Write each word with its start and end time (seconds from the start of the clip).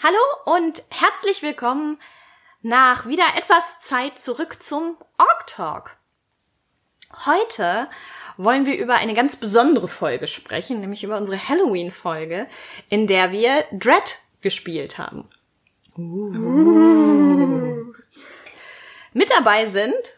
Hallo 0.00 0.54
und 0.56 0.80
herzlich 0.90 1.42
willkommen 1.42 1.98
nach 2.62 3.08
wieder 3.08 3.24
etwas 3.36 3.80
Zeit 3.80 4.16
zurück 4.16 4.62
zum 4.62 4.96
Org 5.18 5.46
Talk. 5.48 5.96
Heute 7.26 7.88
wollen 8.36 8.64
wir 8.64 8.78
über 8.78 8.94
eine 8.94 9.12
ganz 9.14 9.34
besondere 9.34 9.88
Folge 9.88 10.28
sprechen, 10.28 10.78
nämlich 10.78 11.02
über 11.02 11.16
unsere 11.16 11.48
Halloween-Folge, 11.48 12.46
in 12.88 13.08
der 13.08 13.32
wir 13.32 13.64
Dread 13.72 14.20
gespielt 14.40 14.98
haben. 14.98 15.28
Uh. 15.96 17.92
Mit 19.12 19.32
dabei 19.32 19.64
sind 19.64 20.14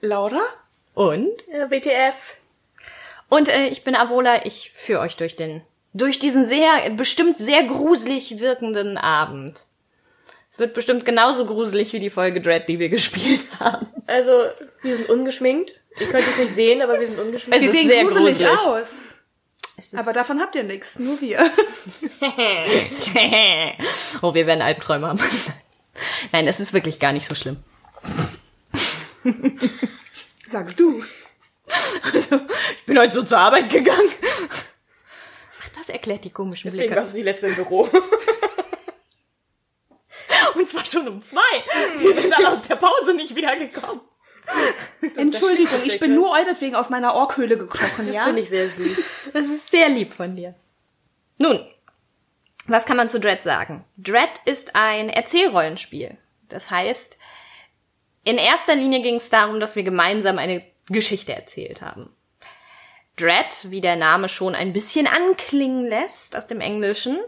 Laura 0.00 0.42
und 0.94 1.48
äh, 1.50 1.70
WTF. 1.70 2.36
Und 3.28 3.48
äh, 3.48 3.68
ich 3.68 3.84
bin 3.84 3.94
Avola, 3.94 4.44
ich 4.44 4.72
führe 4.72 5.02
euch 5.02 5.16
durch 5.16 5.36
den 5.36 5.62
durch 5.94 6.18
diesen 6.18 6.44
sehr 6.44 6.90
bestimmt 6.90 7.38
sehr 7.38 7.64
gruselig 7.64 8.40
wirkenden 8.40 8.96
Abend. 8.96 9.66
Es 10.50 10.58
wird 10.58 10.74
bestimmt 10.74 11.04
genauso 11.04 11.46
gruselig 11.46 11.92
wie 11.94 11.98
die 11.98 12.10
Folge 12.10 12.40
Dread, 12.40 12.68
die 12.68 12.78
wir 12.78 12.88
gespielt 12.90 13.46
haben. 13.58 13.86
Also, 14.06 14.32
wir 14.82 14.96
sind 14.96 15.08
ungeschminkt. 15.08 15.80
Ihr 15.98 16.08
könnt 16.08 16.26
es 16.26 16.38
nicht 16.38 16.54
sehen, 16.54 16.82
aber 16.82 16.98
wir 17.00 17.06
sind 17.06 17.18
ungeschminkt. 17.18 17.58
Es 17.58 17.68
ist 17.68 17.72
sehen 17.72 17.88
sehr 17.88 18.04
gruselig 18.04 18.38
gruselig. 18.38 18.58
aus. 18.58 18.88
Es 19.76 19.92
ist 19.92 19.98
Aber 19.98 20.12
davon 20.12 20.40
habt 20.40 20.54
ihr 20.54 20.62
nichts, 20.62 20.98
nur 20.98 21.20
wir. 21.20 21.38
oh, 24.22 24.34
wir 24.34 24.46
werden 24.46 24.62
Albträume 24.62 25.08
haben. 25.08 25.20
Nein, 26.32 26.46
es 26.46 26.60
ist 26.60 26.72
wirklich 26.72 27.00
gar 27.00 27.12
nicht 27.12 27.26
so 27.26 27.34
schlimm. 27.34 27.56
Sagst 30.50 30.78
du. 30.78 31.02
Also, 32.12 32.40
ich 32.76 32.84
bin 32.84 32.98
heute 32.98 33.12
so 33.14 33.22
zur 33.22 33.38
Arbeit 33.38 33.70
gegangen. 33.70 34.10
Das 35.82 35.88
erklärt 35.88 36.24
die 36.24 36.30
komischen 36.30 36.70
Deswegen 36.70 36.90
Blicke. 36.90 37.00
warst 37.00 37.12
du 37.12 37.16
die 37.16 37.24
letzte 37.24 37.48
im 37.48 37.56
Büro. 37.56 37.88
Und 40.54 40.68
zwar 40.68 40.84
schon 40.84 41.08
um 41.08 41.20
zwei. 41.20 41.40
Die 42.00 42.12
sind 42.12 42.30
dann 42.30 42.46
aus 42.46 42.68
der 42.68 42.76
Pause 42.76 43.14
nicht 43.14 43.34
wiedergekommen. 43.34 44.00
Entschuldigung, 45.16 45.80
ich 45.84 45.98
bin 45.98 46.14
nur 46.14 46.30
euretwegen 46.30 46.76
aus 46.76 46.88
meiner 46.88 47.14
Orkhöhle 47.14 47.58
gekrochen, 47.58 48.06
Das 48.06 48.14
ja? 48.14 48.26
finde 48.26 48.42
ich 48.42 48.48
sehr 48.48 48.70
süß. 48.70 49.30
Das 49.32 49.48
ist 49.48 49.72
sehr 49.72 49.88
lieb 49.88 50.12
von 50.14 50.36
dir. 50.36 50.54
Nun, 51.38 51.66
was 52.68 52.86
kann 52.86 52.96
man 52.96 53.08
zu 53.08 53.18
Dread 53.18 53.42
sagen? 53.42 53.84
Dread 53.96 54.38
ist 54.44 54.76
ein 54.76 55.08
Erzählrollenspiel. 55.08 56.16
Das 56.48 56.70
heißt, 56.70 57.18
in 58.22 58.38
erster 58.38 58.76
Linie 58.76 59.02
ging 59.02 59.16
es 59.16 59.30
darum, 59.30 59.58
dass 59.58 59.74
wir 59.74 59.82
gemeinsam 59.82 60.38
eine 60.38 60.62
Geschichte 60.86 61.34
erzählt 61.34 61.82
haben. 61.82 62.14
Dread, 63.22 63.70
wie 63.70 63.80
der 63.80 63.96
Name 63.96 64.28
schon 64.28 64.54
ein 64.54 64.72
bisschen 64.72 65.06
anklingen 65.06 65.86
lässt 65.86 66.36
aus 66.36 66.46
dem 66.46 66.60
Englischen, 66.60 67.18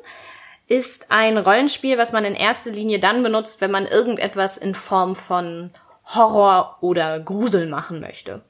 ist 0.67 1.11
ein 1.11 1.39
Rollenspiel, 1.39 1.99
was 1.99 2.13
man 2.13 2.25
in 2.25 2.35
erster 2.35 2.71
Linie 2.71 2.99
dann 2.99 3.23
benutzt, 3.23 3.61
wenn 3.61 3.71
man 3.71 3.87
irgendetwas 3.87 4.57
in 4.57 4.75
Form 4.75 5.15
von 5.15 5.71
Horror 6.07 6.79
oder 6.81 7.21
Grusel 7.21 7.67
machen 7.67 8.01
möchte. 8.01 8.43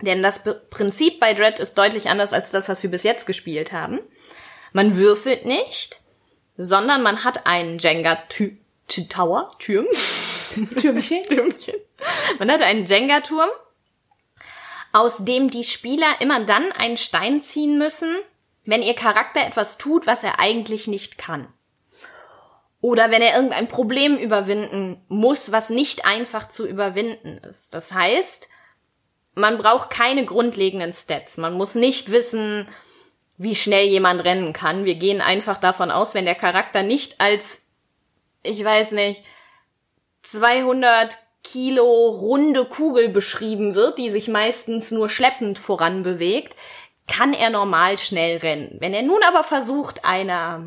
Denn 0.00 0.22
das 0.22 0.42
Prinzip 0.70 1.20
bei 1.20 1.34
Dread 1.34 1.58
ist 1.58 1.76
deutlich 1.76 2.08
anders 2.08 2.32
als 2.32 2.50
das, 2.50 2.68
was 2.68 2.82
wir 2.82 2.90
bis 2.90 3.02
jetzt 3.02 3.26
gespielt 3.26 3.72
haben. 3.72 4.00
Man 4.72 4.96
würfelt 4.96 5.44
nicht, 5.44 6.00
sondern 6.56 7.02
man 7.02 7.24
hat 7.24 7.46
einen 7.46 7.78
Jenga-Tower, 7.78 9.52
Türm, 9.58 9.86
Türmchen. 10.80 11.22
Türmchen. 11.28 11.74
Man 12.38 12.50
hat 12.50 12.62
einen 12.62 12.86
Jenga-Turm, 12.86 13.50
aus 14.92 15.24
dem 15.24 15.50
die 15.50 15.64
Spieler 15.64 16.20
immer 16.20 16.44
dann 16.44 16.72
einen 16.72 16.96
Stein 16.96 17.42
ziehen 17.42 17.78
müssen, 17.78 18.16
wenn 18.64 18.82
ihr 18.82 18.94
Charakter 18.94 19.46
etwas 19.46 19.78
tut, 19.78 20.06
was 20.06 20.22
er 20.22 20.38
eigentlich 20.38 20.86
nicht 20.86 21.18
kann. 21.18 21.52
Oder 22.80 23.10
wenn 23.10 23.20
er 23.20 23.34
irgendein 23.34 23.68
Problem 23.68 24.16
überwinden 24.16 25.04
muss, 25.08 25.52
was 25.52 25.70
nicht 25.70 26.06
einfach 26.06 26.48
zu 26.48 26.66
überwinden 26.66 27.38
ist. 27.38 27.74
Das 27.74 27.92
heißt, 27.92 28.48
man 29.34 29.58
braucht 29.58 29.90
keine 29.90 30.24
grundlegenden 30.24 30.92
Stats. 30.92 31.36
Man 31.36 31.54
muss 31.54 31.74
nicht 31.74 32.10
wissen, 32.10 32.68
wie 33.36 33.54
schnell 33.54 33.86
jemand 33.86 34.24
rennen 34.24 34.52
kann. 34.52 34.84
Wir 34.84 34.94
gehen 34.94 35.20
einfach 35.20 35.56
davon 35.58 35.90
aus, 35.90 36.14
wenn 36.14 36.24
der 36.24 36.34
Charakter 36.34 36.82
nicht 36.82 37.20
als, 37.20 37.68
ich 38.42 38.62
weiß 38.64 38.92
nicht, 38.92 39.24
200 40.22 41.18
Kilo 41.42 42.08
runde 42.10 42.64
Kugel 42.64 43.08
beschrieben 43.08 43.74
wird, 43.74 43.98
die 43.98 44.10
sich 44.10 44.28
meistens 44.28 44.90
nur 44.90 45.08
schleppend 45.08 45.58
voran 45.58 46.02
bewegt, 46.02 46.54
kann 47.06 47.32
er 47.32 47.50
normal 47.50 47.98
schnell 47.98 48.38
rennen. 48.38 48.76
Wenn 48.78 48.94
er 48.94 49.02
nun 49.02 49.22
aber 49.26 49.42
versucht, 49.42 50.04
einer, 50.04 50.64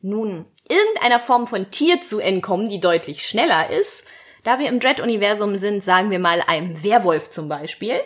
nun, 0.00 0.46
irgendeiner 0.68 1.18
Form 1.18 1.46
von 1.46 1.70
Tier 1.70 2.00
zu 2.00 2.18
entkommen, 2.18 2.68
die 2.68 2.80
deutlich 2.80 3.26
schneller 3.26 3.70
ist, 3.70 4.06
da 4.44 4.58
wir 4.58 4.68
im 4.68 4.80
Dread-Universum 4.80 5.56
sind, 5.56 5.84
sagen 5.84 6.10
wir 6.10 6.18
mal 6.18 6.42
einem 6.46 6.82
Werwolf 6.82 7.30
zum 7.30 7.48
Beispiel, 7.48 8.00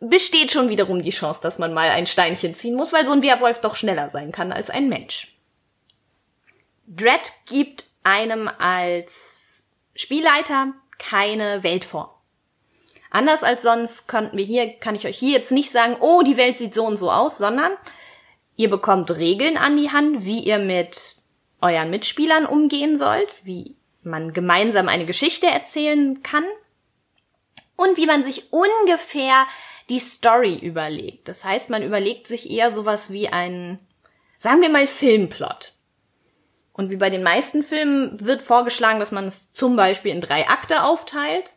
besteht 0.00 0.50
schon 0.50 0.68
wiederum 0.68 1.02
die 1.02 1.10
Chance, 1.10 1.40
dass 1.42 1.58
man 1.58 1.74
mal 1.74 1.90
ein 1.90 2.06
Steinchen 2.06 2.54
ziehen 2.54 2.74
muss, 2.74 2.92
weil 2.92 3.04
so 3.04 3.12
ein 3.12 3.22
Werwolf 3.22 3.60
doch 3.60 3.76
schneller 3.76 4.08
sein 4.08 4.32
kann 4.32 4.52
als 4.52 4.70
ein 4.70 4.88
Mensch. 4.88 5.36
Dread 6.86 7.32
gibt 7.46 7.84
einem 8.02 8.48
als 8.48 9.70
Spielleiter 9.94 10.72
keine 11.00 11.64
Weltform. 11.64 12.08
Anders 13.10 13.42
als 13.42 13.62
sonst 13.62 14.06
könnten 14.06 14.36
wir 14.36 14.44
hier, 14.44 14.74
kann 14.74 14.94
ich 14.94 15.06
euch 15.06 15.18
hier 15.18 15.32
jetzt 15.32 15.50
nicht 15.50 15.72
sagen, 15.72 15.96
oh, 16.00 16.22
die 16.22 16.36
Welt 16.36 16.58
sieht 16.58 16.74
so 16.74 16.86
und 16.86 16.96
so 16.96 17.10
aus, 17.10 17.38
sondern 17.38 17.72
ihr 18.54 18.70
bekommt 18.70 19.10
Regeln 19.10 19.56
an 19.56 19.76
die 19.76 19.90
Hand, 19.90 20.24
wie 20.24 20.38
ihr 20.38 20.58
mit 20.58 21.16
euren 21.60 21.90
Mitspielern 21.90 22.46
umgehen 22.46 22.96
sollt, 22.96 23.44
wie 23.44 23.76
man 24.02 24.32
gemeinsam 24.32 24.88
eine 24.88 25.06
Geschichte 25.06 25.46
erzählen 25.46 26.22
kann 26.22 26.44
und 27.76 27.96
wie 27.96 28.06
man 28.06 28.22
sich 28.22 28.52
ungefähr 28.52 29.46
die 29.88 29.98
Story 29.98 30.56
überlegt. 30.56 31.28
Das 31.28 31.44
heißt, 31.44 31.70
man 31.70 31.82
überlegt 31.82 32.28
sich 32.28 32.48
eher 32.50 32.70
sowas 32.70 33.12
wie 33.12 33.28
einen, 33.28 33.80
sagen 34.38 34.62
wir 34.62 34.68
mal, 34.68 34.86
Filmplot. 34.86 35.72
Und 36.72 36.90
wie 36.90 36.96
bei 36.96 37.10
den 37.10 37.22
meisten 37.22 37.62
Filmen 37.62 38.24
wird 38.24 38.42
vorgeschlagen, 38.42 39.00
dass 39.00 39.12
man 39.12 39.26
es 39.26 39.52
zum 39.52 39.76
Beispiel 39.76 40.12
in 40.12 40.20
drei 40.20 40.48
Akte 40.48 40.84
aufteilt. 40.84 41.56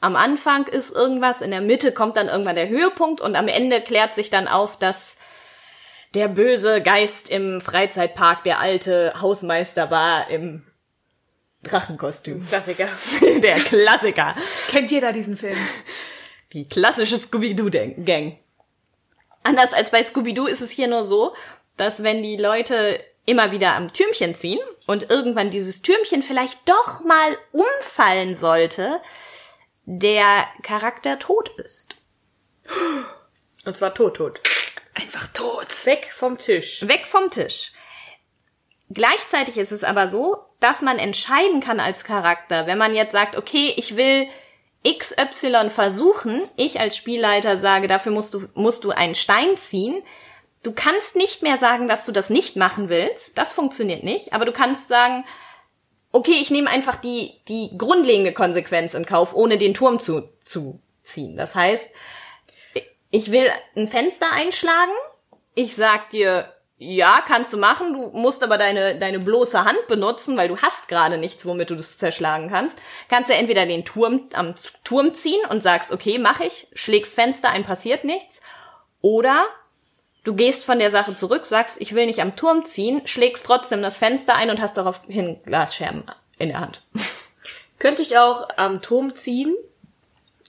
Am 0.00 0.16
Anfang 0.16 0.66
ist 0.66 0.94
irgendwas, 0.94 1.42
in 1.42 1.50
der 1.50 1.60
Mitte 1.60 1.92
kommt 1.92 2.16
dann 2.16 2.28
irgendwann 2.28 2.56
der 2.56 2.68
Höhepunkt 2.68 3.20
und 3.20 3.36
am 3.36 3.48
Ende 3.48 3.80
klärt 3.80 4.14
sich 4.14 4.30
dann 4.30 4.48
auf, 4.48 4.78
dass 4.78 5.20
der 6.14 6.28
böse 6.28 6.82
Geist 6.82 7.30
im 7.30 7.60
Freizeitpark 7.60 8.44
der 8.44 8.58
alte 8.58 9.14
Hausmeister 9.20 9.90
war 9.90 10.28
im 10.30 10.64
Drachenkostüm. 11.62 12.46
Klassiker. 12.48 12.88
Der 13.40 13.60
Klassiker. 13.60 14.34
Kennt 14.70 14.90
jeder 14.90 15.12
diesen 15.12 15.36
Film? 15.36 15.56
Die 16.52 16.68
klassische 16.68 17.16
Scooby-Doo-Gang. 17.16 18.36
Anders 19.44 19.72
als 19.72 19.90
bei 19.90 20.02
Scooby-Doo 20.02 20.46
ist 20.46 20.60
es 20.60 20.70
hier 20.70 20.88
nur 20.88 21.04
so, 21.04 21.34
dass 21.76 22.02
wenn 22.02 22.22
die 22.22 22.36
Leute 22.36 23.00
immer 23.26 23.52
wieder 23.52 23.74
am 23.74 23.92
Türmchen 23.92 24.34
ziehen 24.34 24.60
und 24.86 25.10
irgendwann 25.10 25.50
dieses 25.50 25.82
Türmchen 25.82 26.22
vielleicht 26.22 26.68
doch 26.68 27.00
mal 27.04 27.36
umfallen 27.52 28.34
sollte, 28.34 29.00
der 29.84 30.46
Charakter 30.62 31.18
tot 31.18 31.50
ist. 31.58 31.94
Und 33.64 33.76
zwar 33.76 33.94
tot, 33.94 34.16
tot. 34.16 34.40
Einfach 34.94 35.26
tot. 35.28 35.68
Weg 35.86 36.10
vom 36.12 36.36
Tisch. 36.36 36.86
Weg 36.86 37.06
vom 37.06 37.30
Tisch. 37.30 37.72
Gleichzeitig 38.90 39.56
ist 39.56 39.72
es 39.72 39.84
aber 39.84 40.08
so, 40.08 40.44
dass 40.60 40.82
man 40.82 40.98
entscheiden 40.98 41.60
kann 41.60 41.80
als 41.80 42.04
Charakter, 42.04 42.66
wenn 42.66 42.76
man 42.76 42.94
jetzt 42.94 43.12
sagt, 43.12 43.36
okay, 43.36 43.72
ich 43.76 43.96
will 43.96 44.28
XY 44.86 45.70
versuchen, 45.70 46.42
ich 46.56 46.80
als 46.80 46.96
Spielleiter 46.96 47.56
sage, 47.56 47.86
dafür 47.86 48.12
musst 48.12 48.34
du, 48.34 48.48
musst 48.54 48.84
du 48.84 48.90
einen 48.90 49.14
Stein 49.14 49.56
ziehen. 49.56 50.02
Du 50.62 50.72
kannst 50.72 51.16
nicht 51.16 51.42
mehr 51.42 51.56
sagen, 51.56 51.88
dass 51.88 52.06
du 52.06 52.12
das 52.12 52.30
nicht 52.30 52.56
machen 52.56 52.88
willst. 52.88 53.36
Das 53.36 53.52
funktioniert 53.52 54.04
nicht. 54.04 54.32
Aber 54.32 54.44
du 54.44 54.52
kannst 54.52 54.88
sagen, 54.88 55.24
okay, 56.12 56.36
ich 56.40 56.50
nehme 56.50 56.70
einfach 56.70 56.96
die, 56.96 57.40
die 57.48 57.70
grundlegende 57.76 58.32
Konsequenz 58.32 58.94
in 58.94 59.06
Kauf, 59.06 59.34
ohne 59.34 59.58
den 59.58 59.74
Turm 59.74 59.98
zu, 59.98 60.28
zu 60.44 60.80
ziehen. 61.02 61.36
Das 61.36 61.54
heißt, 61.54 61.92
ich 63.10 63.32
will 63.32 63.48
ein 63.76 63.88
Fenster 63.88 64.26
einschlagen. 64.32 64.92
Ich 65.54 65.74
sag 65.74 66.10
dir, 66.10 66.52
ja, 66.78 67.22
kannst 67.26 67.52
du 67.52 67.58
machen. 67.58 67.92
Du 67.92 68.10
musst 68.10 68.42
aber 68.42 68.58
deine, 68.58 68.98
deine 68.98 69.18
bloße 69.18 69.64
Hand 69.64 69.86
benutzen, 69.88 70.36
weil 70.36 70.48
du 70.48 70.58
hast 70.58 70.88
gerade 70.88 71.18
nichts, 71.18 71.46
womit 71.46 71.70
du 71.70 71.76
das 71.76 71.98
zerschlagen 71.98 72.50
kannst. 72.50 72.78
Kannst 73.08 73.30
du 73.30 73.34
entweder 73.34 73.66
den 73.66 73.84
Turm 73.84 74.28
am 74.34 74.54
Turm 74.84 75.14
ziehen 75.14 75.44
und 75.48 75.62
sagst, 75.62 75.92
okay, 75.92 76.18
mach 76.18 76.40
ich, 76.40 76.66
schlägst 76.72 77.14
Fenster 77.14 77.50
ein, 77.50 77.64
passiert 77.64 78.04
nichts. 78.04 78.40
Oder 79.00 79.44
du 80.24 80.34
gehst 80.34 80.64
von 80.64 80.78
der 80.78 80.90
Sache 80.90 81.14
zurück, 81.14 81.44
sagst, 81.46 81.80
ich 81.80 81.94
will 81.94 82.06
nicht 82.06 82.20
am 82.20 82.34
Turm 82.36 82.64
ziehen, 82.64 83.06
schlägst 83.06 83.44
trotzdem 83.46 83.82
das 83.82 83.96
Fenster 83.96 84.34
ein 84.36 84.50
und 84.50 84.60
hast 84.60 84.76
daraufhin 84.76 85.42
Glasscherben 85.44 86.04
in 86.38 86.48
der 86.48 86.60
Hand. 86.60 86.82
Könnte 87.78 88.02
ich 88.02 88.16
auch 88.18 88.48
am 88.56 88.80
Turm 88.82 89.14
ziehen? 89.14 89.54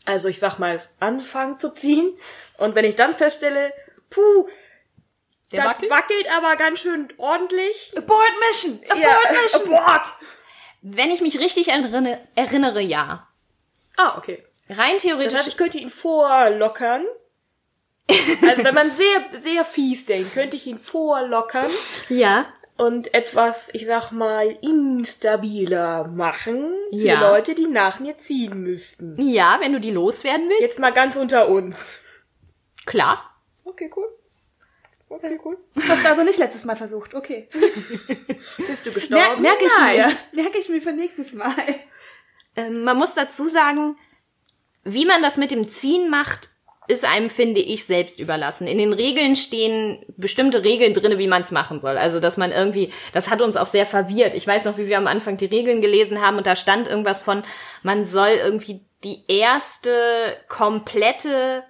Also 0.06 0.28
ich 0.28 0.40
sag 0.40 0.60
mal, 0.60 0.82
anfangen 1.00 1.58
zu 1.58 1.74
ziehen. 1.74 2.14
Und 2.58 2.76
wenn 2.76 2.86
ich 2.86 2.96
dann 2.96 3.16
feststelle, 3.16 3.74
puh, 4.10 4.48
Der 5.52 5.64
das 5.64 5.70
wackelt? 5.76 5.92
wackelt 5.92 6.28
aber 6.36 6.56
ganz 6.58 6.80
schön 6.82 7.08
ordentlich. 7.18 7.94
Abort 7.98 8.20
Mission! 8.50 8.80
Abort 8.90 9.02
Ja, 9.02 9.42
Mission! 9.42 9.74
abort. 9.76 10.08
Wenn 10.82 11.10
ich 11.12 11.22
mich 11.22 11.40
richtig 11.40 11.70
erinnere, 11.70 12.20
erinnere 12.36 12.82
ja. 12.82 13.28
Ah, 13.96 14.18
okay. 14.18 14.44
Rein 14.70 14.94
Das 14.96 15.02
theoretisch. 15.04 15.34
heißt, 15.36 15.48
ich 15.48 15.58
könnte 15.58 15.78
ihn 15.78 15.90
vorlockern. 15.90 17.06
Also 18.48 18.64
wenn 18.64 18.76
man 18.76 18.92
sehr, 18.92 19.26
sehr 19.34 19.64
fies 19.66 20.06
denkt, 20.06 20.34
könnte 20.34 20.58
ich 20.58 20.68
ihn 20.68 20.78
vorlockern 20.78 21.70
ja. 22.10 22.46
und 22.78 23.14
etwas, 23.14 23.70
ich 23.74 23.86
sag 23.86 24.12
mal, 24.12 24.58
instabiler 24.62 26.08
machen 26.08 26.74
für 26.92 26.96
Ja. 26.98 27.32
Leute, 27.32 27.56
die 27.56 27.66
nach 27.68 28.00
mir 28.00 28.18
ziehen 28.18 28.62
müssten. 28.62 29.16
Ja, 29.22 29.58
wenn 29.62 29.72
du 29.74 29.80
die 29.80 29.92
loswerden 29.92 30.50
willst. 30.50 30.62
Jetzt 30.62 30.80
mal 30.80 30.92
ganz 30.92 31.16
unter 31.16 31.48
uns. 31.50 32.00
Klar. 32.86 33.30
Okay, 33.64 33.90
cool. 33.96 34.08
Okay, 35.10 35.40
cool. 35.46 35.58
Hast 35.88 36.04
du 36.04 36.10
also 36.10 36.24
nicht 36.24 36.40
letztes 36.40 36.66
Mal 36.66 36.76
versucht, 36.76 37.14
okay. 37.14 37.48
Bist 38.68 38.86
du 38.86 38.90
Mer 38.90 38.96
gestorben? 38.96 39.42
merke 39.42 39.66
ich 39.66 39.72
Nein. 39.78 39.96
mir. 40.34 40.42
Merke 40.44 40.58
ich 40.58 40.70
mir 40.70 40.82
für 40.82 40.92
nächstes 40.92 41.34
Mal. 41.34 41.54
Ähm, 42.56 42.84
man 42.84 42.98
muss 42.98 43.14
dazu 43.14 43.48
sagen, 43.48 43.98
wie 44.84 45.06
man 45.06 45.22
das 45.22 45.38
mit 45.38 45.52
dem 45.52 45.68
Ziehen 45.68 46.10
macht, 46.10 46.50
ist 46.88 47.06
einem, 47.06 47.30
finde 47.30 47.62
ich, 47.62 47.86
selbst 47.86 48.20
überlassen. 48.20 48.68
In 48.68 48.78
den 48.78 48.94
Regeln 48.94 49.36
stehen 49.36 50.06
bestimmte 50.18 50.64
Regeln 50.64 50.94
drinne, 50.94 51.18
wie 51.18 51.28
man 51.28 51.42
es 51.44 51.52
machen 51.52 51.80
soll. 51.80 51.98
Also, 51.98 52.20
dass 52.20 52.38
man 52.38 52.52
irgendwie, 52.52 52.92
das 53.14 53.30
hat 53.30 53.42
uns 53.42 53.58
auch 53.58 53.68
sehr 53.68 53.86
verwirrt. 53.86 54.34
Ich 54.34 54.46
weiß 54.46 54.66
noch, 54.66 54.78
wie 54.78 54.88
wir 54.88 54.98
am 54.98 55.08
Anfang 55.08 55.38
die 55.38 55.46
Regeln 55.46 55.82
gelesen 55.82 56.22
haben 56.22 56.38
und 56.38 56.48
da 56.48 56.56
stand 56.56 56.88
irgendwas 56.88 57.20
von, 57.20 57.44
man 57.84 58.06
soll 58.06 58.40
irgendwie 58.44 58.82
die 59.04 59.24
erste 59.28 59.92
komplette 60.48 61.64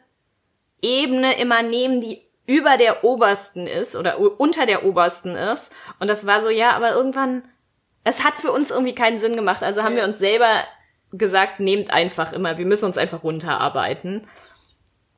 Ebene 0.81 1.39
immer 1.39 1.63
nehmen, 1.63 2.01
die 2.01 2.21
über 2.45 2.77
der 2.77 3.04
obersten 3.04 3.68
ist 3.68 3.95
oder 3.95 4.19
unter 4.19 4.65
der 4.65 4.83
obersten 4.86 5.36
ist. 5.36 5.74
Und 6.00 6.10
das 6.10 6.25
war 6.25 6.42
so, 6.42 6.50
ja, 6.50 6.71
aber 6.71 6.94
irgendwann, 6.94 7.44
es 8.04 8.24
hat 8.24 8.36
für 8.36 8.51
uns 8.51 8.69
irgendwie 8.69 8.95
keinen 8.95 9.19
Sinn 9.19 9.36
gemacht. 9.36 9.63
Also 9.63 9.83
haben 9.83 9.95
wir 9.95 10.04
uns 10.04 10.19
selber 10.19 10.63
gesagt, 11.12 11.60
nehmt 11.60 11.92
einfach 11.92 12.33
immer, 12.33 12.57
wir 12.57 12.65
müssen 12.65 12.86
uns 12.86 12.98
einfach 12.98 13.24
runterarbeiten. 13.24 14.27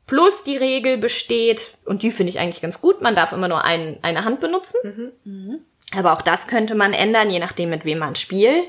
Plus 0.08 0.44
die 0.44 0.58
Regel 0.58 0.98
besteht, 0.98 1.72
und 1.86 2.04
die 2.04 2.12
finde 2.12 2.30
ich 2.30 2.40
eigentlich 2.40 2.62
ganz 2.62 2.80
gut, 2.80 3.02
man 3.02 3.16
darf 3.16 3.32
immer 3.32 3.48
nur 3.48 3.64
ein, 3.64 3.98
eine 4.04 4.24
Hand 4.24 4.40
benutzen. 4.40 5.12
Aber 5.96 6.14
auch 6.14 6.22
das 6.22 6.48
könnte 6.48 6.76
man 6.76 6.94
ändern, 6.94 7.30
je 7.30 7.40
nachdem, 7.40 7.70
mit 7.70 7.86
wem 7.86 8.00
man 8.00 8.16
spielt. 8.16 8.66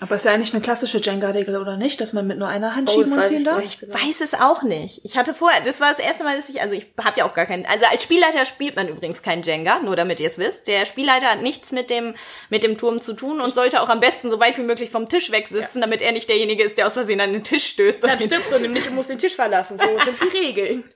Aber 0.00 0.16
ist 0.16 0.24
ja 0.24 0.32
eigentlich 0.32 0.52
eine 0.52 0.60
klassische 0.62 0.98
Jenga-Regel, 0.98 1.56
oder 1.56 1.76
nicht? 1.76 2.00
Dass 2.00 2.12
man 2.12 2.26
mit 2.26 2.38
nur 2.38 2.48
einer 2.48 2.74
Hand 2.74 2.90
Oh, 2.90 2.92
schieben 2.94 3.12
und 3.12 3.24
ziehen 3.26 3.38
ich 3.38 3.44
darf? 3.44 3.58
nicht. 3.58 3.82
Ich 3.82 3.88
weiß 3.94 4.20
es 4.22 4.34
auch 4.34 4.62
nicht. 4.62 5.00
Ich 5.04 5.16
hatte 5.16 5.34
vorher, 5.34 5.62
das 5.62 5.80
war 5.80 5.88
das 5.88 5.98
erste 6.00 6.24
Mal, 6.24 6.36
dass 6.36 6.48
ich, 6.48 6.60
also 6.60 6.74
ich 6.74 6.86
habe 7.02 7.18
ja 7.20 7.24
auch 7.24 7.34
gar 7.34 7.46
keinen, 7.46 7.64
also 7.66 7.86
als 7.86 8.02
Spielleiter 8.02 8.44
spielt 8.44 8.76
man 8.76 8.88
übrigens 8.88 9.22
kein 9.22 9.42
Jenga, 9.42 9.78
nur 9.80 9.94
damit 9.96 10.18
ihr 10.20 10.26
es 10.26 10.38
wisst. 10.38 10.66
Der 10.66 10.84
Spielleiter 10.84 11.28
hat 11.28 11.42
nichts 11.42 11.70
mit 11.72 11.90
dem, 11.90 12.14
mit 12.50 12.64
dem 12.64 12.76
Turm 12.76 13.00
zu 13.00 13.14
tun 13.14 13.40
und 13.40 13.54
sollte 13.54 13.80
auch 13.80 13.88
am 13.88 14.00
besten 14.00 14.30
so 14.30 14.40
weit 14.40 14.58
wie 14.58 14.62
möglich 14.62 14.90
vom 14.90 15.08
Tisch 15.08 15.30
wegsitzen, 15.30 15.80
damit 15.80 16.02
er 16.02 16.12
nicht 16.12 16.28
derjenige 16.28 16.64
ist, 16.64 16.76
der 16.76 16.86
aus 16.88 16.94
Versehen 16.94 17.20
an 17.20 17.32
den 17.32 17.44
Tisch 17.44 17.66
stößt. 17.66 18.02
Das 18.02 18.16
stimmt 18.16 18.44
so, 18.50 18.58
nämlich 18.58 18.84
du 18.84 18.90
musst 18.90 19.10
den 19.10 19.18
Tisch 19.18 19.34
verlassen. 19.36 19.78
So 19.78 19.84
sind 20.04 20.20
die 20.32 20.36
Regeln. 20.38 20.84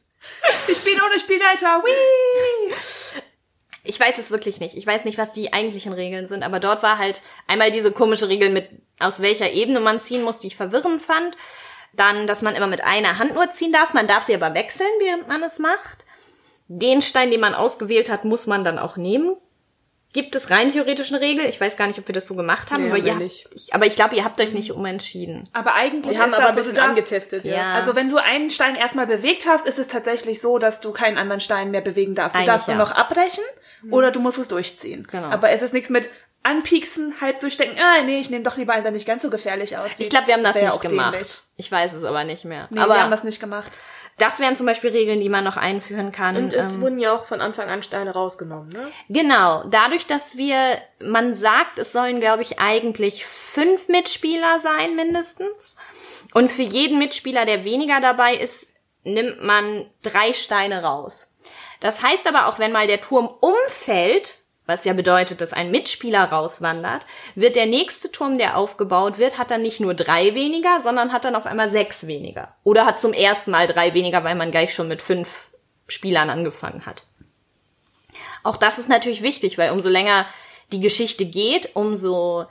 Ich 0.69 0.83
bin 0.85 0.95
ohne 1.01 1.19
Spielleiter. 1.21 1.83
Whee! 1.85 2.75
Ich 3.85 3.99
weiß 3.99 4.19
es 4.19 4.31
wirklich 4.31 4.61
nicht. 4.61 4.77
Ich 4.77 4.87
weiß 4.87 5.05
nicht, 5.05 5.17
was 5.17 5.33
die 5.33 5.53
eigentlichen 5.53 5.93
Regeln 5.93 6.27
sind, 6.27 6.43
aber 6.43 6.61
dort 6.61 6.83
war 6.83 6.99
halt 6.99 7.23
einmal 7.47 7.71
diese 7.71 7.93
komische 7.93 8.29
Regel 8.29 8.51
mit, 8.51 8.69
aus 9.01 9.21
welcher 9.21 9.51
Ebene 9.53 9.81
man 9.81 10.01
ziehen 10.01 10.23
muss, 10.25 10.39
die 10.39 10.49
ich 10.49 10.57
verwirrend 10.57 11.03
fand. 11.03 11.37
Dann, 11.95 12.27
dass 12.27 12.43
man 12.43 12.55
immer 12.55 12.67
mit 12.67 12.85
einer 12.85 13.19
Hand 13.19 13.35
nur 13.35 13.51
ziehen 13.51 13.73
darf. 13.73 13.93
Man 13.95 14.07
darf 14.07 14.25
sie 14.25 14.35
aber 14.35 14.55
wechseln, 14.55 14.89
während 15.01 15.27
man 15.29 15.43
es 15.43 15.59
macht. 15.59 16.05
Den 16.69 17.01
Stein, 17.03 17.31
den 17.31 17.41
man 17.41 17.55
ausgewählt 17.55 18.11
hat, 18.11 18.25
muss 18.25 18.47
man 18.47 18.63
dann 18.63 18.79
auch 18.79 18.97
nehmen. 18.97 19.37
Gibt 20.15 20.35
es 20.35 20.51
rein 20.51 20.71
theoretisch 20.73 21.11
eine 21.13 21.21
Regel? 21.21 21.45
Ich 21.47 21.61
weiß 21.61 21.77
gar 21.77 21.87
nicht, 21.87 21.99
ob 21.99 22.09
wir 22.09 22.15
das 22.15 22.27
so 22.27 22.35
gemacht 22.35 22.71
haben, 22.71 22.83
Nee, 22.85 22.89
aber, 22.89 22.99
ihr, 22.99 23.21
ich, 23.21 23.47
aber 23.73 23.85
ich 23.87 23.95
glaube, 23.95 24.17
ihr 24.17 24.25
habt 24.25 24.41
euch 24.41 24.53
nicht 24.53 24.73
umentschieden. 24.73 25.49
Aber 25.53 25.75
eigentlich 25.75 26.17
Wir 26.17 26.23
haben 26.23 26.31
ist 26.31 26.35
aber 26.37 26.45
ein 26.45 26.49
das 26.49 26.57
bisschen 26.57 26.75
darfst- 26.77 26.89
angetestet, 26.99 27.45
ja. 27.45 27.57
Ja. 27.57 27.75
Also 27.75 27.95
wenn 27.95 28.09
du 28.09 28.17
einen 28.17 28.49
Stein 28.49 28.75
erstmal 28.75 29.07
bewegt 29.07 29.47
hast, 29.47 29.67
ist 29.67 29.79
es 29.79 29.87
tatsächlich 29.89 30.41
so, 30.41 30.59
dass 30.59 30.81
du 30.81 30.93
keinen 30.93 31.19
anderen 31.19 31.41
Stein 31.41 31.71
mehr 31.71 31.83
bewegen 31.83 32.15
darfst. 32.15 32.35
Du 32.35 32.39
Eigentlich 32.39 32.47
darfst 32.49 32.69
nur 32.69 32.77
ja. 32.79 32.83
noch 32.83 32.93
abbrechen 32.93 33.45
oder 33.91 34.11
du 34.11 34.21
musst 34.21 34.39
es 34.39 34.49
durchziehen. 34.49 35.07
Genau. 35.11 35.29
Aber 35.29 35.51
es 35.51 35.61
ist 35.61 35.75
nichts 35.75 35.91
mit 35.91 36.09
anpieksen, 36.49 37.15
halb 37.21 37.41
durchstecken, 37.41 37.77
ah 37.79 38.03
nee, 38.05 38.19
ich 38.21 38.31
nehme 38.31 38.45
doch 38.45 38.57
lieber 38.57 38.73
einen, 38.73 38.83
der 38.83 38.93
nicht 38.93 39.07
ganz 39.07 39.23
so 39.23 39.31
gefährlich 39.31 39.77
aussieht. 39.77 40.01
Ich 40.01 40.11
glaube, 40.11 40.27
wir 40.29 40.35
haben 40.35 40.43
das 40.43 40.57
ja 40.57 40.63
nicht 40.63 40.73
auch 40.73 40.81
gemacht. 40.81 41.15
dämlich. 41.15 41.41
Ich 41.57 41.71
weiß 41.71 41.93
es 41.93 42.05
aber 42.05 42.25
nicht 42.25 42.45
mehr. 42.45 42.69
Nee, 42.71 42.81
aber 42.81 42.95
wir 42.95 43.03
haben 43.03 43.11
das 43.11 43.25
nicht 43.25 43.41
gemacht. 43.41 43.71
das 44.19 44.41
wären 44.41 44.57
zum 44.57 44.67
Beispiel 44.67 44.91
Regeln, 44.91 45.21
die 45.21 45.29
man 45.29 45.45
noch 45.45 45.57
einführen 45.57 46.11
kann. 46.13 46.37
Und 46.37 46.53
es 46.53 46.75
ähm, 46.75 46.81
wurden 46.81 46.99
ja 46.99 47.15
auch 47.15 47.27
von 47.27 47.41
Anfang 47.41 47.69
an 47.69 47.83
Steine 47.83 48.13
rausgenommen, 48.13 48.69
ne? 48.71 48.91
Genau, 49.09 49.65
dadurch, 49.71 50.07
dass 50.07 50.37
wir, 50.37 50.79
man 51.01 51.35
sagt, 51.35 51.79
es 51.79 51.93
sollen, 51.93 52.21
glaube 52.21 52.43
ich, 52.43 52.59
eigentlich 52.59 53.25
fünf 53.27 53.89
Mitspieler 53.89 54.59
sein, 54.59 54.97
mindestens. 54.97 55.77
Und 56.35 56.51
für 56.51 56.63
jeden 56.63 56.99
Mitspieler, 56.99 57.47
der 57.47 57.65
weniger 57.65 58.01
dabei 58.01 58.35
ist, 58.35 58.73
nimmt 59.05 59.43
man 59.43 59.89
drei 60.03 60.33
Steine 60.33 60.83
raus. 60.83 61.35
Das 61.81 62.03
heißt 62.03 62.27
aber 62.27 62.49
auch, 62.49 62.59
wenn 62.59 62.73
mal 62.73 62.87
der 62.87 63.01
Turm 63.01 63.31
umfällt, 63.41 64.43
was 64.69 64.85
ja 64.85 64.93
bedeutet, 64.93 65.41
dass 65.41 65.55
ein 65.55 65.71
Mitspieler 65.71 66.25
rauswandert, 66.25 67.07
wird 67.35 67.57
der 67.57 67.65
nächste 67.65 68.13
Turm, 68.13 68.37
der 68.37 68.57
aufgebaut 68.59 69.19
wird, 69.19 69.39
hat 69.39 69.51
dann 69.51 69.63
nicht 69.63 69.81
nur 69.81 69.95
drei 69.95 70.35
weniger, 70.35 70.79
sondern 70.79 71.11
hat 71.11 71.25
dann 71.25 71.35
auf 71.35 71.47
einmal 71.47 71.71
sechs 71.71 72.07
weniger. 72.07 72.55
Oder 72.65 72.85
hat 72.85 73.01
zum 73.01 73.15
ersten 73.15 73.51
Mal 73.51 73.67
drei 73.67 73.95
weniger, 73.95 74.25
weil 74.25 74.35
man 74.35 74.51
gleich 74.51 74.75
schon 74.75 74.87
mit 74.87 75.01
fünf 75.01 75.53
Spielern 75.87 76.29
angefangen 76.29 76.85
hat. 76.85 77.05
Auch 78.43 78.59
das 78.59 78.79
ist 78.79 78.91
natürlich 78.91 79.23
wichtig, 79.23 79.57
weil 79.57 79.73
umso 79.73 79.89
länger 79.89 80.27
die 80.71 80.81
Geschichte 80.81 81.25
geht, 81.25 81.75
umso 81.75 82.47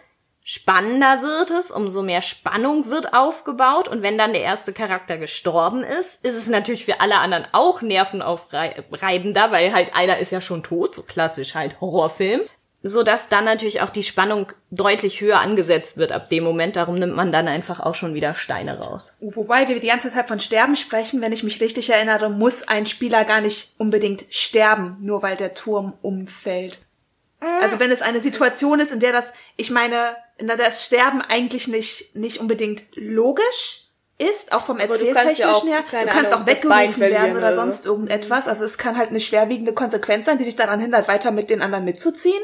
spannender 0.50 1.22
wird 1.22 1.52
es, 1.52 1.72
umso 1.72 2.04
mehr 2.04 2.22
Spannung 2.22 2.88
wird 2.88 3.14
aufgebaut. 3.14 3.90
Und 3.90 4.02
wenn 4.02 4.18
dann 4.18 4.32
der 4.32 4.44
erste 4.44 4.72
Charakter 4.72 5.18
gestorben 5.18 5.84
ist, 5.84 6.24
ist 6.26 6.38
es 6.38 6.48
natürlich 6.48 6.86
für 6.86 7.02
alle 7.02 7.18
anderen 7.18 7.46
auch 7.52 7.82
nervenaufreibender, 7.82 9.52
weil 9.52 9.74
halt 9.74 9.94
einer 9.94 10.20
ist 10.20 10.32
ja 10.32 10.40
schon 10.40 10.64
tot, 10.64 10.96
so 10.96 11.04
klassisch 11.04 11.54
halt 11.54 11.82
Horrorfilm. 11.82 12.44
So 12.82 13.04
dass 13.04 13.28
dann 13.28 13.44
natürlich 13.44 13.82
auch 13.82 13.90
die 13.90 14.04
Spannung 14.04 14.54
deutlich 14.72 15.20
höher 15.20 15.42
angesetzt 15.42 15.98
wird 15.98 16.14
ab 16.14 16.30
dem 16.30 16.46
Moment. 16.46 16.78
Darum 16.78 16.96
nimmt 16.96 17.16
man 17.16 17.34
dann 17.34 17.50
einfach 17.50 17.82
auch 17.82 17.96
schon 17.96 18.14
wieder 18.14 18.34
Steine 18.34 18.80
raus. 18.80 19.18
Wobei 19.20 19.68
wir 19.68 19.78
die 19.78 19.88
ganze 19.88 20.14
Zeit 20.14 20.30
von 20.30 20.40
Sterben 20.40 20.78
sprechen, 20.78 21.20
wenn 21.20 21.34
ich 21.34 21.44
mich 21.44 21.60
richtig 21.60 21.90
erinnere, 21.90 22.30
muss 22.30 22.66
ein 22.66 22.86
Spieler 22.86 23.26
gar 23.26 23.42
nicht 23.42 23.74
unbedingt 23.80 24.24
sterben, 24.30 24.96
nur 25.02 25.24
weil 25.24 25.36
der 25.36 25.56
Turm 25.56 25.92
umfällt. 26.02 26.80
Also 27.62 27.80
wenn 27.80 27.92
es 27.92 28.01
eine 28.01 28.22
Situation 28.22 28.80
ist, 28.80 28.94
in 28.94 29.01
der 29.01 29.12
das, 29.12 29.34
ich 29.58 29.70
meine, 29.70 30.16
der 30.39 30.58
das 30.58 30.86
Sterben 30.86 31.22
eigentlich 31.22 31.67
nicht, 31.67 32.15
nicht 32.15 32.39
unbedingt 32.39 32.84
logisch 32.96 33.88
ist, 34.17 34.51
auch 34.51 34.63
vom 34.63 34.79
ja 34.79 34.86
Erzähltechnischen 34.86 35.50
auch, 35.50 35.65
her. 35.65 35.84
Du 35.91 36.08
kannst 36.08 36.32
Ahnung, 36.32 36.44
auch 36.44 36.48
weggerufen 36.48 37.00
werden 37.00 37.32
oder 37.32 37.39
oder 37.39 37.56
so. 37.56 37.62
sonst 37.62 37.86
irgendetwas. 37.86 38.48
Also 38.48 38.65
es 38.65 38.77
kann 38.77 38.98
halt 38.98 39.10
eine 39.10 39.20
schwerwiegende 39.20 39.74
Konsequenz 39.74 40.25
sein, 40.25 40.38
die 40.38 40.46
dich 40.46 40.56
daran 40.56 40.79
hindert, 40.79 41.08
weiter 41.08 41.32
mit 41.32 41.50
den 41.50 41.62
anderen 41.62 41.86
mitzuziehen. 41.86 42.41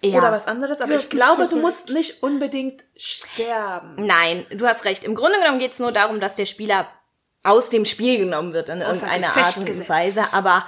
Ja. 0.00 0.18
Oder 0.18 0.30
was 0.30 0.46
anderes. 0.46 0.80
Aber 0.80 0.92
Ja, 0.92 0.98
ich 0.98 1.10
glaube, 1.10 1.48
du 1.48 1.56
musst 1.56 1.90
nicht 1.90 2.22
unbedingt 2.22 2.84
sterben. 2.96 4.06
Nein, 4.06 4.46
du 4.50 4.66
hast 4.66 4.84
recht. 4.84 5.02
Im 5.02 5.16
Grunde 5.16 5.38
genommen 5.40 5.58
geht 5.58 5.72
es 5.72 5.80
nur 5.80 5.90
darum, 5.90 6.20
dass 6.20 6.36
der 6.36 6.46
Spieler 6.46 6.88
aus 7.42 7.68
dem 7.70 7.84
Spiel 7.84 8.18
genommen 8.18 8.52
wird 8.52 8.68
in 8.68 8.82
Außer 8.82 9.06
irgendeiner 9.06 9.36
Art 9.36 9.56
und 9.56 9.66
gesetzt. 9.66 9.88
Weise. 9.88 10.32
Aber 10.32 10.66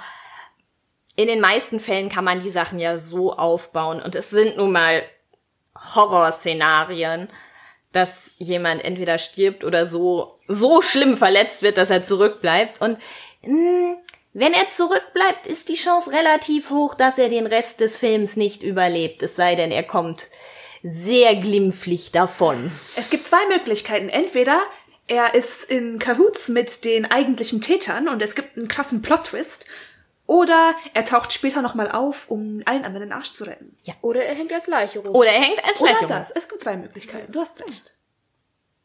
in 1.15 1.27
den 1.27 1.39
meisten 1.39 1.79
Fällen 1.79 2.09
kann 2.09 2.25
man 2.25 2.41
die 2.41 2.49
Sachen 2.49 2.79
ja 2.79 2.97
so 2.97 3.33
aufbauen. 3.33 4.01
Und 4.01 4.15
es 4.15 4.29
sind 4.29 4.57
nun 4.57 4.73
mal 4.73 5.01
Horrorszenarien, 5.75 7.27
dass 7.91 8.35
jemand 8.37 8.83
entweder 8.83 9.17
stirbt 9.17 9.63
oder 9.63 9.85
so, 9.85 10.39
so 10.47 10.81
schlimm 10.81 11.17
verletzt 11.17 11.61
wird, 11.61 11.77
dass 11.77 11.89
er 11.89 12.03
zurückbleibt. 12.03 12.81
Und 12.81 12.97
mh, 13.43 13.97
wenn 14.33 14.53
er 14.53 14.69
zurückbleibt, 14.69 15.45
ist 15.45 15.69
die 15.69 15.75
Chance 15.75 16.11
relativ 16.11 16.69
hoch, 16.69 16.95
dass 16.95 17.17
er 17.17 17.29
den 17.29 17.47
Rest 17.47 17.81
des 17.81 17.97
Films 17.97 18.37
nicht 18.37 18.63
überlebt. 18.63 19.21
Es 19.23 19.35
sei 19.35 19.55
denn, 19.55 19.71
er 19.71 19.83
kommt 19.83 20.29
sehr 20.83 21.35
glimpflich 21.35 22.11
davon. 22.11 22.71
Es 22.95 23.09
gibt 23.09 23.27
zwei 23.27 23.45
Möglichkeiten. 23.49 24.09
Entweder 24.09 24.61
er 25.07 25.35
ist 25.35 25.65
in 25.65 25.99
Cahoots 25.99 26.47
mit 26.47 26.85
den 26.85 27.05
eigentlichen 27.11 27.59
Tätern 27.59 28.07
und 28.07 28.21
es 28.21 28.35
gibt 28.35 28.57
einen 28.57 28.69
krassen 28.69 29.01
Plot-Twist. 29.01 29.65
Oder 30.31 30.75
er 30.93 31.03
taucht 31.03 31.33
später 31.33 31.61
nochmal 31.61 31.91
auf, 31.91 32.29
um 32.29 32.61
allen 32.63 32.85
anderen 32.85 33.09
den 33.09 33.11
Arsch 33.11 33.33
zu 33.33 33.43
retten. 33.43 33.77
Oder 33.99 34.23
er 34.23 34.33
hängt 34.33 34.53
als 34.53 34.67
Leiche 34.67 34.99
rum. 34.99 35.13
Oder 35.13 35.29
er 35.29 35.41
hängt 35.41 35.61
als 35.61 35.81
Oder 35.81 35.91
Leiche 35.91 36.05
rum. 36.05 36.07
das. 36.07 36.31
Es 36.31 36.47
gibt 36.47 36.61
zwei 36.61 36.77
Möglichkeiten. 36.77 37.33
Du 37.33 37.41
hast 37.41 37.59
recht. 37.59 37.97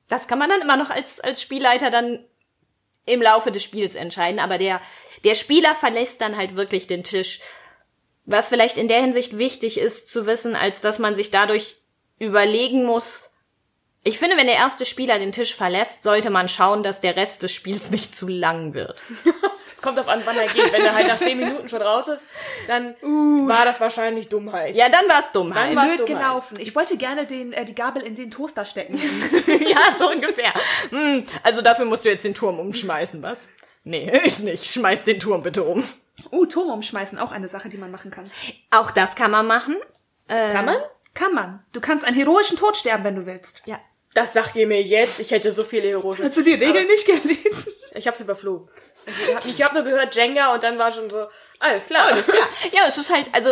Das 0.08 0.26
kann 0.26 0.40
man 0.40 0.50
dann 0.50 0.60
immer 0.60 0.76
noch 0.76 0.90
als, 0.90 1.20
als 1.20 1.40
Spielleiter 1.40 1.90
dann 1.90 2.24
im 3.04 3.22
Laufe 3.22 3.52
des 3.52 3.62
Spiels 3.62 3.94
entscheiden. 3.94 4.40
Aber 4.40 4.58
der, 4.58 4.80
der 5.22 5.36
Spieler 5.36 5.76
verlässt 5.76 6.20
dann 6.20 6.36
halt 6.36 6.56
wirklich 6.56 6.88
den 6.88 7.04
Tisch. 7.04 7.38
Was 8.24 8.48
vielleicht 8.48 8.76
in 8.76 8.88
der 8.88 9.00
Hinsicht 9.00 9.38
wichtig 9.38 9.78
ist 9.78 10.10
zu 10.10 10.26
wissen, 10.26 10.56
als 10.56 10.80
dass 10.80 10.98
man 10.98 11.14
sich 11.14 11.30
dadurch 11.30 11.76
überlegen 12.18 12.84
muss, 12.84 13.34
ich 14.02 14.18
finde, 14.18 14.36
wenn 14.36 14.46
der 14.46 14.56
erste 14.56 14.84
Spieler 14.84 15.20
den 15.20 15.30
Tisch 15.30 15.54
verlässt, 15.54 16.02
sollte 16.02 16.30
man 16.30 16.48
schauen, 16.48 16.82
dass 16.82 17.00
der 17.00 17.14
Rest 17.14 17.44
des 17.44 17.52
Spiels 17.52 17.90
nicht 17.92 18.16
zu 18.16 18.26
lang 18.26 18.74
wird. 18.74 19.04
Es 19.86 19.94
kommt 19.94 20.00
auf 20.00 20.08
an, 20.08 20.22
wann 20.24 20.36
er 20.36 20.48
geht. 20.48 20.72
Wenn 20.72 20.82
er 20.82 20.96
halt 20.96 21.06
nach 21.06 21.18
zehn 21.18 21.38
Minuten 21.38 21.68
schon 21.68 21.80
raus 21.80 22.08
ist, 22.08 22.26
dann 22.66 22.96
war 23.02 23.64
das 23.64 23.80
wahrscheinlich 23.80 24.28
Dummheit. 24.28 24.74
Ja, 24.74 24.88
dann 24.88 25.08
war's 25.08 25.30
Dummheit. 25.30 25.68
Dann 25.70 25.76
war's 25.76 25.86
Blöd 25.86 26.00
Dummheit. 26.00 26.24
gelaufen. 26.24 26.58
Ich 26.58 26.74
wollte 26.74 26.96
gerne 26.96 27.24
den, 27.24 27.52
äh, 27.52 27.64
die 27.64 27.74
Gabel 27.76 28.02
in 28.02 28.16
den 28.16 28.32
Toaster 28.32 28.64
stecken. 28.64 28.96
ja, 29.46 29.94
so 29.96 30.10
ungefähr. 30.10 30.52
Hm, 30.90 31.22
also 31.44 31.62
dafür 31.62 31.84
musst 31.84 32.04
du 32.04 32.08
jetzt 32.08 32.24
den 32.24 32.34
Turm 32.34 32.58
umschmeißen, 32.58 33.22
was? 33.22 33.48
Nee, 33.84 34.10
ist 34.24 34.40
nicht. 34.42 34.66
Schmeiß 34.66 35.04
den 35.04 35.20
Turm 35.20 35.44
bitte 35.44 35.62
um. 35.62 35.84
uh, 36.32 36.46
Turm 36.46 36.70
umschmeißen, 36.70 37.16
auch 37.16 37.30
eine 37.30 37.46
Sache, 37.46 37.68
die 37.68 37.78
man 37.78 37.92
machen 37.92 38.10
kann. 38.10 38.28
Auch 38.72 38.90
das 38.90 39.14
kann 39.14 39.30
man 39.30 39.46
machen. 39.46 39.76
Kann 40.26 40.64
man? 40.64 40.78
Kann 41.14 41.32
man. 41.32 41.64
Du 41.72 41.80
kannst 41.80 42.04
einen 42.04 42.16
heroischen 42.16 42.56
Tod 42.56 42.76
sterben, 42.76 43.04
wenn 43.04 43.14
du 43.14 43.24
willst. 43.24 43.62
Ja. 43.64 43.78
Das 44.14 44.32
sagt 44.32 44.56
ihr 44.56 44.66
mir 44.66 44.82
jetzt. 44.82 45.20
Ich 45.20 45.30
hätte 45.30 45.52
so 45.52 45.62
viele 45.62 45.88
heroische. 45.88 46.24
Hast 46.24 46.36
du 46.36 46.42
die 46.42 46.54
Regeln 46.54 46.88
nicht 46.88 47.06
gelesen? 47.06 47.72
Ich 47.96 48.06
hab's 48.06 48.20
überflogen. 48.20 48.68
Ich 49.06 49.34
hab, 49.34 49.44
ich 49.44 49.62
hab 49.62 49.72
nur 49.74 49.82
gehört 49.82 50.14
Jenga 50.14 50.54
und 50.54 50.62
dann 50.62 50.78
war 50.78 50.92
schon 50.92 51.10
so, 51.10 51.24
alles 51.58 51.86
klar. 51.86 52.06
Alles 52.06 52.26
klar. 52.26 52.48
Ja, 52.72 52.82
es 52.86 52.98
ist 52.98 53.12
halt, 53.12 53.28
also 53.32 53.50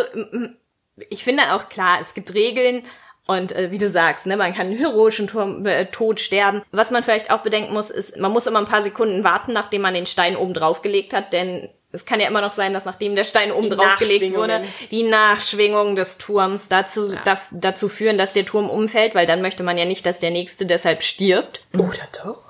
ich 1.09 1.23
finde 1.23 1.53
auch 1.53 1.69
klar, 1.69 1.99
es 2.01 2.13
gibt 2.13 2.33
Regeln 2.33 2.83
und 3.27 3.53
äh, 3.53 3.71
wie 3.71 3.77
du 3.77 3.87
sagst, 3.87 4.27
ne, 4.27 4.37
man 4.37 4.53
kann 4.53 4.67
einen 4.67 4.77
heroischen 4.77 5.27
Turm, 5.27 5.65
äh, 5.65 5.87
Tod 5.87 6.19
sterben. 6.19 6.61
Was 6.71 6.91
man 6.91 7.03
vielleicht 7.03 7.31
auch 7.31 7.39
bedenken 7.39 7.73
muss, 7.73 7.89
ist, 7.89 8.17
man 8.17 8.31
muss 8.31 8.47
immer 8.47 8.59
ein 8.59 8.65
paar 8.65 8.81
Sekunden 8.81 9.23
warten, 9.23 9.53
nachdem 9.53 9.81
man 9.81 9.93
den 9.93 10.05
Stein 10.05 10.35
oben 10.35 10.53
drauf 10.53 10.81
gelegt 10.81 11.13
hat, 11.13 11.33
denn 11.33 11.69
es 11.91 12.05
kann 12.05 12.19
ja 12.19 12.27
immer 12.27 12.41
noch 12.41 12.51
sein, 12.51 12.73
dass 12.73 12.85
nachdem 12.85 13.15
der 13.15 13.23
Stein 13.23 13.51
oben 13.51 13.69
Die 13.69 13.75
drauf 13.75 13.97
gelegt 13.97 14.35
wurde, 14.35 14.63
die 14.91 15.03
Nachschwingungen 15.03 15.95
des 15.95 16.17
Turms 16.17 16.67
dazu, 16.67 17.15
da, 17.23 17.39
dazu 17.51 17.89
führen, 17.89 18.17
dass 18.17 18.33
der 18.33 18.45
Turm 18.45 18.69
umfällt, 18.69 19.15
weil 19.15 19.25
dann 19.25 19.41
möchte 19.41 19.63
man 19.63 19.77
ja 19.77 19.85
nicht, 19.85 20.05
dass 20.05 20.19
der 20.19 20.31
nächste 20.31 20.65
deshalb 20.65 21.01
stirbt. 21.01 21.61
Oder 21.73 22.07
doch? 22.23 22.41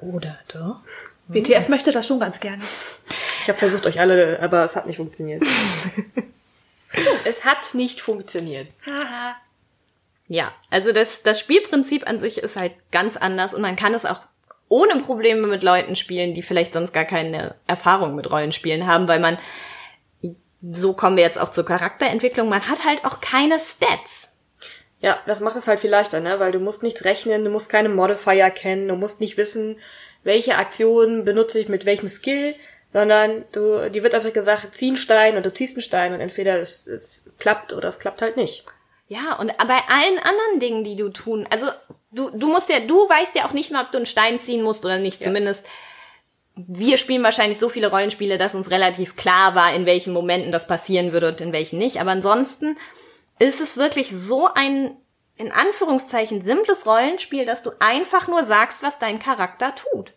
Oder 0.00 0.38
doch? 0.52 0.76
WTF 1.28 1.68
möchte 1.68 1.92
das 1.92 2.06
schon 2.06 2.20
ganz 2.20 2.40
gerne. 2.40 2.62
Ich 3.42 3.48
habe 3.48 3.58
versucht 3.58 3.86
euch 3.86 4.00
alle, 4.00 4.40
aber 4.40 4.64
es 4.64 4.76
hat 4.76 4.86
nicht 4.86 4.96
funktioniert. 4.96 5.42
es 7.24 7.44
hat 7.44 7.74
nicht 7.74 8.00
funktioniert. 8.00 8.68
Ja, 10.28 10.52
also 10.70 10.92
das, 10.92 11.22
das 11.22 11.40
Spielprinzip 11.40 12.06
an 12.06 12.18
sich 12.18 12.38
ist 12.38 12.56
halt 12.56 12.72
ganz 12.90 13.16
anders 13.16 13.54
und 13.54 13.62
man 13.62 13.76
kann 13.76 13.94
es 13.94 14.04
auch 14.04 14.20
ohne 14.68 15.00
Probleme 15.00 15.46
mit 15.46 15.62
Leuten 15.62 15.94
spielen, 15.94 16.34
die 16.34 16.42
vielleicht 16.42 16.72
sonst 16.72 16.92
gar 16.92 17.04
keine 17.04 17.54
Erfahrung 17.66 18.14
mit 18.16 18.30
Rollenspielen 18.30 18.86
haben, 18.86 19.06
weil 19.06 19.20
man, 19.20 19.38
so 20.72 20.92
kommen 20.92 21.16
wir 21.16 21.22
jetzt 21.22 21.38
auch 21.38 21.50
zur 21.50 21.64
Charakterentwicklung, 21.64 22.48
man 22.48 22.68
hat 22.68 22.84
halt 22.84 23.04
auch 23.04 23.20
keine 23.20 23.58
Stats. 23.58 24.36
Ja, 25.00 25.18
das 25.26 25.40
macht 25.40 25.56
es 25.56 25.68
halt 25.68 25.78
viel 25.78 25.90
leichter, 25.90 26.20
ne? 26.20 26.40
Weil 26.40 26.52
du 26.52 26.58
musst 26.58 26.82
nichts 26.82 27.04
rechnen, 27.04 27.44
du 27.44 27.50
musst 27.50 27.68
keine 27.68 27.90
Modifier 27.90 28.50
kennen, 28.50 28.88
du 28.88 28.96
musst 28.96 29.20
nicht 29.20 29.36
wissen, 29.36 29.78
welche 30.26 30.56
Aktion 30.56 31.24
benutze 31.24 31.60
ich 31.60 31.68
mit 31.68 31.84
welchem 31.84 32.08
Skill, 32.08 32.56
sondern 32.92 33.44
du, 33.52 33.90
die 33.90 34.02
wird 34.02 34.14
einfach 34.14 34.32
gesagt, 34.32 34.74
zieh 34.74 34.88
einen 34.88 34.96
Stein 34.96 35.36
und 35.36 35.46
du 35.46 35.52
ziehst 35.52 35.76
einen 35.76 35.82
Stein 35.82 36.14
und 36.14 36.20
entweder 36.20 36.58
es, 36.58 36.86
es 36.86 37.30
klappt 37.38 37.72
oder 37.72 37.88
es 37.88 37.98
klappt 37.98 38.22
halt 38.22 38.36
nicht. 38.36 38.64
Ja, 39.08 39.36
und 39.38 39.56
bei 39.56 39.80
allen 39.88 40.18
anderen 40.18 40.58
Dingen, 40.58 40.82
die 40.82 40.96
du 40.96 41.10
tun, 41.10 41.46
also 41.50 41.68
du, 42.10 42.30
du 42.30 42.48
musst 42.48 42.68
ja, 42.68 42.80
du 42.80 42.96
weißt 43.08 43.36
ja 43.36 43.46
auch 43.46 43.52
nicht 43.52 43.70
mal, 43.70 43.84
ob 43.84 43.92
du 43.92 43.98
einen 43.98 44.06
Stein 44.06 44.40
ziehen 44.40 44.62
musst 44.62 44.84
oder 44.84 44.98
nicht, 44.98 45.22
zumindest 45.22 45.64
wir 46.56 46.96
spielen 46.96 47.22
wahrscheinlich 47.22 47.58
so 47.58 47.68
viele 47.68 47.88
Rollenspiele, 47.88 48.38
dass 48.38 48.54
uns 48.54 48.70
relativ 48.70 49.14
klar 49.14 49.54
war, 49.54 49.74
in 49.74 49.86
welchen 49.86 50.12
Momenten 50.12 50.50
das 50.50 50.66
passieren 50.66 51.12
würde 51.12 51.28
und 51.28 51.40
in 51.40 51.52
welchen 51.52 51.78
nicht. 51.78 52.00
Aber 52.00 52.12
ansonsten 52.12 52.78
ist 53.38 53.60
es 53.60 53.76
wirklich 53.76 54.10
so 54.10 54.48
ein, 54.52 54.96
in 55.36 55.52
Anführungszeichen, 55.52 56.40
simples 56.40 56.86
Rollenspiel, 56.86 57.44
dass 57.44 57.62
du 57.62 57.72
einfach 57.78 58.26
nur 58.26 58.42
sagst, 58.42 58.82
was 58.82 58.98
dein 58.98 59.18
Charakter 59.18 59.74
tut. 59.74 60.14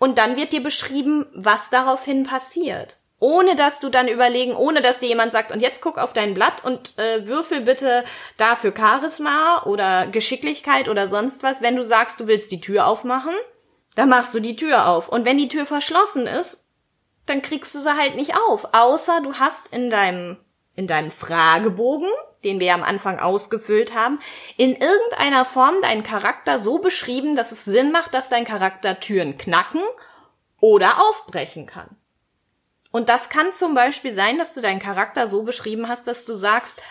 Und 0.00 0.16
dann 0.16 0.36
wird 0.36 0.54
dir 0.54 0.62
beschrieben, 0.62 1.26
was 1.34 1.68
daraufhin 1.68 2.24
passiert. 2.24 2.96
Ohne 3.18 3.54
dass 3.54 3.80
du 3.80 3.90
dann 3.90 4.08
überlegen, 4.08 4.56
ohne 4.56 4.80
dass 4.80 4.98
dir 4.98 5.08
jemand 5.08 5.30
sagt, 5.30 5.52
und 5.52 5.60
jetzt 5.60 5.82
guck 5.82 5.98
auf 5.98 6.14
dein 6.14 6.32
Blatt 6.32 6.64
und 6.64 6.98
äh, 6.98 7.26
würfel 7.26 7.60
bitte 7.60 8.02
dafür 8.38 8.72
Charisma 8.74 9.62
oder 9.66 10.06
Geschicklichkeit 10.06 10.88
oder 10.88 11.06
sonst 11.06 11.42
was. 11.42 11.60
Wenn 11.60 11.76
du 11.76 11.82
sagst, 11.82 12.18
du 12.18 12.26
willst 12.26 12.50
die 12.50 12.62
Tür 12.62 12.86
aufmachen, 12.86 13.34
dann 13.94 14.08
machst 14.08 14.32
du 14.32 14.40
die 14.40 14.56
Tür 14.56 14.88
auf. 14.88 15.10
Und 15.10 15.26
wenn 15.26 15.36
die 15.36 15.48
Tür 15.48 15.66
verschlossen 15.66 16.26
ist, 16.26 16.66
dann 17.26 17.42
kriegst 17.42 17.74
du 17.74 17.78
sie 17.78 17.94
halt 17.94 18.16
nicht 18.16 18.34
auf. 18.34 18.68
Außer 18.72 19.20
du 19.22 19.34
hast 19.34 19.70
in 19.70 19.90
deinem, 19.90 20.38
in 20.76 20.86
deinem 20.86 21.10
Fragebogen, 21.10 22.08
den 22.44 22.60
wir 22.60 22.68
ja 22.68 22.74
am 22.74 22.82
Anfang 22.82 23.18
ausgefüllt 23.18 23.94
haben, 23.94 24.18
in 24.56 24.74
irgendeiner 24.74 25.44
Form 25.44 25.74
deinen 25.82 26.02
Charakter 26.02 26.60
so 26.60 26.78
beschrieben, 26.78 27.36
dass 27.36 27.52
es 27.52 27.64
Sinn 27.64 27.92
macht, 27.92 28.14
dass 28.14 28.28
dein 28.28 28.44
Charakter 28.44 28.98
Türen 29.00 29.36
knacken 29.38 29.82
oder 30.60 31.00
aufbrechen 31.02 31.66
kann. 31.66 31.96
Und 32.92 33.08
das 33.08 33.28
kann 33.28 33.52
zum 33.52 33.74
Beispiel 33.74 34.10
sein, 34.10 34.38
dass 34.38 34.52
du 34.52 34.60
deinen 34.60 34.80
Charakter 34.80 35.26
so 35.26 35.42
beschrieben 35.44 35.88
hast, 35.88 36.06
dass 36.06 36.24
du 36.24 36.34
sagst, 36.34 36.82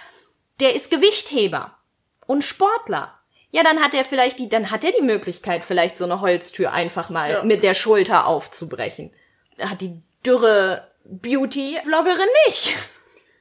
der 0.59 0.75
ist 0.75 0.91
Gewichtheber 0.91 1.77
und 2.25 2.43
Sportler. 2.43 3.15
Ja, 3.51 3.63
dann 3.63 3.81
hat 3.81 3.93
er 3.95 4.05
vielleicht 4.05 4.39
die, 4.39 4.47
dann 4.47 4.69
hat 4.71 4.83
er 4.83 4.91
die 4.91 5.01
Möglichkeit, 5.03 5.65
vielleicht 5.65 5.97
so 5.97 6.05
eine 6.05 6.21
Holztür 6.21 6.71
einfach 6.71 7.09
mal 7.09 7.31
Ja. 7.31 7.43
mit 7.43 7.63
der 7.63 7.73
Schulter 7.73 8.27
aufzubrechen. 8.27 9.11
Hat 9.59 9.81
die 9.81 10.01
dürre 10.25 10.91
Beauty-Vloggerin 11.05 12.27
nicht. 12.47 12.73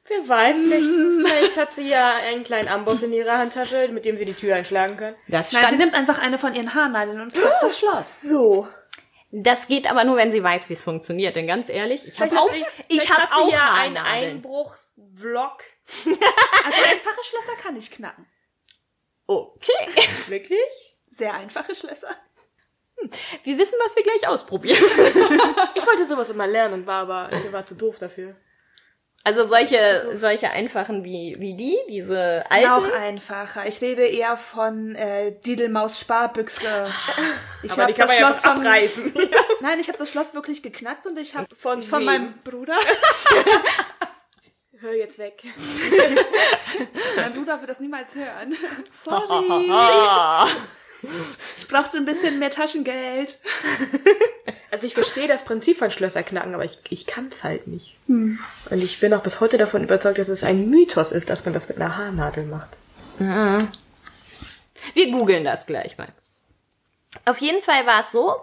Wer 0.08 0.28
weiß, 0.28 0.56
vielleicht, 0.58 0.84
vielleicht 1.26 1.56
hat 1.56 1.74
sie 1.74 1.88
ja 1.88 2.16
einen 2.16 2.44
kleinen 2.44 2.68
Amboss 2.68 3.02
in 3.02 3.12
ihrer 3.12 3.38
Handtasche, 3.38 3.88
mit 3.88 4.04
dem 4.04 4.16
sie 4.16 4.24
die 4.24 4.34
Tür 4.34 4.56
einschlagen 4.56 4.96
kann. 4.96 5.14
Das 5.28 5.52
Nein, 5.52 5.60
sie 5.62 5.66
stand, 5.66 5.78
nimmt 5.78 5.94
einfach 5.94 6.18
eine 6.18 6.38
von 6.38 6.54
ihren 6.54 6.74
Haarnadeln 6.74 7.20
und 7.20 7.34
knackt 7.34 7.62
das 7.62 7.78
Schloss. 7.80 8.22
So. 8.22 8.66
das 9.30 9.66
geht 9.68 9.88
aber 9.90 10.04
nur, 10.04 10.16
wenn 10.16 10.32
sie 10.32 10.42
weiß, 10.42 10.68
wie 10.70 10.74
es 10.74 10.84
funktioniert. 10.84 11.36
Denn 11.36 11.46
ganz 11.46 11.68
ehrlich, 11.68 12.06
ich 12.06 12.18
habe 12.18 12.30
Vielleicht 12.30 12.42
auch, 12.42 12.50
hat 12.50 12.56
sie, 12.56 12.84
ich 12.88 13.00
vielleicht 13.02 13.10
habe 13.10 13.22
hat 13.22 13.30
sie 13.30 13.34
auch 13.36 13.52
ja 13.52 13.74
einen 13.74 13.98
Haarnadeln. 13.98 14.30
Einbruchsvlog. 14.36 15.62
Also 16.64 16.82
einfache 16.82 17.24
Schlösser 17.24 17.62
kann 17.62 17.76
ich 17.76 17.90
knacken. 17.90 18.26
Okay. 19.26 19.88
Wirklich? 20.28 20.96
Sehr 21.10 21.34
einfache 21.34 21.74
Schlösser. 21.74 22.14
Wir 23.44 23.56
wissen, 23.58 23.76
was 23.84 23.94
wir 23.94 24.02
gleich 24.02 24.26
ausprobieren. 24.26 24.82
Ich 25.74 25.86
wollte 25.86 26.06
sowas 26.06 26.30
immer 26.30 26.46
lernen 26.46 26.74
und 26.74 26.86
war 26.86 27.02
aber, 27.02 27.30
ich 27.32 27.52
war 27.52 27.64
zu 27.64 27.74
doof 27.74 27.98
dafür. 27.98 28.36
Also 29.24 29.46
solche, 29.46 30.10
solche 30.14 30.50
einfachen 30.50 31.04
wie, 31.04 31.36
wie 31.38 31.54
die, 31.54 31.76
diese 31.90 32.44
alten. 32.50 32.68
Noch 32.68 32.92
einfacher. 32.94 33.66
Ich 33.66 33.80
rede 33.82 34.06
eher 34.06 34.36
von 34.36 34.94
äh, 34.94 35.32
Didelmaus 35.40 36.00
Sparbüchse. 36.00 36.88
Ich 37.62 37.72
Aber 37.72 37.82
hab 37.82 37.88
die 37.88 37.94
kann 37.94 38.06
das 38.06 38.16
man 38.16 38.20
ja 38.20 38.32
Schloss 38.32 38.44
noch 38.44 38.52
von, 38.52 38.66
abreißen. 38.66 39.12
Nein, 39.60 39.80
ich 39.80 39.88
habe 39.88 39.98
das 39.98 40.10
Schloss 40.12 40.34
wirklich 40.34 40.62
geknackt 40.62 41.06
und 41.06 41.18
ich 41.18 41.34
habe 41.34 41.46
Von 41.54 41.82
von 41.82 42.00
wem? 42.00 42.06
meinem 42.06 42.34
Bruder. 42.42 42.76
Hör 44.80 44.94
jetzt 44.94 45.18
weg. 45.18 45.42
mein 47.16 47.32
Bruder 47.32 47.60
wird 47.60 47.68
das 47.68 47.80
niemals 47.80 48.14
hören. 48.14 48.56
Sorry. 49.04 49.70
ich 51.58 51.68
brauchte 51.68 51.96
ein 51.98 52.04
bisschen 52.04 52.38
mehr 52.38 52.50
Taschengeld. 52.50 53.38
Also 54.78 54.86
ich 54.86 54.94
verstehe 54.94 55.26
das 55.26 55.44
Prinzip 55.44 55.76
von 55.76 55.90
Schlösserknacken, 55.90 56.54
aber 56.54 56.64
ich, 56.64 56.78
ich 56.88 57.04
kann 57.04 57.30
es 57.32 57.42
halt 57.42 57.66
nicht. 57.66 57.96
Und 58.70 58.80
ich 58.80 59.00
bin 59.00 59.12
auch 59.12 59.24
bis 59.24 59.40
heute 59.40 59.58
davon 59.58 59.82
überzeugt, 59.82 60.18
dass 60.18 60.28
es 60.28 60.44
ein 60.44 60.70
Mythos 60.70 61.10
ist, 61.10 61.30
dass 61.30 61.44
man 61.44 61.52
das 61.52 61.68
mit 61.68 61.78
einer 61.78 61.96
Haarnadel 61.96 62.44
macht. 62.44 62.76
Wir 64.94 65.10
googeln 65.10 65.42
das 65.42 65.66
gleich 65.66 65.98
mal. 65.98 66.06
Auf 67.24 67.38
jeden 67.38 67.60
Fall 67.60 67.86
war 67.86 67.98
es 67.98 68.12
so, 68.12 68.36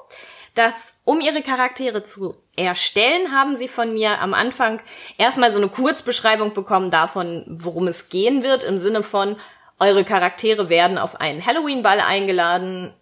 dass 0.56 1.04
um 1.06 1.22
ihre 1.22 1.42
Charaktere 1.42 2.04
zu 2.04 2.36
erstellen, 2.58 3.32
haben 3.32 3.56
sie 3.56 3.70
von 3.70 3.94
mir 3.94 4.20
am 4.20 4.34
Anfang 4.34 4.82
erstmal 5.18 5.54
so 5.54 5.60
eine 5.60 5.70
Kurzbeschreibung 5.70 6.54
bekommen 6.54 6.92
davon, 6.92 7.46
worum 7.48 7.88
es 7.88 8.10
gehen 8.10 8.44
wird, 8.44 8.66
im 8.66 8.78
Sinne 8.78 9.04
von, 9.04 9.38
eure 9.80 10.04
Charaktere 10.04 10.68
werden 10.68 10.98
auf 10.98 11.16
einen 11.22 11.46
Halloween-Ball 11.46 12.02
eingeladen, 12.02 12.94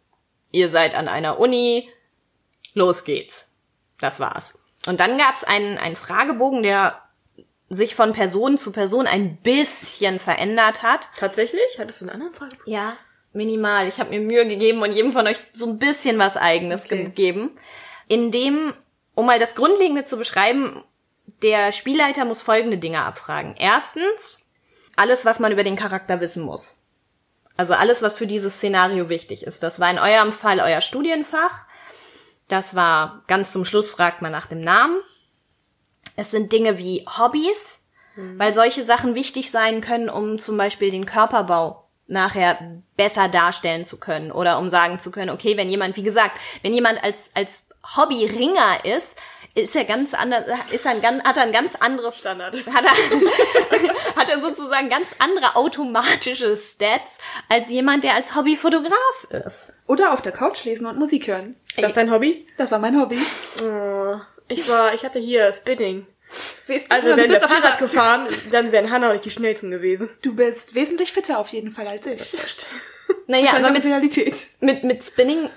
ihr 0.52 0.70
seid 0.70 0.94
an 0.94 1.08
einer 1.08 1.40
Uni, 1.40 1.90
los 2.74 3.04
geht's. 3.04 3.52
Das 4.00 4.20
war's. 4.20 4.64
Und 4.86 5.00
dann 5.00 5.18
gab's 5.18 5.44
einen, 5.44 5.78
einen 5.78 5.96
Fragebogen, 5.96 6.64
der 6.64 7.00
sich 7.70 7.96
von 7.96 8.14
Person 8.14 8.58
zu 8.58 8.72
Person 8.72 9.08
ein 9.08 9.38
bisschen 9.38 10.20
verändert 10.20 10.84
hat. 10.84 11.08
Tatsächlich? 11.18 11.62
Hattest 11.80 12.02
du 12.02 12.06
einen 12.06 12.14
anderen 12.22 12.36
Frage? 12.36 12.58
Ja, 12.66 12.96
minimal. 13.32 13.88
Ich 13.88 14.00
habe 14.00 14.10
mir 14.12 14.20
Mühe 14.20 14.48
gegeben 14.48 14.82
und 14.82 14.92
jedem 14.94 15.14
von 15.14 15.26
euch 15.26 15.38
so 15.54 15.68
ein 15.68 15.80
bisschen 15.80 16.20
was 16.20 16.38
eigenes 16.38 16.86
Okay. 16.86 17.04
gegeben. 17.06 17.52
In 18.08 18.30
dem, 18.32 18.74
um 19.16 19.26
mal 19.26 19.40
das 19.40 19.56
Grundlegende 19.56 20.04
zu 20.04 20.18
beschreiben, 20.18 20.84
der 21.42 21.72
Spielleiter 21.72 22.26
muss 22.26 22.42
folgende 22.42 22.78
Dinge 22.78 23.02
abfragen. 23.04 23.56
Erstens, 23.58 24.52
alles, 24.96 25.26
was 25.26 25.40
man 25.40 25.52
über 25.52 25.64
den 25.64 25.78
Charakter 25.78 26.20
wissen 26.20 26.44
muss. 26.44 26.84
Also 27.56 27.74
alles, 27.74 28.02
was 28.02 28.18
für 28.18 28.28
dieses 28.28 28.58
Szenario 28.58 29.10
wichtig 29.10 29.44
ist. 29.46 29.64
Das 29.64 29.80
war 29.80 29.90
in 29.90 30.00
eurem 30.00 30.32
Fall 30.32 30.60
euer 30.60 30.82
Studienfach. 30.82 31.63
Das 32.54 32.76
war 32.76 33.24
ganz 33.26 33.52
zum 33.52 33.66
Schluss 33.66 33.90
fragt 33.90 34.22
man 34.22 34.32
nach 34.32 34.46
dem 34.46 34.62
Namen. 34.62 35.02
Es 36.16 36.30
sind 36.30 36.54
Dinge 36.54 36.78
wie 36.78 37.04
Hobbys, 37.18 37.90
weil 38.38 38.54
solche 38.54 38.84
Sachen 38.84 39.16
wichtig 39.16 39.50
sein 39.50 39.82
können, 39.82 40.08
um 40.08 40.38
zum 40.38 40.56
Beispiel 40.56 40.92
den 40.92 41.08
Körperbau 41.08 41.90
nachher 42.06 42.84
besser 42.96 43.28
darstellen 43.28 43.86
zu 43.86 44.00
können 44.00 44.32
oder 44.32 44.60
um 44.60 44.70
sagen 44.70 45.00
zu 45.00 45.10
können, 45.10 45.32
okay, 45.32 45.58
wenn 45.58 45.68
jemand, 45.68 45.96
wie 45.98 46.04
gesagt, 46.04 46.40
wenn 46.62 46.76
jemand 46.76 47.04
als, 47.04 47.32
als 47.34 47.70
Hobby 47.98 48.24
Ringer 48.28 48.86
ist, 48.86 49.18
ist 49.56 49.76
er 49.76 49.86
ganz 49.86 50.14
anders, 50.14 50.46
ist 50.72 50.88
ein, 50.88 51.02
ganz- 51.02 51.24
hat 51.24 51.38
er 51.38 51.44
ein 51.44 51.52
ganz 51.52 51.76
anderes 51.76 52.18
Standard. 52.20 52.56
Hat 52.74 52.86
er, 52.86 54.16
hat 54.16 54.30
er 54.30 54.40
sozusagen 54.42 54.90
ganz 54.90 55.10
andere 55.20 55.56
automatische 55.56 56.56
Stats 56.56 57.18
als 57.50 57.70
jemand, 57.70 58.04
der 58.04 58.14
als 58.16 58.36
Hobbyfotograf 58.36 59.28
ist. 59.30 59.74
Oder 59.88 60.14
auf 60.14 60.22
der 60.22 60.32
Couch 60.32 60.64
lesen 60.66 60.86
und 60.86 60.98
Musik 60.98 61.28
hören. 61.28 61.52
Ist 61.76 61.82
das 61.84 61.94
dein 61.94 62.12
Hobby? 62.12 62.48
Das 62.58 62.72
war 62.72 62.80
mein 62.80 63.00
Hobby. 63.00 63.18
Oh, 63.64 64.16
ich 64.48 64.68
war, 64.70 64.94
ich 64.94 65.04
hatte 65.04 65.20
hier 65.20 65.52
Spinning. 65.52 66.06
Siehst 66.66 66.92
du, 66.92 66.96
Also 66.96 67.16
wenn 67.18 67.30
wir 67.30 67.40
Fahrrad 67.40 67.62
Fall- 67.64 67.78
gefahren, 67.78 68.28
dann 68.52 68.72
wären 68.72 68.90
Hannah 68.92 69.10
und 69.10 69.16
ich 69.16 69.22
die 69.22 69.30
schnellsten 69.32 69.70
gewesen. 69.72 70.10
Du 70.22 70.34
bist 70.36 70.74
wesentlich 70.76 71.12
fitter 71.12 71.38
auf 71.40 71.50
jeden 71.50 71.72
Fall 71.72 71.88
als 71.88 72.06
ich. 72.06 72.38
Naja, 73.28 73.44
Wahrscheinlich 73.46 73.66
aber 73.66 73.72
mit, 73.74 73.84
mit 73.84 73.92
Realität. 73.94 74.36
mit, 74.62 74.84
mit 74.84 75.04
Spinning 75.04 75.50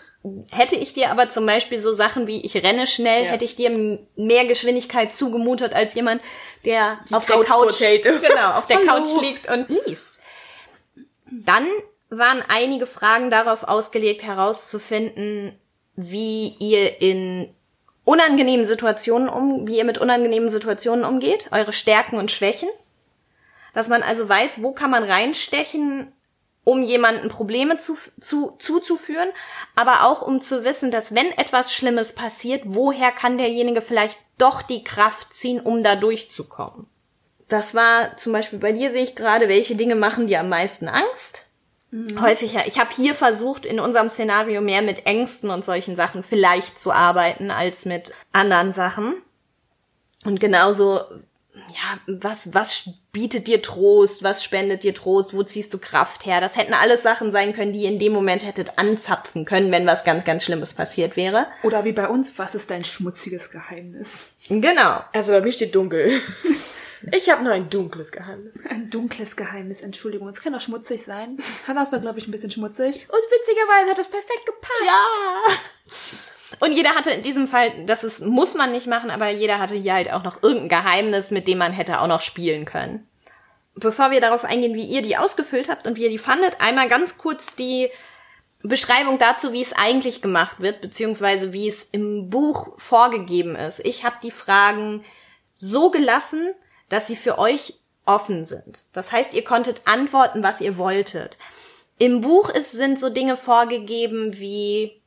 hätte 0.53 0.77
ich 0.77 0.93
dir 0.93 1.11
aber 1.11 1.29
zum 1.29 1.47
Beispiel 1.47 1.79
so 1.79 1.93
Sachen 1.93 2.27
wie 2.27 2.41
ich 2.45 2.57
renne 2.57 2.87
schnell, 2.87 3.25
Ja. 3.25 3.31
hätte 3.31 3.45
ich 3.45 3.57
dir 3.57 3.99
mehr 4.17 4.47
Geschwindigkeit 4.47 5.15
zugemutet 5.15 5.73
als 5.73 5.95
jemand, 5.95 6.23
der 6.65 6.99
auf 7.13 7.27
der 7.27 7.37
Couch 7.37 7.47
Couch, 7.49 7.79
Potato. 7.79 8.19
genau, 8.27 8.53
auf 8.53 8.67
der 8.67 8.79
Hallo. 8.79 8.87
Couch 9.05 9.21
liegt 9.23 9.49
und 9.49 9.69
liest. 9.69 10.21
Dann 11.31 11.67
waren 12.09 12.43
einige 12.49 12.87
Fragen 12.87 13.31
darauf 13.31 13.65
ausgelegt, 13.65 14.23
herauszufinden, 14.23 15.59
wie 15.97 16.55
ihr 16.61 17.01
in 17.01 17.53
unangenehmen 18.05 18.65
Situationen 18.65 19.29
um, 19.29 19.67
wie 19.67 19.79
ihr 19.79 19.85
mit 19.85 19.99
unangenehmen 19.99 20.49
Situationen 20.49 21.05
umgeht, 21.05 21.49
eure 21.51 21.73
Stärken 21.73 22.17
und 22.19 22.31
Schwächen. 22.31 22.69
Dass 23.75 23.89
man 23.89 24.03
also 24.03 24.29
weiß, 24.29 24.63
wo 24.63 24.73
kann 24.73 24.91
man 24.91 25.03
reinstechen, 25.03 26.13
um 26.67 26.83
jemanden 26.83 27.29
Probleme 27.29 27.79
zu, 27.79 27.97
zu, 28.21 28.57
zuzuführen, 28.59 29.29
aber 29.77 30.05
auch 30.05 30.21
um 30.21 30.41
zu 30.41 30.65
wissen, 30.65 30.91
dass 30.91 31.15
wenn 31.15 31.31
etwas 31.39 31.73
Schlimmes 31.73 32.13
passiert, 32.13 32.63
woher 32.65 33.13
kann 33.13 33.39
derjenige 33.39 33.81
vielleicht 33.81 34.19
doch 34.37 34.63
die 34.63 34.83
Kraft 34.83 35.33
ziehen, 35.33 35.61
um 35.61 35.85
da 35.85 35.95
durchzukommen. 35.95 36.89
Das 37.49 37.77
war 37.77 38.17
zum 38.17 38.33
Beispiel 38.33 38.59
bei 38.59 38.73
dir 38.73 38.91
sehe 38.91 39.05
ich 39.05 39.15
gerade, 39.15 39.49
welche 39.49 39.77
Dinge 39.77 39.95
machen 39.95 40.27
dir 40.27 40.41
am 40.41 40.49
meisten 40.49 40.89
Angst? 40.89 41.47
Häufiger. 42.21 42.67
Ich 42.67 42.81
habe 42.81 42.91
hier 42.93 43.15
versucht, 43.15 43.65
in 43.65 43.79
unserem 43.79 44.11
Szenario 44.11 44.61
mehr 44.61 44.83
mit 44.83 45.07
Ängsten 45.07 45.51
und 45.51 45.65
solchen 45.65 45.95
Sachen 45.95 46.25
vielleicht 46.25 46.81
zu 46.81 46.91
arbeiten, 46.91 47.53
als 47.53 47.85
mit 47.85 48.13
anderen 48.33 48.73
Sachen. 48.73 49.23
Und 50.25 50.41
genauso, 50.41 51.01
ja, 51.69 51.99
was, 52.07 52.55
was 52.55 52.91
bietet 53.13 53.47
dir 53.47 53.63
Trost? 53.63 54.23
Was 54.23 54.45
spendet 54.45 54.83
dir 54.83 54.95
Trost? 54.95 55.35
Wo 55.35 55.43
ziehst 55.43 55.73
du 55.75 55.79
Kraft 55.79 56.27
her? 56.27 56.41
Das 56.41 56.57
hätten 56.57 56.75
alles 56.75 57.03
Sachen 57.03 57.31
sein 57.31 57.55
können, 57.55 57.73
die 57.73 57.81
ihr 57.81 57.89
in 57.89 57.99
dem 57.99 58.13
Moment 58.13 58.45
hättet 58.45 58.79
anzapfen 58.79 59.45
können, 59.45 59.73
wenn 59.73 59.87
was 59.87 60.05
ganz, 60.05 60.25
ganz 60.25 60.45
Schlimmes 60.45 60.75
passiert 60.75 61.17
wäre. 61.17 61.47
Oder 61.63 61.85
wie 61.85 61.93
bei 61.93 62.09
uns, 62.09 62.39
was 62.39 62.55
ist 62.55 62.71
dein 62.71 62.85
schmutziges 62.85 63.51
Geheimnis? 63.51 64.35
Genau. 64.49 65.01
Also 65.13 65.33
bei 65.33 65.41
mir 65.41 65.53
steht 65.53 65.75
dunkel. 65.75 66.11
Ich 67.13 67.31
habe 67.31 67.45
nur 67.45 67.53
ein 67.53 67.71
dunkles 67.71 68.11
Geheimnis. 68.11 68.55
Ein 68.69 68.91
dunkles 68.91 69.37
Geheimnis, 69.37 69.81
Entschuldigung. 69.81 70.29
Es 70.29 70.41
kann 70.41 70.55
doch 70.55 70.61
schmutzig 70.61 71.05
sein. 71.05 71.37
Hannas 71.69 71.93
war, 71.93 72.01
glaube 72.01 72.19
ich, 72.19 72.27
ein 72.27 72.31
bisschen 72.31 72.51
schmutzig. 72.51 73.07
Und 73.09 73.21
witzigerweise 73.31 73.91
hat 73.91 73.99
das 73.99 74.09
perfekt 74.09 74.47
gepasst. 74.47 74.83
Ja. 74.87 76.26
Und 76.61 76.73
jeder 76.73 76.91
hatte 76.91 77.11
in 77.11 77.23
diesem 77.23 77.49
Fall, 77.49 77.73
das 77.87 78.05
ist, 78.05 78.21
muss 78.21 78.55
man 78.55 78.73
nicht 78.73 78.87
machen, 78.87 79.11
aber 79.11 79.29
jeder 79.31 79.59
hatte 79.59 79.75
hier 79.75 79.95
halt 79.95 80.13
auch 80.13 80.23
noch 80.23 80.43
irgendein 80.43 80.69
Geheimnis, 80.69 81.31
mit 81.31 81.49
dem 81.49 81.59
man 81.59 81.73
hätte 81.73 82.01
auch 82.01 82.07
noch 82.07 82.21
spielen 82.21 82.65
können. 82.65 83.09
Bevor 83.75 84.11
wir 84.11 84.21
darauf 84.21 84.45
eingehen, 84.45 84.75
wie 84.75 84.85
ihr 84.85 85.03
die 85.03 85.17
ausgefüllt 85.17 85.69
habt 85.69 85.87
und 85.87 85.97
wie 85.97 86.05
ihr 86.05 86.11
die 86.11 86.19
fandet, 86.19 86.61
einmal 86.61 86.89
ganz 86.89 87.19
kurz 87.19 87.57
die 87.57 87.91
Beschreibung 88.63 89.19
dazu, 89.19 89.53
wie 89.53 89.61
es 89.61 89.75
eigentlich 89.75 90.23
gemacht 90.23 90.61
wird, 90.61 90.81
beziehungsweise 90.81 91.53
wie 91.53 91.69
es 91.69 91.85
im 91.85 92.31
Buch 92.31 92.79
vorgegeben 92.79 93.55
ist. 93.55 93.85
Ich 93.85 94.05
habe 94.05 94.17
die 94.23 94.31
Fragen 94.31 95.05
so 95.55 95.91
gelassen, 95.91 96.55
dass 96.89 97.07
sie 97.07 97.17
für 97.17 97.39
euch 97.39 97.75
offen 98.07 98.45
sind. 98.45 98.85
Das 98.93 99.13
heißt, 99.13 99.35
ihr 99.35 99.45
konntet 99.45 99.83
antworten, 99.87 100.43
was 100.43 100.61
ihr 100.61 100.79
wolltet. 100.79 101.37
Im 101.99 102.21
Buch 102.21 102.51
ist, 102.51 102.73
sind 102.73 103.01
so 103.01 103.11
Dinge 103.11 103.37
vorgegeben 103.37 104.39
wie, 104.39 105.03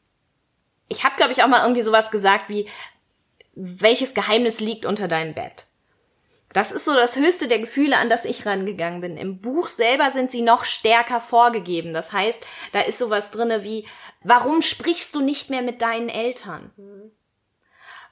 ich 0.89 1.03
habe 1.03 1.15
glaube 1.15 1.31
ich 1.31 1.43
auch 1.43 1.47
mal 1.47 1.61
irgendwie 1.61 1.81
sowas 1.81 2.11
gesagt 2.11 2.49
wie, 2.49 2.67
welches 3.55 4.13
Geheimnis 4.13 4.59
liegt 4.59 4.85
unter 4.85 5.07
deinem 5.07 5.33
Bett? 5.33 5.65
Das 6.53 6.71
ist 6.71 6.85
so 6.85 6.95
das 6.95 7.15
höchste 7.15 7.47
der 7.47 7.59
Gefühle, 7.59 7.97
an 7.97 8.09
das 8.09 8.25
ich 8.25 8.45
rangegangen 8.45 9.01
bin. 9.01 9.17
Im 9.17 9.39
Buch 9.39 9.67
selber 9.67 10.09
sind 10.09 10.31
sie 10.31 10.41
noch 10.41 10.63
stärker 10.63 11.21
vorgegeben. 11.21 11.93
Das 11.93 12.11
heißt, 12.11 12.43
da 12.71 12.81
ist 12.81 12.97
sowas 12.97 13.29
drinne 13.29 13.63
wie, 13.63 13.85
warum 14.23 14.61
sprichst 14.61 15.13
du 15.13 15.21
nicht 15.21 15.51
mehr 15.51 15.61
mit 15.61 15.81
deinen 15.83 16.09
Eltern? 16.09 16.71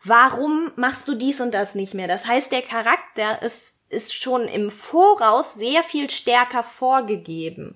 Warum 0.04 0.72
machst 0.76 1.08
du 1.08 1.16
dies 1.16 1.42
und 1.42 1.54
das 1.54 1.74
nicht 1.74 1.96
mehr? 1.96 2.08
Das 2.08 2.28
heißt, 2.28 2.52
der 2.52 2.62
Charakter 2.62 3.42
ist, 3.42 3.82
ist 3.90 4.13
schon 4.13 4.44
im 4.48 4.70
Voraus 4.70 5.56
sehr 5.56 5.84
viel 5.84 6.10
stärker 6.10 6.63
vorgegeben. 6.63 7.76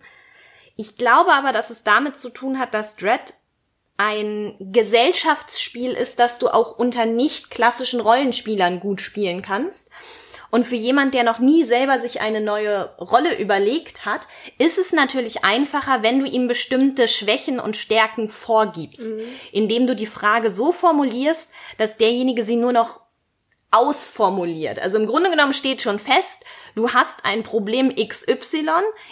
Ich 0.78 0.96
glaube 0.96 1.34
aber, 1.34 1.52
dass 1.54 1.72
es 1.72 1.84
damit 1.84 2.18
zu 2.18 2.30
tun 2.30 2.60
hat, 2.60 2.76
dass 2.76 2.96
Dread 2.96 3.34
ein 4.02 4.56
Gesellschaftsspiel 4.60 5.92
ist, 5.92 6.18
das 6.18 6.40
du 6.40 6.48
auch 6.48 6.76
unter 6.76 7.06
nicht 7.06 7.52
klassischen 7.52 8.00
Rollenspielern 8.00 8.80
gut 8.80 9.00
spielen 9.00 9.44
kannst. 9.44 9.92
Und 10.50 10.66
für 10.66 10.76
jemand, 10.76 11.14
der 11.14 11.24
noch 11.24 11.38
nie 11.38 11.64
selber 11.64 12.00
sich 12.00 12.20
eine 12.20 12.42
neue 12.42 12.96
Rolle 12.98 13.38
überlegt 13.38 14.04
hat, 14.04 14.28
ist 14.58 14.80
es 14.80 14.92
natürlich 14.92 15.46
einfacher, 15.46 16.02
wenn 16.02 16.20
du 16.20 16.26
ihm 16.26 16.48
bestimmte 16.48 17.08
Schwächen 17.08 17.60
und 17.60 17.78
Stärken 17.78 18.28
vorgibst, 18.28 19.14
indem 19.52 19.86
du 19.86 19.96
die 19.96 20.08
Frage 20.08 20.50
so 20.50 20.72
formulierst, 20.72 21.54
dass 21.78 21.98
derjenige 21.98 22.42
sie 22.42 22.56
nur 22.56 22.74
noch 22.74 23.02
ausformuliert. 23.72 24.80
Also 24.80 24.98
im 24.98 25.08
Grunde 25.08 25.30
genommen 25.30 25.54
steht 25.54 25.82
schon 25.82 25.98
fest, 25.98 26.44
du 26.76 26.92
hast 26.92 27.26
ein 27.26 27.44
Problem 27.44 27.96
XY, 27.96 28.68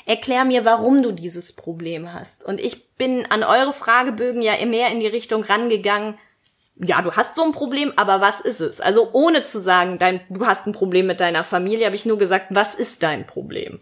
erklär 0.06 0.46
mir, 0.46 0.66
warum 0.66 1.02
du 1.02 1.12
dieses 1.12 1.56
Problem 1.56 2.14
hast. 2.14 2.46
Und 2.46 2.60
ich 2.60 2.96
bin 2.96 3.26
an 3.32 3.44
eure 3.44 3.74
Fragebögen 3.74 4.42
ja 4.42 4.54
mehr 4.66 4.90
in 4.90 5.00
die 5.00 5.08
Richtung 5.08 5.44
rangegangen, 5.44 6.18
ja, 6.82 7.02
du 7.02 7.12
hast 7.12 7.36
so 7.36 7.44
ein 7.44 7.52
Problem, 7.52 7.92
aber 7.98 8.22
was 8.22 8.40
ist 8.40 8.62
es? 8.62 8.80
Also 8.80 9.10
ohne 9.12 9.44
zu 9.44 9.60
sagen, 9.60 9.98
dein, 9.98 10.22
du 10.30 10.46
hast 10.46 10.66
ein 10.66 10.72
Problem 10.72 11.08
mit 11.08 11.20
deiner 11.20 11.44
Familie, 11.44 11.86
habe 11.86 11.96
ich 11.96 12.06
nur 12.06 12.18
gesagt, 12.18 12.48
was 12.52 12.74
ist 12.74 13.04
dein 13.04 13.28
Problem? 13.28 13.82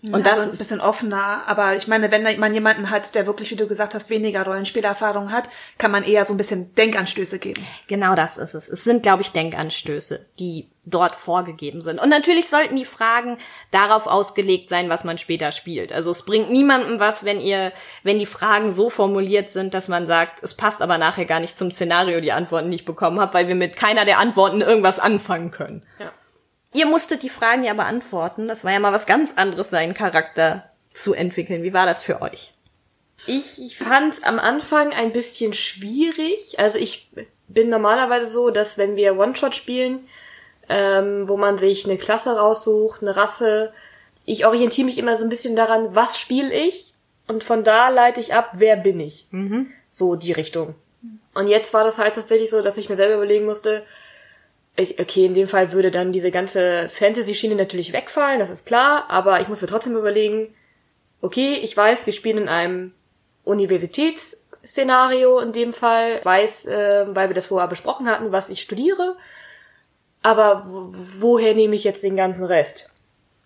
Und 0.00 0.24
das 0.26 0.34
also 0.34 0.42
ein 0.42 0.48
ist 0.50 0.58
bisschen 0.58 0.80
offener, 0.80 1.42
aber 1.46 1.74
ich 1.74 1.88
meine, 1.88 2.12
wenn 2.12 2.22
man 2.38 2.54
jemanden 2.54 2.88
hat, 2.90 3.14
der 3.16 3.26
wirklich, 3.26 3.50
wie 3.50 3.56
du 3.56 3.66
gesagt 3.66 3.94
hast, 3.94 4.10
weniger 4.10 4.44
Rollenspielerfahrung 4.44 5.32
hat, 5.32 5.50
kann 5.76 5.90
man 5.90 6.04
eher 6.04 6.24
so 6.24 6.34
ein 6.34 6.36
bisschen 6.36 6.72
Denkanstöße 6.76 7.40
geben. 7.40 7.66
Genau 7.88 8.14
das 8.14 8.38
ist 8.38 8.54
es. 8.54 8.68
Es 8.68 8.84
sind, 8.84 9.02
glaube 9.02 9.22
ich, 9.22 9.32
Denkanstöße, 9.32 10.26
die 10.38 10.70
dort 10.86 11.16
vorgegeben 11.16 11.80
sind. 11.80 12.00
Und 12.00 12.10
natürlich 12.10 12.48
sollten 12.48 12.76
die 12.76 12.84
Fragen 12.84 13.38
darauf 13.72 14.06
ausgelegt 14.06 14.68
sein, 14.68 14.88
was 14.88 15.02
man 15.02 15.18
später 15.18 15.50
spielt. 15.50 15.92
Also 15.92 16.12
es 16.12 16.24
bringt 16.24 16.50
niemandem 16.50 17.00
was, 17.00 17.24
wenn 17.24 17.40
ihr, 17.40 17.72
wenn 18.04 18.20
die 18.20 18.26
Fragen 18.26 18.70
so 18.70 18.90
formuliert 18.90 19.50
sind, 19.50 19.74
dass 19.74 19.88
man 19.88 20.06
sagt, 20.06 20.44
es 20.44 20.54
passt 20.54 20.80
aber 20.80 20.98
nachher 20.98 21.24
gar 21.24 21.40
nicht 21.40 21.58
zum 21.58 21.72
Szenario, 21.72 22.20
die 22.20 22.32
Antworten, 22.32 22.70
die 22.70 22.76
ich 22.76 22.84
bekommen 22.84 23.20
habe, 23.20 23.34
weil 23.34 23.48
wir 23.48 23.56
mit 23.56 23.74
keiner 23.74 24.04
der 24.04 24.20
Antworten 24.20 24.60
irgendwas 24.60 25.00
anfangen 25.00 25.50
können. 25.50 25.82
Ja. 25.98 26.12
Ihr 26.74 26.86
musstet 26.86 27.22
die 27.22 27.28
Fragen 27.28 27.64
ja 27.64 27.74
beantworten. 27.74 28.48
Das 28.48 28.64
war 28.64 28.72
ja 28.72 28.80
mal 28.80 28.92
was 28.92 29.06
ganz 29.06 29.36
anderes, 29.36 29.70
seinen 29.70 29.94
Charakter 29.94 30.70
zu 30.94 31.14
entwickeln. 31.14 31.62
Wie 31.62 31.72
war 31.72 31.86
das 31.86 32.02
für 32.02 32.20
euch? 32.22 32.52
Ich 33.26 33.76
fand 33.76 34.24
am 34.24 34.38
Anfang 34.38 34.92
ein 34.92 35.12
bisschen 35.12 35.52
schwierig. 35.52 36.58
Also 36.58 36.78
ich 36.78 37.10
bin 37.48 37.68
normalerweise 37.68 38.26
so, 38.26 38.50
dass 38.50 38.78
wenn 38.78 38.96
wir 38.96 39.18
One-Shot 39.18 39.54
spielen, 39.56 40.06
ähm, 40.68 41.28
wo 41.28 41.36
man 41.36 41.58
sich 41.58 41.84
eine 41.84 41.98
Klasse 41.98 42.36
raussucht, 42.36 43.02
eine 43.02 43.16
Rasse, 43.16 43.72
ich 44.24 44.44
orientiere 44.46 44.84
mich 44.84 44.98
immer 44.98 45.16
so 45.16 45.24
ein 45.24 45.30
bisschen 45.30 45.56
daran, 45.56 45.94
was 45.94 46.18
spiele 46.18 46.52
ich 46.52 46.92
und 47.26 47.44
von 47.44 47.64
da 47.64 47.88
leite 47.88 48.20
ich 48.20 48.34
ab, 48.34 48.50
wer 48.54 48.76
bin 48.76 49.00
ich. 49.00 49.26
So 49.88 50.16
die 50.16 50.32
Richtung. 50.32 50.74
Und 51.34 51.48
jetzt 51.48 51.72
war 51.72 51.84
das 51.84 51.98
halt 51.98 52.14
tatsächlich 52.14 52.50
so, 52.50 52.60
dass 52.60 52.76
ich 52.76 52.88
mir 52.88 52.96
selber 52.96 53.14
überlegen 53.14 53.46
musste, 53.46 53.84
okay, 54.78 55.24
in 55.26 55.34
dem 55.34 55.48
Fall 55.48 55.72
würde 55.72 55.90
dann 55.90 56.12
diese 56.12 56.30
ganze 56.30 56.88
Fantasy-Schiene 56.88 57.54
natürlich 57.56 57.92
wegfallen, 57.92 58.38
das 58.38 58.50
ist 58.50 58.66
klar, 58.66 59.06
aber 59.08 59.40
ich 59.40 59.48
muss 59.48 59.60
mir 59.60 59.68
trotzdem 59.68 59.96
überlegen, 59.96 60.54
okay, 61.20 61.54
ich 61.62 61.76
weiß, 61.76 62.06
wir 62.06 62.12
spielen 62.12 62.38
in 62.38 62.48
einem 62.48 62.92
Universitätsszenario 63.44 65.38
in 65.40 65.52
dem 65.52 65.72
Fall, 65.72 66.20
weiß, 66.24 66.66
äh, 66.66 67.06
weil 67.08 67.28
wir 67.28 67.34
das 67.34 67.46
vorher 67.46 67.68
besprochen 67.68 68.08
hatten, 68.08 68.32
was 68.32 68.50
ich 68.50 68.60
studiere, 68.62 69.16
aber 70.22 70.64
wo- 70.66 70.92
woher 71.20 71.54
nehme 71.54 71.74
ich 71.76 71.84
jetzt 71.84 72.02
den 72.04 72.16
ganzen 72.16 72.44
Rest? 72.44 72.90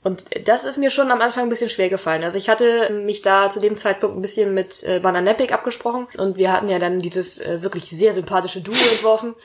Und 0.05 0.25
das 0.49 0.65
ist 0.65 0.79
mir 0.79 0.91
schon 0.91 1.13
am 1.13 1.21
Anfang 1.21 1.45
ein 1.45 1.49
bisschen 1.49 1.69
schwer 1.69 1.89
gefallen. 1.89 2.25
Also 2.25 2.37
ich 2.37 2.49
hatte 2.49 2.91
mich 2.91 3.23
da 3.23 3.49
zu 3.49 3.61
dem 3.61 3.77
Zeitpunkt 3.77 4.17
ein 4.17 4.23
bisschen 4.23 4.53
mit 4.53 4.83
äh, 4.83 4.99
Bananepic 4.99 5.53
abgesprochen 5.53 6.09
und 6.19 6.37
wir 6.37 6.51
hatten 6.51 6.69
ja 6.69 6.81
dann 6.81 6.99
dieses 6.99 7.39
äh, 7.41 7.63
wirklich 7.63 7.89
sehr 7.89 8.13
sympathische 8.13 8.63
Duo 8.63 8.75
entworfen. 8.75 9.37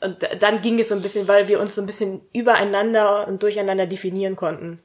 Und 0.00 0.28
dann 0.40 0.60
ging 0.60 0.78
es 0.78 0.90
so 0.90 0.94
ein 0.94 1.02
bisschen, 1.02 1.26
weil 1.26 1.48
wir 1.48 1.60
uns 1.60 1.74
so 1.74 1.82
ein 1.82 1.86
bisschen 1.86 2.20
übereinander 2.32 3.26
und 3.26 3.42
durcheinander 3.42 3.86
definieren 3.86 4.36
konnten. 4.36 4.82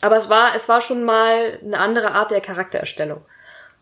Aber 0.00 0.16
es 0.16 0.28
war, 0.28 0.54
es 0.54 0.68
war 0.68 0.80
schon 0.80 1.04
mal 1.04 1.58
eine 1.62 1.78
andere 1.78 2.12
Art 2.12 2.30
der 2.30 2.40
Charaktererstellung. 2.40 3.20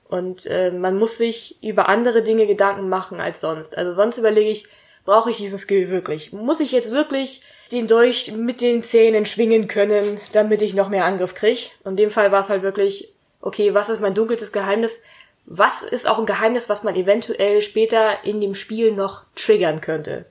Und 0.09 0.47
äh, 0.47 0.71
man 0.71 0.97
muss 0.99 1.19
sich 1.19 1.63
über 1.63 1.89
andere 1.89 2.23
Dinge 2.23 2.47
Gedanken 2.47 2.89
machen 2.89 3.21
als 3.21 3.41
sonst. 3.41 3.77
Also 3.77 3.93
sonst 3.93 4.19
überlege 4.19 4.51
ich, 4.51 4.69
brauche 5.05 5.31
ich 5.31 5.37
diesen 5.37 5.59
Skill 5.59 5.89
wirklich? 5.89 6.33
Muss 6.33 6.61
ich 6.61 6.73
jetzt 6.73 6.93
wirklich 6.93 7.43
den 7.73 7.87
Dolch 7.87 8.33
mit 8.33 8.61
den 8.61 8.83
Zähnen 8.83 9.27
schwingen 9.27 9.69
können, 9.69 10.21
damit 10.33 10.63
ich 10.63 10.75
noch 10.75 10.89
mehr 10.89 11.05
Angriff 11.05 11.35
krieg? 11.35 11.71
Und 11.85 11.93
in 11.93 11.97
dem 11.97 12.11
Fall 12.11 12.33
war 12.33 12.41
es 12.41 12.51
halt 12.51 12.63
wirklich, 12.63 13.13
okay, 13.41 13.75
was 13.75 13.89
ist 13.89 14.01
mein 14.01 14.15
dunkelstes 14.15 14.53
Geheimnis? 14.53 15.03
Was 15.45 15.83
ist 15.83 16.09
auch 16.09 16.19
ein 16.19 16.27
Geheimnis, 16.27 16.69
was 16.69 16.83
man 16.83 16.97
eventuell 16.97 17.63
später 17.63 18.25
in 18.25 18.41
dem 18.41 18.55
Spiel 18.55 18.93
noch 18.93 19.25
triggern 19.35 19.81
könnte? 19.81 20.27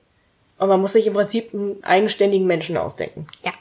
Und 0.58 0.68
man 0.68 0.80
muss 0.80 0.92
sich 0.94 1.06
im 1.06 1.14
Prinzip 1.14 1.52
einen 1.52 1.82
eigenständigen 1.84 2.46
Menschen 2.46 2.76
ausdenken. 2.76 3.26
Ja. 3.44 3.52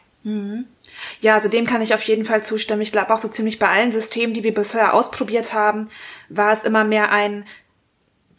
Ja, 1.22 1.36
also 1.36 1.50
dem 1.50 1.68
kann 1.68 1.84
ich 1.84 1.94
auf 1.94 2.02
jeden 2.04 2.26
Fall 2.26 2.44
zustimmen. 2.44 2.82
Ich 2.82 2.92
glaube 2.92 3.14
auch 3.14 3.20
so 3.20 3.28
ziemlich 3.28 3.60
bei 3.60 3.68
allen 3.68 3.92
Systemen, 3.92 4.34
die 4.34 4.44
wir 4.44 4.56
bisher 4.56 4.96
ausprobiert 4.96 5.54
haben, 5.54 5.90
war 6.30 6.52
es 6.52 6.64
immer 6.64 6.84
mehr 6.84 7.12
ein, 7.12 7.46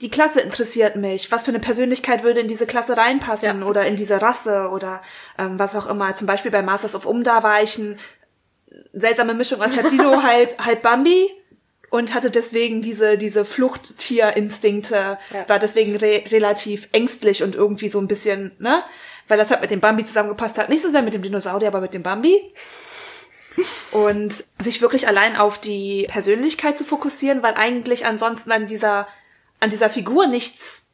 die 0.01 0.11
Klasse 0.11 0.41
interessiert 0.41 0.97
mich. 0.97 1.31
Was 1.31 1.45
für 1.45 1.53
eine 1.53 1.61
Persönlichkeit 1.61 2.25
würde 2.25 2.41
in 2.41 2.49
diese 2.49 2.67
Klasse 2.67 2.97
reinpassen 2.97 3.61
Ja. 3.61 3.67
oder 3.67 3.87
in 3.87 3.95
diese 3.97 4.21
Rasse 4.21 4.69
oder 4.71 5.01
ähm, 5.39 5.59
was 5.61 5.77
auch 5.77 5.87
immer. 5.87 6.15
Zum 6.17 6.27
Beispiel 6.27 6.51
bei 6.51 6.61
Masters 6.61 6.95
of 6.97 7.07
Umda 7.07 7.43
war 7.45 7.63
ich 7.63 7.79
eine 7.79 7.97
seltsame 8.93 9.35
Mischung 9.35 9.63
aus 9.63 9.77
halb 9.77 9.89
Dino, 9.91 10.23
halb, 10.23 10.59
halb 10.65 10.83
Bambi 10.83 11.31
und 11.91 12.15
hatte 12.15 12.31
deswegen 12.31 12.83
diese, 12.83 13.17
diese 13.19 13.45
Fluchttierinstinkte, 13.45 15.19
Ja. 15.33 15.49
war 15.49 15.59
deswegen 15.59 15.97
re 15.97 16.25
relativ 16.31 16.89
ängstlich 16.93 17.43
und 17.43 17.55
irgendwie 17.55 17.89
so 17.89 17.99
ein 18.01 18.09
bisschen, 18.09 18.53
ne? 18.59 18.83
Weil 19.29 19.39
das 19.39 19.51
hat 19.51 19.61
mit 19.61 19.71
dem 19.71 19.81
Bambi 19.81 20.05
zusammengepasst 20.05 20.57
hat. 20.59 20.69
Nicht 20.69 20.83
so 20.83 20.91
sehr 20.91 21.03
mit 21.03 21.13
dem 21.15 21.23
Dinosaurier, 21.23 21.69
aber 21.69 21.81
mit 21.81 21.95
dem 21.95 22.03
Bambi. 22.03 22.41
Und 23.93 24.45
sich 24.61 24.83
wirklich 24.83 25.09
allein 25.09 25.35
auf 25.37 25.59
die 25.59 26.07
Persönlichkeit 26.11 26.77
zu 26.77 26.85
fokussieren, 26.85 27.43
weil 27.43 27.55
eigentlich 27.55 28.05
ansonsten 28.05 28.53
an 28.53 28.67
dieser, 28.67 29.09
an 29.61 29.71
dieser 29.71 29.89
Figur 29.89 30.27
nichts 30.27 30.89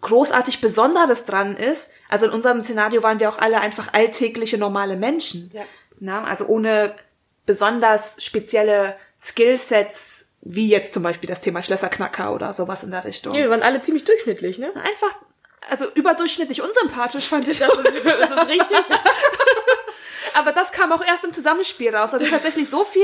großartig 0.00 0.60
Besonderes 0.60 1.24
dran 1.24 1.56
ist. 1.56 1.90
Also 2.08 2.26
in 2.26 2.32
unserem 2.32 2.62
Szenario 2.62 3.02
waren 3.02 3.20
wir 3.20 3.28
auch 3.28 3.38
alle 3.38 3.60
einfach 3.60 3.92
alltägliche, 3.92 4.56
normale 4.56 4.96
Menschen. 4.96 5.50
Ja. 5.52 5.64
Na, 6.00 6.24
also 6.24 6.46
ohne 6.46 6.94
besonders 7.44 8.24
spezielle 8.24 8.96
Skillsets, 9.20 10.27
wie 10.40 10.68
jetzt 10.68 10.94
zum 10.94 11.02
Beispiel 11.02 11.28
das 11.28 11.40
Thema 11.40 11.62
Schlösserknacker 11.62 12.32
oder 12.32 12.52
sowas 12.54 12.84
in 12.84 12.90
der 12.90 13.04
Richtung. 13.04 13.34
Ja, 13.34 13.40
wir 13.42 13.50
waren 13.50 13.62
alle 13.62 13.80
ziemlich 13.80 14.04
durchschnittlich, 14.04 14.58
ne? 14.58 14.72
Einfach, 14.76 15.16
also 15.68 15.86
überdurchschnittlich 15.94 16.62
unsympathisch 16.62 17.28
fand 17.28 17.48
ich. 17.48 17.58
Das 17.58 17.72
ist, 17.76 18.04
das 18.04 18.30
ist 18.30 18.48
richtig. 18.48 18.78
Aber 20.34 20.52
das 20.52 20.72
kam 20.72 20.92
auch 20.92 21.04
erst 21.04 21.24
im 21.24 21.32
Zusammenspiel 21.32 21.94
raus. 21.94 22.14
Also 22.14 22.26
tatsächlich 22.26 22.70
so 22.70 22.84
viel 22.84 23.02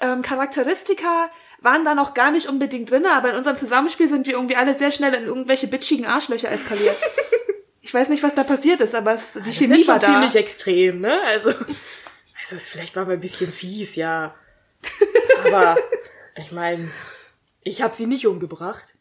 ähm, 0.00 0.22
Charakteristika 0.22 1.30
waren 1.60 1.84
da 1.84 1.94
noch 1.94 2.14
gar 2.14 2.30
nicht 2.30 2.46
unbedingt 2.48 2.90
drin, 2.90 3.04
aber 3.04 3.30
in 3.30 3.36
unserem 3.36 3.56
Zusammenspiel 3.56 4.08
sind 4.08 4.28
wir 4.28 4.34
irgendwie 4.34 4.54
alle 4.54 4.76
sehr 4.76 4.92
schnell 4.92 5.12
in 5.14 5.24
irgendwelche 5.24 5.66
bitchigen 5.66 6.06
Arschlöcher 6.06 6.50
eskaliert. 6.50 6.96
Ich 7.80 7.94
weiß 7.94 8.10
nicht, 8.10 8.22
was 8.22 8.34
da 8.34 8.44
passiert 8.44 8.82
ist, 8.82 8.94
aber 8.94 9.14
es, 9.14 9.32
die 9.32 9.44
Das 9.44 9.56
Chemie 9.56 9.86
war 9.88 9.98
da. 9.98 10.08
ziemlich 10.08 10.36
extrem, 10.36 11.00
ne? 11.00 11.22
Also, 11.22 11.48
also 11.48 12.56
vielleicht 12.62 12.94
war 12.96 13.06
wir 13.08 13.14
ein 13.14 13.20
bisschen 13.20 13.50
fies, 13.50 13.96
ja. 13.96 14.34
Aber 15.46 15.78
ich 16.38 16.52
meine, 16.52 16.90
ich 17.62 17.82
habe 17.82 17.94
sie 17.94 18.06
nicht 18.06 18.26
umgebracht. 18.26 18.94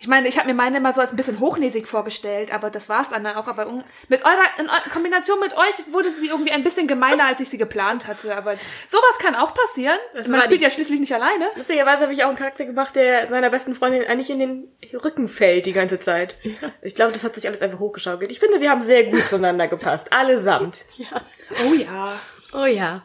Ich 0.00 0.06
meine, 0.06 0.28
ich 0.28 0.38
habe 0.38 0.46
mir 0.46 0.54
meine 0.54 0.76
immer 0.76 0.92
so 0.92 1.00
als 1.00 1.10
ein 1.10 1.16
bisschen 1.16 1.40
hochnäsig 1.40 1.88
vorgestellt, 1.88 2.54
aber 2.54 2.70
das 2.70 2.88
war's 2.88 3.10
dann 3.10 3.26
auch. 3.26 3.48
Aber 3.48 3.66
mit 4.06 4.24
eurer 4.24 4.44
in 4.60 4.68
Kombination 4.92 5.40
mit 5.40 5.56
euch 5.56 5.92
wurde 5.92 6.12
sie 6.12 6.28
irgendwie 6.28 6.52
ein 6.52 6.62
bisschen 6.62 6.86
gemeiner, 6.86 7.26
als 7.26 7.40
ich 7.40 7.48
sie 7.48 7.58
geplant 7.58 8.06
hatte. 8.06 8.36
Aber 8.36 8.54
sowas 8.86 9.18
kann 9.18 9.34
auch 9.34 9.52
passieren. 9.54 9.98
Das 10.14 10.28
Man 10.28 10.40
spielt 10.40 10.60
ja 10.60 10.70
schließlich 10.70 11.00
nicht 11.00 11.12
alleine. 11.12 11.48
Lustigerweise 11.56 12.04
habe 12.04 12.12
ich 12.12 12.22
auch 12.22 12.28
einen 12.28 12.36
Charakter 12.36 12.64
gemacht, 12.64 12.94
der 12.94 13.26
seiner 13.26 13.50
besten 13.50 13.74
Freundin 13.74 14.06
eigentlich 14.06 14.30
in 14.30 14.38
den 14.38 14.68
Rücken 15.02 15.26
fällt 15.26 15.66
die 15.66 15.72
ganze 15.72 15.98
Zeit. 15.98 16.36
Ich 16.80 16.94
glaube, 16.94 17.12
das 17.12 17.24
hat 17.24 17.34
sich 17.34 17.48
alles 17.48 17.62
einfach 17.62 17.80
hochgeschaukelt. 17.80 18.30
Ich 18.30 18.38
finde, 18.38 18.60
wir 18.60 18.70
haben 18.70 18.82
sehr 18.82 19.02
gut 19.02 19.26
zueinander 19.26 19.66
gepasst. 19.66 20.12
Allesamt. 20.12 20.84
Ja. 20.96 21.22
Oh 21.50 21.74
ja. 21.74 22.20
Oh 22.52 22.66
ja. 22.66 23.04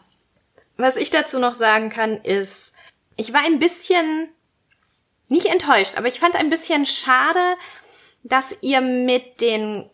Was 0.78 0.95
ich 0.95 1.10
dazu 1.10 1.39
noch 1.39 1.56
sagen 1.56 1.89
kann, 1.89 2.21
ist, 2.21 2.72
ich 3.17 3.34
war 3.34 3.41
ein 3.43 3.60
bisschen 3.60 4.30
nicht 5.30 5.47
enttäuscht, 5.47 5.97
aber 5.97 6.08
ich 6.08 6.19
fand 6.19 6.36
ein 6.36 6.49
bisschen 6.49 6.86
schade, 6.86 7.56
dass 8.23 8.56
ihr 8.62 8.82
mit 8.82 9.41
den 9.41 9.89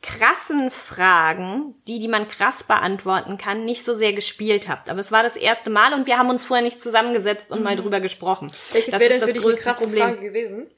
krassen 0.00 0.70
Fragen, 0.70 1.74
die, 1.88 1.98
die 1.98 2.08
man 2.08 2.28
krass 2.28 2.62
beantworten 2.62 3.36
kann, 3.36 3.64
nicht 3.64 3.84
so 3.84 3.94
sehr 3.94 4.12
gespielt 4.12 4.68
habt. 4.68 4.88
Aber 4.88 5.00
es 5.00 5.10
war 5.10 5.22
das 5.24 5.36
erste 5.36 5.70
Mal 5.70 5.92
und 5.92 6.06
wir 6.06 6.18
haben 6.18 6.30
uns 6.30 6.44
vorher 6.44 6.64
nicht 6.64 6.80
zusammengesetzt 6.80 7.50
und 7.50 7.62
mal 7.64 7.74
drüber 7.76 7.98
gesprochen. 8.00 8.46
Welches 8.72 8.92
das 8.92 9.00
wäre 9.00 9.10
denn 9.10 9.20
für 9.20 9.26
das 9.26 9.34
dich 9.34 9.42
eine 9.42 9.50
größte 9.50 9.64
krasse 9.70 9.84
Problem. 9.84 10.02
Frage 10.04 10.20
gewesen? 10.20 10.70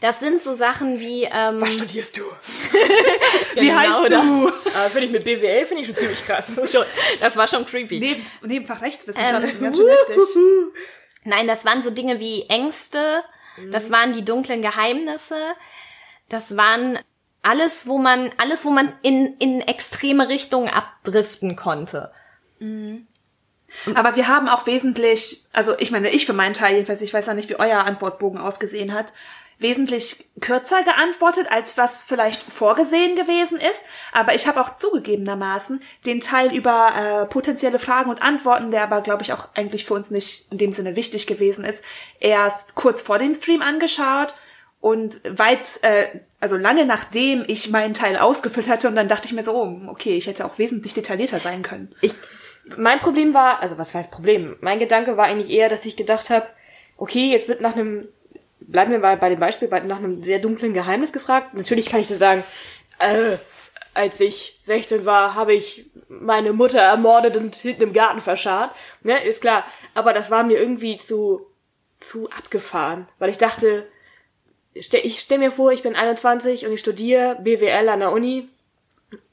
Das 0.00 0.20
sind 0.20 0.40
so 0.40 0.54
Sachen 0.54 1.00
wie, 1.00 1.24
ähm, 1.24 1.60
Was 1.60 1.74
studierst 1.74 2.16
du? 2.16 2.22
Wie 3.54 3.66
Genau 3.66 3.78
heißt 3.78 4.12
das. 4.12 4.22
du? 4.22 4.48
Aber 4.48 4.90
finde 4.90 5.06
ich 5.06 5.10
mit 5.12 5.24
BWL 5.24 5.64
finde 5.64 5.82
ich 5.82 5.88
schon 5.88 5.96
ziemlich 5.96 6.24
krass. 6.24 6.54
schon, 6.72 6.84
das 7.20 7.36
war 7.36 7.48
schon 7.48 7.66
creepy. 7.66 7.98
Neben, 7.98 8.24
Nebenfach 8.42 8.80
Rechtswissenschaften, 8.80 9.50
Ähm, 9.50 9.60
ganz 9.60 9.76
schön 9.76 9.88
heftig. 9.88 10.16
Nein, 11.26 11.46
das 11.46 11.64
waren 11.64 11.82
so 11.82 11.90
Dinge 11.90 12.20
wie 12.20 12.44
Ängste, 12.48 13.22
das 13.70 13.90
waren 13.90 14.12
die 14.12 14.24
dunklen 14.24 14.62
Geheimnisse, 14.62 15.54
das 16.28 16.56
waren 16.56 16.98
alles, 17.42 17.86
wo 17.86 17.98
man, 17.98 18.30
alles, 18.38 18.64
wo 18.64 18.70
man 18.70 18.92
in, 19.02 19.36
in 19.38 19.60
extreme 19.60 20.28
Richtungen 20.28 20.68
abdriften 20.68 21.56
konnte. 21.56 22.12
Aber 23.94 24.16
wir 24.16 24.28
haben 24.28 24.48
auch 24.48 24.66
wesentlich, 24.66 25.44
also 25.52 25.78
ich 25.78 25.90
meine, 25.90 26.10
ich 26.10 26.26
für 26.26 26.32
meinen 26.32 26.54
Teil 26.54 26.74
jedenfalls, 26.74 27.02
ich 27.02 27.12
weiß 27.12 27.26
ja 27.26 27.34
nicht, 27.34 27.48
wie 27.48 27.58
euer 27.58 27.84
Antwortbogen 27.84 28.38
ausgesehen 28.38 28.94
hat, 28.94 29.12
wesentlich 29.58 30.28
kürzer 30.40 30.82
geantwortet, 30.82 31.46
als 31.50 31.78
was 31.78 32.04
vielleicht 32.04 32.42
vorgesehen 32.42 33.16
gewesen 33.16 33.58
ist. 33.58 33.84
Aber 34.12 34.34
ich 34.34 34.46
habe 34.46 34.60
auch 34.60 34.76
zugegebenermaßen 34.76 35.82
den 36.04 36.20
Teil 36.20 36.54
über 36.54 36.92
äh, 36.94 37.26
potenzielle 37.26 37.78
Fragen 37.78 38.10
und 38.10 38.22
Antworten, 38.22 38.70
der 38.70 38.82
aber, 38.82 39.00
glaube 39.00 39.22
ich, 39.22 39.32
auch 39.32 39.48
eigentlich 39.54 39.86
für 39.86 39.94
uns 39.94 40.10
nicht 40.10 40.50
in 40.52 40.58
dem 40.58 40.72
Sinne 40.72 40.96
wichtig 40.96 41.26
gewesen 41.26 41.64
ist, 41.64 41.84
erst 42.20 42.74
kurz 42.74 43.00
vor 43.00 43.18
dem 43.18 43.34
Stream 43.34 43.62
angeschaut 43.62 44.34
und 44.80 45.20
weit, 45.24 45.82
äh, 45.82 46.06
also 46.38 46.56
lange 46.56 46.84
nachdem 46.84 47.44
ich 47.48 47.70
meinen 47.70 47.94
Teil 47.94 48.16
ausgefüllt 48.16 48.68
hatte 48.68 48.88
und 48.88 48.96
dann 48.96 49.08
dachte 49.08 49.26
ich 49.26 49.32
mir 49.32 49.42
so, 49.42 49.52
oh, 49.52 49.80
okay, 49.88 50.16
ich 50.16 50.26
hätte 50.26 50.44
auch 50.44 50.58
wesentlich 50.58 50.94
detaillierter 50.94 51.40
sein 51.40 51.62
können. 51.62 51.92
Ich, 52.02 52.14
mein 52.76 52.98
Problem 52.98 53.32
war, 53.34 53.60
also 53.60 53.78
was 53.78 53.94
heißt 53.94 54.10
Problem? 54.10 54.56
Mein 54.60 54.78
Gedanke 54.78 55.16
war 55.16 55.26
eigentlich 55.26 55.50
eher, 55.50 55.68
dass 55.68 55.86
ich 55.86 55.96
gedacht 55.96 56.30
habe, 56.30 56.46
okay, 56.96 57.30
jetzt 57.30 57.48
wird 57.48 57.60
nach 57.60 57.74
einem, 57.74 58.08
bleiben 58.60 58.92
wir 58.92 58.98
mal 58.98 59.16
bei 59.16 59.28
dem 59.28 59.40
Beispiel, 59.40 59.68
bei, 59.68 59.80
nach 59.80 59.98
einem 59.98 60.22
sehr 60.22 60.38
dunklen 60.38 60.74
Geheimnis 60.74 61.12
gefragt. 61.12 61.54
Natürlich 61.54 61.88
kann 61.88 62.00
ich 62.00 62.08
dir 62.08 62.16
sagen, 62.16 62.44
äh, 62.98 63.36
als 63.94 64.20
ich 64.20 64.58
16 64.62 65.06
war, 65.06 65.34
habe 65.34 65.54
ich 65.54 65.90
meine 66.08 66.52
Mutter 66.52 66.80
ermordet 66.80 67.36
und 67.36 67.54
hinten 67.54 67.82
im 67.82 67.92
Garten 67.92 68.20
verscharrt. 68.20 68.74
Ne, 69.02 69.22
ist 69.24 69.40
klar. 69.40 69.64
Aber 69.94 70.12
das 70.12 70.30
war 70.30 70.44
mir 70.44 70.58
irgendwie 70.58 70.98
zu, 70.98 71.46
zu 72.00 72.28
abgefahren. 72.30 73.08
Weil 73.18 73.30
ich 73.30 73.38
dachte, 73.38 73.86
ich 74.74 75.20
stell 75.20 75.38
mir 75.38 75.50
vor, 75.50 75.72
ich 75.72 75.82
bin 75.82 75.96
21 75.96 76.66
und 76.66 76.72
ich 76.72 76.80
studiere 76.80 77.38
BWL 77.40 77.88
an 77.88 78.00
der 78.00 78.12
Uni. 78.12 78.48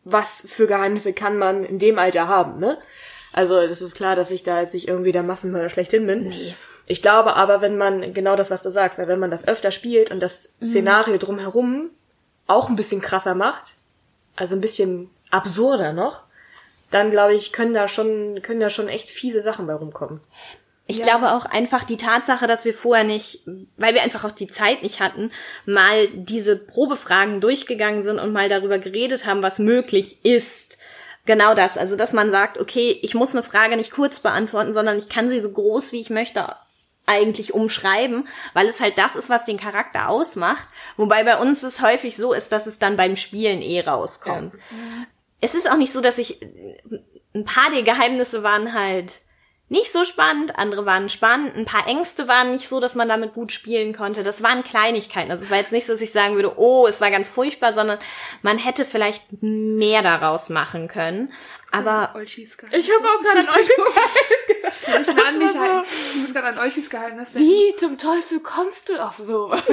Was 0.05 0.43
für 0.47 0.67
Geheimnisse 0.67 1.13
kann 1.13 1.37
man 1.37 1.63
in 1.63 1.79
dem 1.79 1.97
Alter 1.97 2.27
haben, 2.27 2.59
ne? 2.59 2.77
Also, 3.31 3.65
das 3.65 3.81
ist 3.81 3.95
klar, 3.95 4.15
dass 4.15 4.31
ich 4.31 4.43
da 4.43 4.61
jetzt 4.61 4.73
nicht 4.73 4.87
irgendwie 4.87 5.11
der 5.11 5.23
Massenmörder 5.23 5.69
schlechthin 5.69 6.05
bin. 6.05 6.27
Nee. 6.27 6.55
Ich 6.85 7.01
glaube 7.01 7.35
aber, 7.35 7.61
wenn 7.61 7.77
man, 7.77 8.13
genau 8.13 8.35
das, 8.35 8.51
was 8.51 8.63
du 8.63 8.69
sagst, 8.69 8.99
ne, 8.99 9.07
wenn 9.07 9.19
man 9.19 9.31
das 9.31 9.47
öfter 9.47 9.71
spielt 9.71 10.11
und 10.11 10.19
das 10.19 10.55
Szenario 10.63 11.17
drumherum 11.17 11.89
auch 12.47 12.69
ein 12.69 12.75
bisschen 12.75 13.01
krasser 13.01 13.35
macht, 13.35 13.75
also 14.35 14.55
ein 14.55 14.61
bisschen 14.61 15.09
absurder 15.31 15.93
noch, 15.93 16.23
dann 16.91 17.09
glaube 17.09 17.33
ich, 17.33 17.53
können 17.53 17.73
da 17.73 17.87
schon, 17.87 18.41
können 18.41 18.59
da 18.59 18.69
schon 18.69 18.89
echt 18.89 19.09
fiese 19.09 19.41
Sachen 19.41 19.65
bei 19.65 19.73
rumkommen. 19.73 20.19
Ich 20.85 21.01
glaube 21.01 21.31
auch 21.31 21.45
einfach 21.45 21.85
die 21.85 21.95
Tatsache, 21.95 22.45
dass 22.45 22.65
wir 22.65 22.73
vorher 22.73 23.05
nicht, 23.05 23.39
weil 23.77 23.93
wir 23.93 24.03
einfach 24.03 24.25
auch 24.25 24.31
die 24.31 24.49
Zeit 24.49 24.83
nicht 24.83 24.99
hatten, 24.99 25.31
mal 25.65 26.09
diese 26.09 26.57
Probefragen 26.57 27.39
durchgegangen 27.39 28.03
sind 28.03 28.19
und 28.19 28.33
mal 28.33 28.49
darüber 28.49 28.79
geredet 28.79 29.25
haben, 29.25 29.41
was 29.41 29.59
möglich 29.59 30.23
ist. 30.25 30.77
Genau 31.25 31.55
das. 31.55 31.77
Also, 31.77 31.95
dass 31.95 32.11
man 32.11 32.31
sagt, 32.31 32.59
okay, 32.59 32.99
ich 33.01 33.15
muss 33.15 33.33
eine 33.33 33.43
Frage 33.43 33.77
nicht 33.77 33.91
kurz 33.91 34.19
beantworten, 34.19 34.73
sondern 34.73 34.97
ich 34.97 35.07
kann 35.07 35.29
sie 35.29 35.39
so 35.39 35.53
groß 35.53 35.93
wie 35.93 36.01
ich 36.01 36.09
möchte 36.09 36.53
eigentlich 37.05 37.53
umschreiben, 37.53 38.27
weil 38.53 38.67
es 38.67 38.79
halt 38.79 38.97
das 38.97 39.15
ist, 39.15 39.29
was 39.29 39.45
den 39.45 39.57
Charakter 39.57 40.09
ausmacht. 40.09 40.67
Wobei 40.95 41.23
bei 41.23 41.37
uns 41.37 41.63
es 41.63 41.81
häufig 41.81 42.15
so 42.15 42.33
ist, 42.33 42.51
dass 42.51 42.65
es 42.65 42.79
dann 42.79 42.97
beim 42.97 43.15
Spielen 43.15 43.61
eh 43.61 43.81
rauskommt. 43.81 44.53
Es 45.41 45.55
ist 45.55 45.69
auch 45.69 45.77
nicht 45.77 45.91
so, 45.91 45.99
dass 45.99 46.17
ich, 46.17 46.39
ein 47.35 47.45
paar 47.45 47.69
der 47.71 47.83
Geheimnisse 47.83 48.43
waren 48.43 48.73
halt 48.73 49.21
nicht 49.69 49.91
so 49.91 50.05
spannend, 50.05 50.59
andere 50.59 50.85
waren 50.85 51.09
spannend, 51.09 51.55
ein 51.55 51.65
paar 51.65 51.87
Ängste 51.87 52.27
waren 52.27 52.51
nicht 52.51 52.69
so, 52.69 52.79
dass 52.79 52.93
man 52.93 53.09
damit 53.09 53.33
gut 53.33 53.51
spielen 53.51 53.93
konnte. 53.93 54.23
Das 54.23 54.43
waren 54.43 54.63
Kleinigkeiten. 54.63 55.31
Also 55.31 55.45
es 55.45 55.51
war 55.51 55.57
jetzt 55.57 55.71
nicht 55.71 55.87
so, 55.87 55.93
dass 55.93 56.01
ich 56.01 56.11
sagen 56.11 56.35
würde, 56.35 56.59
oh, 56.59 56.85
es 56.85 57.01
war 57.01 57.09
ganz 57.09 57.29
furchtbar, 57.29 57.73
sondern 57.73 57.97
man 58.43 58.59
hätte 58.59 58.85
vielleicht 58.85 59.23
mehr 59.41 60.03
daraus 60.03 60.49
machen 60.49 60.87
können. 60.87 61.33
Aber 61.73 62.11
Olchis. 62.15 62.55
Ich 62.71 62.89
habe 62.91 63.07
auch 63.07 63.21
gerade 63.21 63.39
an 63.39 63.49
euch 63.55 63.69
Ich, 63.69 65.15
war 65.17 65.31
nicht, 65.31 65.55
ich 66.13 66.15
muss 66.21 66.33
gerade 66.33 66.47
an 66.47 66.59
Olchis 66.59 66.89
Geheimnis 66.89 67.33
denken. 67.33 67.47
Wie 67.49 67.75
zum 67.77 67.97
Teufel 67.97 68.39
kommst 68.39 68.89
du 68.89 68.97
auf 69.03 69.17
sowas? 69.17 69.61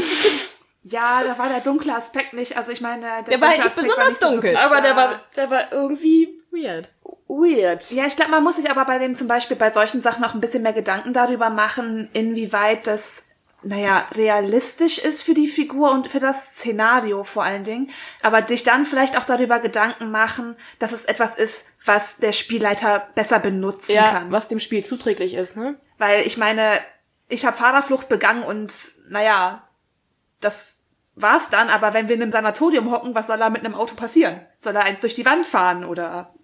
Ja, 0.82 1.22
da 1.22 1.36
war 1.36 1.50
der 1.50 1.60
dunkle 1.60 1.94
Aspekt 1.94 2.32
nicht. 2.32 2.56
Also 2.56 2.72
ich 2.72 2.80
meine, 2.80 3.02
der, 3.02 3.22
Der 3.24 3.40
war 3.42 3.50
halt 3.50 3.64
nicht 3.64 3.76
besonders 3.76 4.18
dunkel. 4.18 4.54
wirklich 4.54 4.58
Aber 4.58 4.80
der 4.80 4.96
war, 4.96 5.20
der 5.36 5.50
war 5.50 5.70
irgendwie 5.72 6.38
Weird. 6.50 6.88
weird. 7.28 7.90
Ja, 7.90 8.06
ich 8.06 8.16
glaube, 8.16 8.30
man 8.30 8.42
muss 8.42 8.56
sich 8.56 8.70
aber 8.70 8.86
bei 8.86 8.96
dem 8.98 9.14
zum 9.14 9.28
Beispiel 9.28 9.58
bei 9.58 9.70
solchen 9.70 10.00
Sachen 10.00 10.24
auch 10.24 10.32
ein 10.32 10.40
bisschen 10.40 10.62
mehr 10.62 10.72
Gedanken 10.72 11.12
darüber 11.12 11.50
machen, 11.50 12.08
inwieweit 12.14 12.86
das, 12.86 13.26
naja, 13.62 14.06
realistisch 14.12 14.98
ist 14.98 15.22
für 15.22 15.34
die 15.34 15.48
Figur 15.48 15.90
und 15.92 16.10
für 16.10 16.20
das 16.20 16.54
Szenario 16.56 17.24
vor 17.24 17.42
allen 17.44 17.64
Dingen. 17.64 17.90
Aber 18.22 18.46
sich 18.46 18.62
dann 18.62 18.86
vielleicht 18.86 19.18
auch 19.18 19.24
darüber 19.24 19.58
Gedanken 19.60 20.10
machen, 20.10 20.56
dass 20.78 20.92
es 20.92 21.04
etwas 21.04 21.36
ist, 21.36 21.66
was 21.84 22.16
der 22.18 22.32
Spielleiter 22.32 23.08
besser 23.14 23.38
benutzen 23.38 23.92
Ja, 23.92 24.10
kann. 24.10 24.32
was 24.32 24.48
dem 24.48 24.60
Spiel 24.60 24.84
zuträglich 24.84 25.34
ist, 25.34 25.56
ne? 25.56 25.78
Weil 25.98 26.26
ich 26.26 26.36
meine, 26.36 26.80
ich 27.28 27.44
habe 27.44 27.56
Fahrerflucht 27.56 28.08
begangen 28.08 28.42
und 28.42 28.72
naja, 29.08 29.68
das 30.40 30.86
war's 31.14 31.50
dann, 31.50 31.68
aber 31.68 31.92
wenn 31.92 32.08
wir 32.08 32.16
in 32.16 32.22
einem 32.22 32.32
Sanatorium 32.32 32.90
hocken, 32.90 33.14
was 33.14 33.26
soll 33.26 33.38
da 33.38 33.50
mit 33.50 33.64
einem 33.64 33.74
Auto 33.74 33.94
passieren? 33.94 34.40
Soll 34.58 34.74
er 34.76 34.84
eins 34.84 35.00
durch 35.02 35.14
die 35.14 35.26
Wand 35.26 35.46
fahren 35.46 35.84
oder 35.84 36.34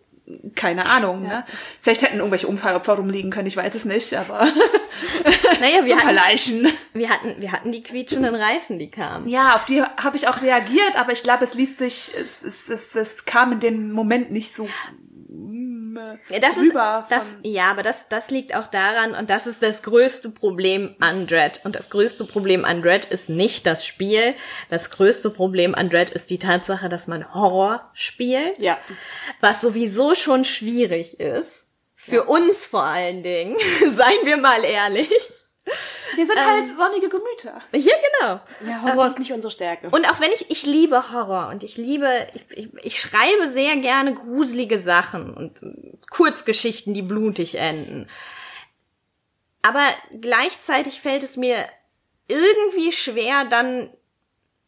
keine 0.55 0.87
Ahnung, 0.87 1.23
ne? 1.23 1.45
Vielleicht 1.81 2.03
hätten 2.03 2.19
irgendwelche 2.19 2.49
Unfallopfer 2.49 2.95
rumliegen 2.95 3.31
können, 3.31 3.47
ich 3.47 3.57
weiß 3.57 3.75
es 3.75 3.85
nicht, 3.85 4.15
aber 4.15 4.41
Naja, 5.61 5.85
wir 5.85 5.97
hatten, 5.97 6.15
Leichen. 6.15 6.73
wir 6.93 7.11
hatten, 7.11 7.37
wir 7.39 7.53
hatten 7.53 7.73
die 7.73 7.83
quietschenden 7.83 8.35
Reifen, 8.35 8.79
die 8.79 8.91
kamen. 8.91 9.29
Ja, 9.29 9.55
auf 9.55 9.65
die 9.65 9.83
habe 9.83 10.17
ich 10.17 10.29
auch 10.29 10.43
reagiert, 10.43 10.97
aber 10.97 11.13
ich 11.13 11.23
glaube, 11.23 11.45
es 11.45 11.55
ließ 11.55 11.79
sich, 11.79 12.13
es, 12.19 12.43
es, 12.43 12.69
es, 12.69 12.95
es 12.95 13.25
kam 13.25 13.53
in 13.53 13.61
dem 13.61 13.93
Moment 13.93 14.31
nicht 14.31 14.55
so 14.55 14.69
mm, 15.97 16.19
Ja, 16.33 16.39
das 16.39 16.57
ist, 16.57 16.71
rüber 16.71 17.07
das, 17.11 17.25
von- 17.25 17.41
ja, 17.45 17.65
aber 17.71 17.83
das, 17.83 18.09
das 18.09 18.31
liegt 18.31 18.55
auch 18.55 18.67
daran, 18.69 19.15
und 19.15 19.31
das 19.31 19.47
ist 19.47 19.63
das 19.63 19.83
größte 19.83 20.31
Problem 20.31 20.95
an 21.01 21.27
Dread. 21.27 21.61
Und 21.65 21.75
das 21.75 21.91
größte 21.91 22.25
Problem 22.25 22.65
an 22.65 22.83
Dread 22.83 23.05
ist 23.07 23.29
nicht 23.29 23.67
das 23.67 23.85
Spiel. 23.87 24.35
Das 24.71 24.91
größte 24.91 25.31
Problem 25.31 25.75
an 25.75 25.91
Dread 25.91 26.11
ist 26.11 26.31
die 26.31 26.39
Tatsache, 26.39 26.89
dass 26.89 27.07
man 27.09 27.33
Horror 27.35 27.91
spielt. 27.95 28.59
Ja. 28.59 28.79
Was 29.41 29.61
sowieso 29.61 30.15
schon 30.15 30.45
schwierig 30.45 31.19
ist. 31.21 31.67
Für 31.95 32.25
uns 32.25 32.67
vor 32.67 32.85
allen 32.85 33.23
Dingen. 33.23 33.57
Seien 33.81 34.25
wir 34.25 34.37
mal 34.37 34.63
ehrlich. 34.65 35.11
Wir 36.15 36.25
sind 36.25 36.39
halt 36.39 36.67
sonnige 36.67 37.09
Gemüter. 37.09 37.61
Ja, 37.73 37.95
genau. 38.21 38.41
Ja, 38.65 38.83
Horror 38.83 39.07
ist 39.07 39.19
nicht 39.19 39.33
unsere 39.33 39.51
Stärke. 39.51 39.89
Und 39.91 40.09
auch 40.09 40.21
wenn 40.21 40.31
ich, 40.31 40.51
ich 40.51 40.65
liebe 40.65 41.13
Horror 41.13 41.49
und 41.49 41.65
ich 41.65 41.77
liebe, 41.77 42.29
ich, 42.35 42.45
ich, 42.57 42.75
ich 42.85 43.01
schreibe 43.01 43.49
sehr 43.49 43.77
gerne 43.77 44.15
gruselige 44.15 44.79
Sachen 44.79 45.35
und 45.35 45.63
äh, 45.63 45.97
Kurzgeschichten, 46.11 46.95
die 46.95 47.03
blutig 47.03 47.57
enden. 47.57 48.09
Aber 49.63 49.85
gleichzeitig 50.21 51.01
fällt 51.01 51.25
es 51.25 51.37
mir 51.37 51.67
irgendwie 52.29 52.93
schwer, 52.93 53.45
dann 53.45 53.91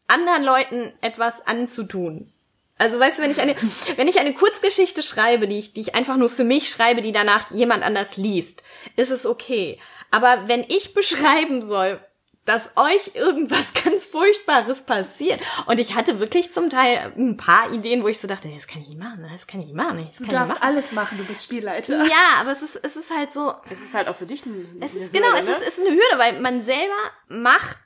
anderen 0.08 0.42
Leuten 0.42 0.92
etwas 1.00 1.46
anzutun. 1.46 2.32
Also 2.78 2.98
weißt 2.98 3.18
du, 3.18 3.22
wenn 3.22 3.30
ich 3.30 3.40
eine, 3.40 3.54
wenn 3.96 4.08
ich 4.08 4.18
eine 4.18 4.34
Kurzgeschichte 4.34 5.02
schreibe, 5.02 5.46
die 5.46 5.58
ich, 5.58 5.74
die 5.74 5.82
ich 5.82 5.94
einfach 5.94 6.16
nur 6.16 6.30
für 6.30 6.44
mich 6.44 6.68
schreibe, 6.70 7.02
die 7.02 7.12
danach 7.12 7.52
jemand 7.52 7.84
anders 7.84 8.16
liest, 8.16 8.62
ist 8.96 9.11
es 9.11 9.26
okay. 9.26 9.78
Aber 10.11 10.49
wenn 10.49 10.64
ich 10.68 10.94
beschreiben 10.94 11.62
soll, 11.62 12.01
dass 12.44 12.79
euch 12.79 13.14
irgendwas 13.14 13.75
ganz 13.85 14.07
Furchtbares 14.07 14.83
passiert. 14.83 15.38
Und 15.66 15.79
ich 15.79 15.94
hatte 15.94 16.18
wirklich 16.18 16.51
zum 16.51 16.71
Teil 16.71 17.12
ein 17.16 17.37
paar 17.37 17.71
Ideen, 17.75 18.03
wo 18.03 18.09
ich 18.09 18.18
so 18.18 18.27
dachte, 18.27 18.49
das 18.49 18.66
kann 18.66 18.81
ich 18.81 18.88
nicht 18.88 18.99
machen, 18.99 19.29
das 19.31 19.47
kann 19.47 19.61
ich 19.61 19.66
nicht 19.66 19.77
machen, 19.77 19.99
das 20.07 20.16
kann 20.16 20.16
Du 20.16 20.23
ich 20.25 20.29
nicht 20.31 20.33
darfst 20.33 20.55
machen. 20.55 20.62
alles 20.62 20.92
machen, 20.92 21.18
du 21.18 21.25
bist 21.25 21.44
Spielleiter. 21.44 22.05
Ja, 22.07 22.40
aber 22.40 22.51
es 22.51 22.62
ist, 22.62 22.77
es 22.77 22.97
ist 22.97 23.14
halt 23.14 23.33
so, 23.33 23.53
Es 23.71 23.83
ist 23.83 23.92
halt 23.92 24.09
auch 24.09 24.16
für 24.16 24.25
dich 24.25 24.47
ein, 24.47 24.79
es 24.81 24.94
eine 24.94 25.05
ist, 25.05 25.12
genau, 25.12 25.27
Hürde, 25.29 25.40
es 25.40 25.47
ne? 25.47 25.53
ist, 25.53 25.62
es 25.62 25.79
ist 25.79 25.81
eine 25.87 25.90
Hürde, 25.90 26.16
weil 26.18 26.40
man 26.40 26.62
selber 26.62 26.94
macht, 27.29 27.77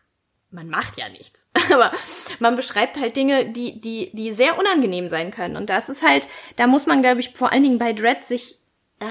man 0.52 0.68
macht 0.68 0.96
ja 0.96 1.08
nichts, 1.08 1.50
aber 1.72 1.90
man 2.38 2.54
beschreibt 2.54 2.98
halt 3.00 3.16
Dinge, 3.16 3.46
die, 3.50 3.80
die, 3.80 4.10
die 4.14 4.32
sehr 4.32 4.60
unangenehm 4.60 5.08
sein 5.08 5.32
können. 5.32 5.56
Und 5.56 5.70
das 5.70 5.88
ist 5.88 6.06
halt, 6.06 6.28
da 6.54 6.68
muss 6.68 6.86
man, 6.86 7.02
glaube 7.02 7.18
ich, 7.18 7.32
vor 7.34 7.50
allen 7.50 7.64
Dingen 7.64 7.78
bei 7.78 7.92
Dread 7.92 8.22
sich 8.24 8.60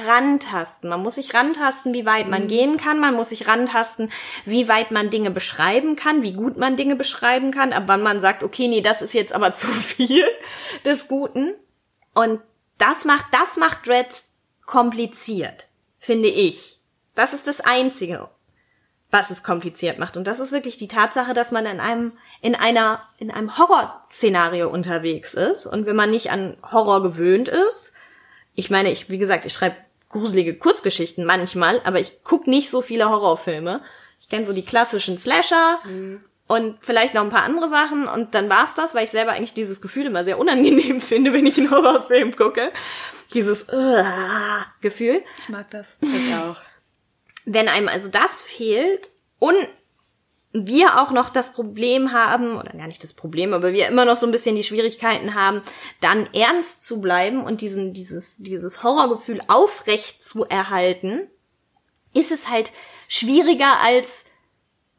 rantasten. 0.07 0.89
Man 0.89 1.01
muss 1.01 1.15
sich 1.15 1.33
rantasten, 1.33 1.93
wie 1.93 2.05
weit 2.05 2.27
man 2.27 2.47
gehen 2.47 2.77
kann. 2.77 2.99
Man 2.99 3.13
muss 3.13 3.29
sich 3.29 3.47
rantasten, 3.47 4.11
wie 4.45 4.67
weit 4.67 4.91
man 4.91 5.09
Dinge 5.09 5.31
beschreiben 5.31 5.95
kann, 5.95 6.23
wie 6.23 6.33
gut 6.33 6.57
man 6.57 6.75
Dinge 6.75 6.95
beschreiben 6.95 7.51
kann, 7.51 7.73
ab 7.73 7.83
wann 7.87 8.01
man 8.01 8.19
sagt, 8.21 8.43
okay, 8.43 8.67
nee, 8.67 8.81
das 8.81 9.01
ist 9.01 9.13
jetzt 9.13 9.33
aber 9.33 9.53
zu 9.55 9.67
viel 9.67 10.25
des 10.85 11.07
Guten. 11.07 11.53
Und 12.13 12.41
das 12.77 13.05
macht, 13.05 13.27
das 13.31 13.57
macht 13.57 13.87
Dread 13.87 14.07
kompliziert, 14.65 15.67
finde 15.99 16.29
ich. 16.29 16.79
Das 17.13 17.33
ist 17.33 17.47
das 17.47 17.61
Einzige, 17.61 18.29
was 19.11 19.29
es 19.29 19.43
kompliziert 19.43 19.99
macht. 19.99 20.17
Und 20.17 20.25
das 20.25 20.39
ist 20.39 20.51
wirklich 20.51 20.77
die 20.77 20.87
Tatsache, 20.87 21.33
dass 21.33 21.51
man 21.51 21.65
in 21.65 21.79
einem, 21.79 22.13
in 22.41 22.55
einer, 22.55 23.03
in 23.17 23.29
einem 23.29 23.57
Horrorszenario 23.57 24.69
unterwegs 24.69 25.33
ist. 25.33 25.67
Und 25.67 25.85
wenn 25.85 25.95
man 25.95 26.09
nicht 26.09 26.31
an 26.31 26.57
Horror 26.71 27.03
gewöhnt 27.03 27.49
ist, 27.49 27.93
ich 28.55 28.69
meine, 28.69 28.91
ich, 28.91 29.09
wie 29.09 29.17
gesagt, 29.17 29.45
ich 29.45 29.53
schreibe 29.53 29.77
gruselige 30.09 30.55
Kurzgeschichten 30.55 31.25
manchmal, 31.25 31.81
aber 31.83 31.99
ich 31.99 32.23
guck 32.23 32.47
nicht 32.47 32.69
so 32.69 32.81
viele 32.81 33.09
Horrorfilme. 33.09 33.81
Ich 34.19 34.29
kenne 34.29 34.45
so 34.45 34.53
die 34.53 34.65
klassischen 34.65 35.17
Slasher 35.17 35.79
und 36.47 36.77
vielleicht 36.81 37.13
noch 37.13 37.23
ein 37.23 37.29
paar 37.29 37.43
andere 37.43 37.69
Sachen 37.69 38.07
und 38.07 38.35
dann 38.35 38.49
war's 38.49 38.73
das, 38.73 38.93
weil 38.93 39.05
ich 39.05 39.09
selber 39.09 39.31
eigentlich 39.31 39.53
dieses 39.53 39.81
Gefühl 39.81 40.07
immer 40.07 40.23
sehr 40.23 40.37
unangenehm 40.37 40.99
finde, 41.01 41.33
wenn 41.33 41.45
ich 41.45 41.57
einen 41.57 41.71
Horrorfilm 41.71 42.35
gucke. 42.35 42.71
Dieses 43.33 43.69
uh, 43.71 44.03
Gefühl. 44.81 45.23
Ich 45.39 45.47
mag 45.47 45.71
das. 45.71 45.97
Ich 46.01 46.35
auch. 46.35 46.57
Wenn 47.45 47.69
einem 47.69 47.87
also 47.87 48.09
das 48.09 48.41
fehlt 48.41 49.09
und 49.39 49.55
wir 50.53 51.01
auch 51.01 51.11
noch 51.11 51.29
das 51.29 51.53
Problem 51.53 52.11
haben, 52.11 52.57
oder 52.57 52.73
gar 52.73 52.87
nicht 52.87 53.03
das 53.03 53.13
Problem, 53.13 53.53
aber 53.53 53.73
wir 53.73 53.87
immer 53.87 54.05
noch 54.05 54.17
so 54.17 54.25
ein 54.25 54.31
bisschen 54.31 54.55
die 54.55 54.63
Schwierigkeiten 54.63 55.33
haben, 55.33 55.61
dann 56.01 56.27
ernst 56.33 56.85
zu 56.85 56.99
bleiben 56.99 57.43
und 57.43 57.61
diesen, 57.61 57.93
dieses, 57.93 58.37
dieses 58.37 58.83
Horrorgefühl 58.83 59.41
aufrecht 59.47 60.23
zu 60.23 60.45
erhalten, 60.45 61.21
ist 62.13 62.31
es 62.31 62.49
halt 62.49 62.71
schwieriger 63.07 63.79
als 63.81 64.25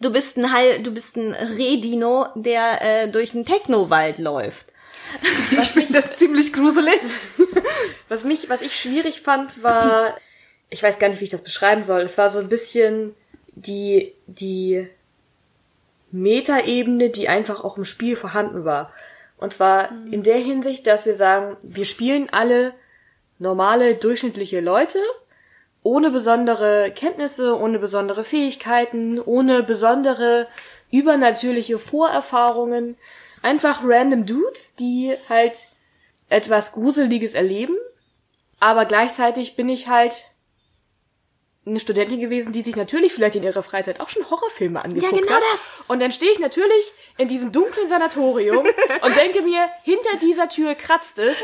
du 0.02 0.12
bist 0.12 0.36
ein 0.36 0.52
Hall, 0.52 0.82
du 0.82 0.90
bist 0.90 1.16
ein 1.16 1.32
Redino, 1.32 2.26
der 2.34 2.82
äh, 2.82 3.08
durch 3.08 3.34
einen 3.34 3.46
Technowald 3.46 4.18
läuft. 4.18 4.66
Ich 5.50 5.68
finde 5.68 5.92
das 5.92 6.16
ziemlich 6.16 6.52
gruselig. 6.52 6.98
Was 8.08 8.24
mich, 8.24 8.48
was 8.48 8.62
ich 8.62 8.78
schwierig 8.78 9.20
fand, 9.20 9.62
war, 9.62 10.16
ich 10.70 10.82
weiß 10.82 10.98
gar 10.98 11.08
nicht, 11.08 11.20
wie 11.20 11.24
ich 11.24 11.30
das 11.30 11.44
beschreiben 11.44 11.82
soll. 11.82 12.00
Es 12.00 12.18
war 12.18 12.30
so 12.30 12.38
ein 12.38 12.48
bisschen 12.48 13.14
die, 13.54 14.12
die 14.26 14.88
Metaebene, 16.12 17.11
die 17.11 17.29
einfach 17.29 17.64
auch 17.64 17.77
im 17.77 17.85
Spiel 17.85 18.16
vorhanden 18.16 18.64
war. 18.64 18.92
Und 19.38 19.53
zwar 19.53 19.90
in 20.11 20.22
der 20.22 20.37
Hinsicht, 20.37 20.87
dass 20.87 21.05
wir 21.05 21.16
sagen, 21.16 21.57
wir 21.62 21.85
spielen 21.85 22.29
alle 22.31 22.75
normale, 23.38 23.96
durchschnittliche 23.96 24.61
Leute, 24.61 24.98
ohne 25.83 26.11
besondere 26.11 26.92
Kenntnisse, 26.94 27.59
ohne 27.59 27.81
besondere 27.81 28.22
Fähigkeiten, 28.22 29.20
ohne 29.20 29.64
besondere 29.64 30.46
übernatürliche 30.92 31.79
Vorerfahrungen. 31.79 32.96
Einfach 33.42 33.81
random 33.83 34.27
Dudes, 34.27 34.77
die 34.77 35.16
halt 35.29 35.66
etwas 36.29 36.72
Gruseliges 36.72 37.35
erleben. 37.35 37.77
Aber 38.61 38.85
gleichzeitig 38.85 39.57
bin 39.57 39.68
ich 39.68 39.88
halt 39.88 40.22
eine 41.64 41.79
Studentin 41.79 42.18
gewesen, 42.20 42.53
die 42.53 42.62
sich 42.62 42.75
natürlich 42.75 43.12
vielleicht 43.12 43.37
in 43.37 43.44
ihrer 43.44 43.62
Freizeit 43.62 44.01
auch 44.01 44.09
schon 44.09 44.29
Horrorfilme 44.29 44.83
angeguckt 44.85 45.12
genau 45.22 45.35
hat. 45.37 45.42
das. 45.53 45.85
Und 45.87 46.01
dann 46.01 46.11
stehe 46.11 46.33
ich 46.33 46.40
natürlich 46.40 46.92
in 47.18 47.29
diesem 47.29 47.53
dunklen 47.53 47.87
Sanatorium 47.87 48.66
und 49.03 49.16
denke 49.16 49.42
mir, 49.42 49.68
hinter 49.85 50.16
dieser 50.20 50.48
Tür 50.48 50.75
kratzt 50.75 51.18
es. 51.20 51.37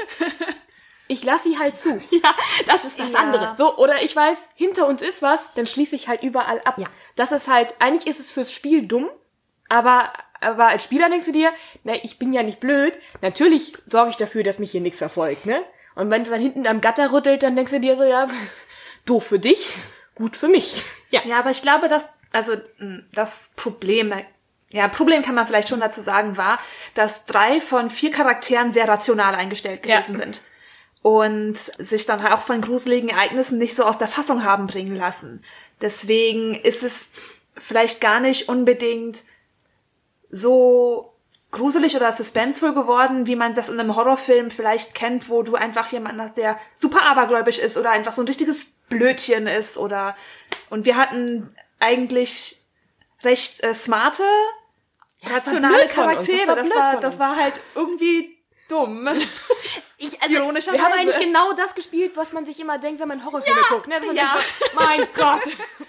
Ich 1.06 1.22
lass 1.24 1.44
sie 1.44 1.58
halt 1.58 1.78
zu. 1.78 2.00
Ja, 2.10 2.34
das 2.66 2.84
ist 2.84 2.98
das 2.98 3.12
Ja. 3.12 3.18
andere. 3.20 3.54
So, 3.56 3.76
oder 3.76 4.02
ich 4.02 4.14
weiß, 4.14 4.36
hinter 4.54 4.86
uns 4.88 5.02
ist 5.02 5.22
was, 5.22 5.54
dann 5.54 5.66
schließe 5.66 5.94
ich 5.94 6.08
halt 6.08 6.22
überall 6.24 6.60
ab. 6.64 6.78
Ja. 6.78 6.86
Das 7.16 7.30
ist 7.32 7.46
halt, 7.48 7.74
eigentlich 7.78 8.06
ist 8.08 8.18
es 8.20 8.32
fürs 8.32 8.52
Spiel 8.52 8.86
dumm, 8.86 9.08
aber, 9.68 10.12
aber 10.40 10.66
als 10.66 10.84
Spieler 10.84 11.08
denkst 11.08 11.26
du 11.26 11.32
dir, 11.32 11.52
na, 11.84 11.94
ich 12.02 12.18
bin 12.18 12.32
ja 12.32 12.42
nicht 12.42 12.58
blöd. 12.60 12.92
Natürlich 13.22 13.74
sorge 13.86 14.10
ich 14.10 14.16
dafür, 14.16 14.42
dass 14.42 14.58
mich 14.58 14.72
hier 14.72 14.80
nichts 14.80 14.98
verfolgt, 14.98 15.46
ne? 15.46 15.62
Und 15.94 16.10
wenn 16.10 16.22
es 16.22 16.30
dann 16.30 16.40
hinten 16.40 16.66
am 16.66 16.80
Gatter 16.80 17.12
rüttelt, 17.12 17.42
dann 17.42 17.54
denkst 17.56 17.72
du 17.72 17.80
dir 17.80 17.96
so, 17.96 18.04
ja, 18.04 18.26
doof 19.06 19.24
für 19.26 19.38
dich, 19.38 19.68
gut 20.18 20.36
für 20.36 20.48
mich. 20.48 20.82
Ja. 21.10 21.22
Ja, 21.24 21.38
aber 21.38 21.50
ich 21.50 21.62
glaube, 21.62 21.88
dass, 21.88 22.12
also 22.32 22.52
das 23.14 23.52
Problem, 23.56 24.12
ja, 24.68 24.88
Problem 24.88 25.22
kann 25.22 25.34
man 25.34 25.46
vielleicht 25.46 25.70
schon 25.70 25.80
dazu 25.80 26.02
sagen, 26.02 26.36
war, 26.36 26.58
dass 26.92 27.24
drei 27.24 27.62
von 27.62 27.88
vier 27.88 28.10
Charakteren 28.10 28.72
sehr 28.72 28.86
rational 28.86 29.34
eingestellt 29.34 29.86
Ja. 29.86 30.00
gewesen 30.02 30.18
sind. 30.18 30.42
Und 31.00 31.56
sich 31.58 32.04
dann 32.04 32.22
halt 32.22 32.34
auch 32.34 32.42
von 32.42 32.60
gruseligen 32.60 33.08
Ereignissen 33.08 33.56
nicht 33.56 33.74
so 33.74 33.84
aus 33.84 33.96
der 33.96 34.06
Fassung 34.08 34.44
haben 34.44 34.66
bringen 34.66 34.96
lassen. 34.96 35.42
Deswegen 35.80 36.54
ist 36.54 36.82
es 36.82 37.12
vielleicht 37.56 38.02
gar 38.02 38.20
nicht 38.20 38.50
unbedingt 38.50 39.22
so 40.30 41.14
gruselig 41.50 41.96
oder 41.96 42.12
suspenseful 42.12 42.74
geworden, 42.74 43.26
wie 43.26 43.36
man 43.36 43.54
das 43.54 43.70
in 43.70 43.80
einem 43.80 43.96
Horrorfilm 43.96 44.50
vielleicht 44.50 44.94
kennt, 44.94 45.30
wo 45.30 45.42
du 45.42 45.54
einfach 45.56 45.90
jemanden 45.90 46.20
hast, 46.20 46.36
der 46.36 46.58
super 46.76 47.02
abergläubisch 47.10 47.58
ist 47.58 47.78
oder 47.78 47.90
einfach 47.90 48.12
so 48.12 48.20
ein 48.22 48.28
richtiges 48.28 48.74
Blödchen 48.88 49.46
ist 49.46 49.76
oder 49.76 50.16
und 50.70 50.84
wir 50.84 50.96
hatten 50.96 51.54
eigentlich 51.78 52.62
recht 53.22 53.62
äh, 53.62 53.74
smarte 53.74 54.22
rationale 55.24 55.78
blöd 55.78 55.90
von 55.90 56.16
uns. 56.16 56.26
Das 56.26 56.36
Charaktere. 56.36 56.48
war 56.48 56.56
Das 56.56 56.70
war, 56.70 57.00
das 57.00 57.18
war 57.18 57.36
halt 57.36 57.54
irgendwie 57.74 58.38
dumm. 58.68 59.08
Ich, 60.00 60.22
also, 60.22 60.36
Ironischerweise. 60.36 60.78
Wir 60.78 60.84
haben 60.84 60.92
eigentlich 60.92 61.18
genau 61.18 61.52
das 61.54 61.74
gespielt, 61.74 62.16
was 62.16 62.32
man 62.32 62.44
sich 62.44 62.60
immer 62.60 62.78
denkt, 62.78 63.00
wenn 63.00 63.08
man 63.08 63.24
Horrorfilme 63.24 63.60
guckt. 63.68 63.88
Ne? 63.88 63.98
Man 63.98 64.14
ja. 64.14 64.32
denkt 64.32 64.46
so, 64.60 64.66
mein 64.74 65.00
Gott, 65.12 65.42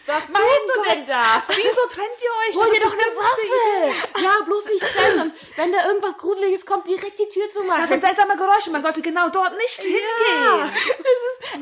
was 0.07 0.25
tust 0.25 0.75
du 0.75 0.89
denn 0.89 1.05
da? 1.05 1.43
Wieso 1.47 1.87
trennt 1.87 2.17
ihr 2.19 2.49
euch? 2.49 2.55
Hol 2.55 2.71
dir 2.71 2.77
ist 2.77 2.85
doch 2.85 2.93
eine 2.93 3.15
Waffe! 3.15 4.19
Ja, 4.23 4.43
bloß 4.45 4.65
nicht 4.65 4.83
trennen. 4.83 5.21
Und 5.21 5.33
wenn 5.57 5.71
da 5.71 5.85
irgendwas 5.85 6.17
Gruseliges 6.17 6.65
kommt, 6.65 6.87
direkt 6.87 7.19
die 7.19 7.29
Tür 7.29 7.49
zu 7.49 7.59
Das 7.59 7.87
sind 7.87 7.89
machen. 7.89 8.01
seltsame 8.01 8.35
Geräusche. 8.35 8.71
Man 8.71 8.81
sollte 8.81 9.03
genau 9.03 9.29
dort 9.29 9.55
nicht 9.55 9.79
hingehen. 9.79 10.71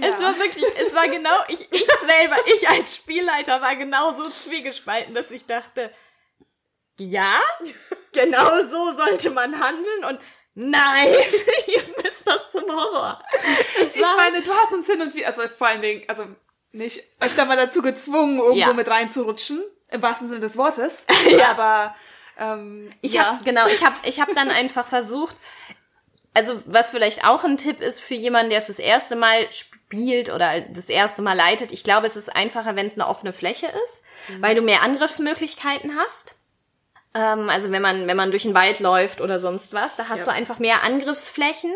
Es 0.02 0.22
war 0.22 0.38
wirklich, 0.40 0.66
es 0.78 0.94
war 0.96 1.08
genau, 1.10 1.36
ich, 1.50 1.68
ich 1.72 1.86
selber, 1.86 2.38
ich 2.46 2.70
als 2.70 2.96
Spielleiter 2.96 3.62
war 3.62 3.76
genauso 3.76 4.30
zwiegespalten, 4.30 5.14
dass 5.14 5.32
ich 5.32 5.46
dachte, 5.46 5.92
ja, 6.98 7.42
genau 8.14 8.64
so 8.64 8.94
sollte 8.96 9.32
man 9.32 9.60
handeln 9.60 10.06
und 10.06 10.20
nein, 10.56 11.10
ihr 11.68 11.84
müsst 12.26 12.28
doch 12.28 12.50
zum 12.50 12.64
Horror. 12.70 13.22
Es 13.82 13.96
Ich 13.96 14.02
meine, 14.18 14.42
du 14.42 14.52
hast 14.52 14.74
uns 14.74 14.88
hin 14.88 15.02
und 15.02 15.14
wieder, 15.14 15.28
also 15.28 15.44
vor 15.58 15.68
allen 15.68 15.82
Dingen, 15.82 16.04
also 16.08 16.26
nicht 16.72 17.04
öfter 17.20 17.46
mal 17.46 17.58
dazu 17.58 17.82
gezwungen, 17.82 18.38
irgendwo 18.38 18.56
Ja. 18.60 18.74
mit 18.74 18.90
reinzurutschen, 18.90 19.64
im 19.90 20.02
wahrsten 20.02 20.28
Sinne 20.28 20.42
des 20.42 20.58
Wortes. 20.58 21.06
Ja. 21.30 21.50
Aber 21.52 21.96
ähm, 22.40 22.92
Ich 23.02 23.14
ja. 23.14 23.34
hab, 23.34 23.46
genau, 23.46 23.66
ich 23.68 23.84
habe 23.86 23.96
ich 24.04 24.20
hab 24.20 24.34
dann 24.36 24.50
einfach 24.52 24.88
versucht, 24.88 25.36
also 26.34 26.62
was 26.66 26.92
vielleicht 26.92 27.26
auch 27.26 27.44
ein 27.44 27.58
Tipp 27.58 27.82
ist 27.82 28.00
für 28.00 28.14
jemanden, 28.14 28.50
der 28.52 28.60
es 28.60 28.68
das 28.68 28.78
erste 28.80 29.16
Mal 29.16 29.48
spielt 29.52 30.32
oder 30.32 30.62
das 30.62 30.88
erste 30.88 31.24
Mal 31.24 31.34
leitet, 31.34 31.72
ich 31.72 31.84
glaube, 31.84 32.06
es 32.06 32.16
ist 32.16 32.36
einfacher, 32.36 32.76
wenn 32.76 32.86
es 32.88 32.94
eine 32.94 33.08
offene 33.08 33.34
Fläche 33.34 33.68
ist, 33.86 34.06
weil 34.40 34.54
du 34.54 34.62
mehr 34.62 34.84
Angriffsmöglichkeiten 34.84 35.98
hast. 35.98 36.36
Ähm, 37.18 37.50
also 37.50 37.72
wenn 37.72 37.82
man, 37.82 38.06
wenn 38.08 38.18
man 38.18 38.30
durch 38.32 38.44
den 38.44 38.54
Wald 38.54 38.80
läuft 38.80 39.22
oder 39.22 39.40
sonst 39.40 39.74
was, 39.74 39.96
da 39.96 40.08
hast 40.10 40.20
Ja. 40.20 40.26
du 40.26 40.32
einfach 40.32 40.60
mehr 40.60 40.84
Angriffsflächen. 40.84 41.72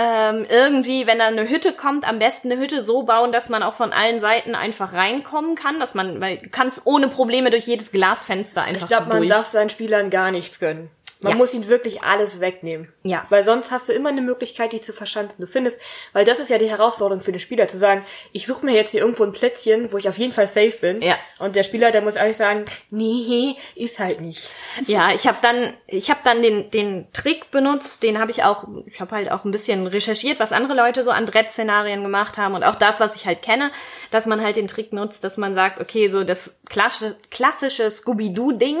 Ähm, 0.00 0.46
irgendwie, 0.48 1.08
wenn 1.08 1.18
da 1.18 1.26
eine 1.26 1.48
Hütte 1.48 1.72
kommt, 1.72 2.06
am 2.06 2.20
besten 2.20 2.52
eine 2.52 2.60
Hütte 2.60 2.82
so 2.82 3.02
bauen, 3.02 3.32
dass 3.32 3.48
man 3.48 3.64
auch 3.64 3.74
von 3.74 3.92
allen 3.92 4.20
Seiten 4.20 4.54
einfach 4.54 4.92
reinkommen 4.92 5.56
kann, 5.56 5.80
dass 5.80 5.94
man, 5.96 6.20
weil 6.20 6.36
du 6.38 6.48
kannst 6.50 6.82
ohne 6.84 7.08
Probleme 7.08 7.50
durch 7.50 7.66
jedes 7.66 7.90
Glasfenster 7.90 8.62
einfach 8.62 8.82
Ich 8.82 8.88
glaube, 8.88 9.08
man 9.08 9.16
durch. 9.18 9.28
darf 9.30 9.46
seinen 9.48 9.70
Spielern 9.70 10.10
gar 10.10 10.30
nichts 10.30 10.60
gönnen. 10.60 10.88
Man 11.20 11.32
Ja. 11.32 11.36
muss 11.38 11.52
ihnen 11.54 11.68
wirklich 11.68 12.02
alles 12.02 12.40
wegnehmen. 12.40 12.92
Ja. 13.02 13.26
Weil 13.28 13.42
sonst 13.42 13.70
hast 13.70 13.88
du 13.88 13.92
immer 13.92 14.10
eine 14.10 14.20
Möglichkeit, 14.22 14.72
dich 14.72 14.82
zu 14.82 14.92
verschanzen. 14.92 15.44
Du 15.44 15.50
findest, 15.50 15.80
weil 16.12 16.24
das 16.24 16.38
ist 16.38 16.48
ja 16.48 16.58
die 16.58 16.70
Herausforderung 16.70 17.22
für 17.22 17.32
den 17.32 17.40
Spieler, 17.40 17.66
zu 17.68 17.76
sagen, 17.78 18.04
ich 18.32 18.46
suche 18.46 18.64
mir 18.64 18.72
jetzt 18.74 18.92
hier 18.92 19.00
irgendwo 19.00 19.24
ein 19.24 19.32
Plätzchen, 19.32 19.90
wo 19.92 19.98
ich 19.98 20.08
auf 20.08 20.16
jeden 20.18 20.32
Fall 20.32 20.46
safe 20.48 20.78
bin. 20.80 21.02
Ja. 21.02 21.16
Und 21.38 21.56
der 21.56 21.62
Spieler, 21.64 21.90
der 21.90 22.02
muss 22.02 22.16
eigentlich 22.16 22.36
sagen, 22.36 22.66
nee, 22.90 23.56
ist 23.74 23.98
halt 23.98 24.20
nicht. 24.20 24.48
Ja, 24.86 25.10
ich 25.12 25.26
habe 25.26 25.38
dann, 25.42 25.74
ich 25.86 26.10
habe 26.10 26.20
dann 26.24 26.42
den 26.42 26.66
den 26.70 27.12
Trick 27.12 27.50
benutzt, 27.50 28.02
den 28.02 28.18
habe 28.18 28.30
ich 28.30 28.44
auch, 28.44 28.64
ich 28.86 29.00
habe 29.00 29.14
halt 29.16 29.30
auch 29.30 29.44
ein 29.44 29.50
bisschen 29.50 29.86
recherchiert, 29.86 30.38
was 30.38 30.52
andere 30.52 30.74
Leute 30.74 31.02
so 31.02 31.10
an 31.10 31.26
Dread-Szenarien 31.26 32.02
gemacht 32.02 32.38
haben 32.38 32.54
und 32.54 32.64
auch 32.64 32.74
das, 32.74 33.00
was 33.00 33.16
ich 33.16 33.26
halt 33.26 33.42
kenne, 33.42 33.70
dass 34.10 34.26
man 34.26 34.42
halt 34.42 34.56
den 34.56 34.68
Trick 34.68 34.92
nutzt, 34.92 35.24
dass 35.24 35.36
man 35.36 35.54
sagt, 35.54 35.80
okay, 35.80 36.08
so 36.08 36.24
das 36.24 36.62
klassische, 36.68 37.16
klassische 37.30 37.90
Scooby-Doo-Ding, 37.90 38.76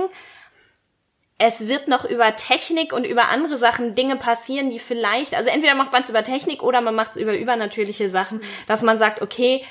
es 1.38 1.68
wird 1.68 1.86
noch 1.86 2.04
über 2.04 2.34
Technik 2.34 2.92
und 2.92 3.06
über 3.06 3.28
andere 3.28 3.56
Sachen 3.56 3.94
Dinge 3.94 4.16
passieren, 4.16 4.70
die 4.70 4.80
vielleicht, 4.80 5.34
also 5.34 5.48
entweder 5.48 5.76
macht 5.76 5.92
man 5.92 6.02
es 6.02 6.10
über 6.10 6.24
Technik 6.24 6.64
oder 6.64 6.80
man 6.80 6.96
macht 6.96 7.12
es 7.12 7.16
über 7.16 7.36
übernatürliche 7.36 8.08
Sachen, 8.08 8.42
dass 8.66 8.82
man 8.82 8.98
sagt, 8.98 9.22
okay, 9.22 9.64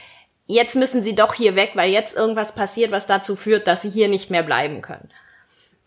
jetzt 0.46 0.78
müssen 0.78 1.02
sie 1.02 1.14
doch 1.14 1.34
hier 1.34 1.58
weg, 1.58 1.72
weil 1.74 1.92
jetzt 1.92 2.16
irgendwas 2.16 2.56
passiert, 2.56 2.92
was 2.92 3.06
dazu 3.06 3.36
führt, 3.36 3.68
dass 3.68 3.82
sie 3.82 3.90
hier 3.90 4.08
nicht 4.08 4.32
mehr 4.32 4.44
bleiben 4.44 4.82
können. 4.82 5.12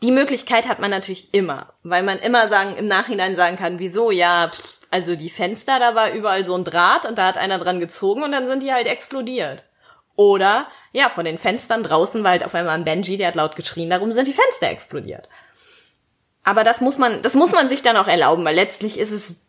Die 0.03 0.13
Möglichkeit 0.13 0.69
hat 0.69 0.81
man 0.81 0.91
natürlich 0.91 1.33
immer, 1.33 1.73
weil 1.83 2.03
man 2.03 2.19
immer 2.19 2.47
sagen, 2.47 2.77
im 2.77 2.87
Nachhinein 2.87 3.37
sagen 3.37 3.57
kann, 3.57 3.79
wieso, 3.79 4.11
ja, 4.11 4.51
also 4.91 5.17
die 5.17 5.31
Fenster, 5.31 5.79
da 5.79 5.95
war 5.95 6.13
überall 6.13 6.45
so 6.45 6.55
ein 6.57 6.65
Draht 6.65 7.07
und 7.07 7.17
da 7.17 7.27
hat 7.27 7.39
einer 7.39 7.59
dran 7.59 7.81
gezogen 7.81 8.23
und 8.23 8.33
dann 8.33 8.47
sind 8.47 8.63
die 8.63 8.73
halt 8.73 8.87
explodiert. 8.87 9.65
Oder, 10.17 10.69
ja, 10.93 11.09
von 11.09 11.25
den 11.25 11.39
Fenstern 11.39 11.83
draußen 11.83 12.23
war 12.23 12.33
halt 12.33 12.45
auf 12.45 12.55
einmal 12.55 12.75
ein 12.75 12.85
Benji, 12.85 13.17
der 13.17 13.29
hat 13.29 13.37
laut 13.37 13.57
geschrien, 13.57 13.89
darum 13.89 14.13
sind 14.13 14.29
die 14.29 14.35
Fenster 14.35 14.69
explodiert. 14.69 15.29
Aber 16.45 16.65
das 16.65 16.81
muss 16.81 16.99
man, 16.99 17.23
das 17.23 17.35
muss 17.35 17.53
man 17.53 17.69
sich 17.69 17.83
dann 17.83 17.97
auch 17.97 18.09
erlauben, 18.09 18.45
weil 18.45 18.55
letztlich 18.55 18.99
ist 18.99 19.13
es, 19.13 19.41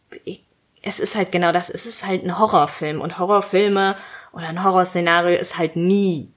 es 0.82 0.99
ist 0.99 1.15
halt 1.15 1.32
genau 1.32 1.51
das, 1.51 1.69
es 1.69 1.86
ist 1.86 2.06
halt 2.06 2.23
ein 2.23 2.38
Horrorfilm 2.38 2.99
und 3.01 3.17
Horrorfilme 3.17 3.95
oder 4.34 4.47
ein 4.47 4.63
Horrorszenario 4.63 5.38
ist 5.39 5.58
halt 5.58 5.75
nie 5.75 6.30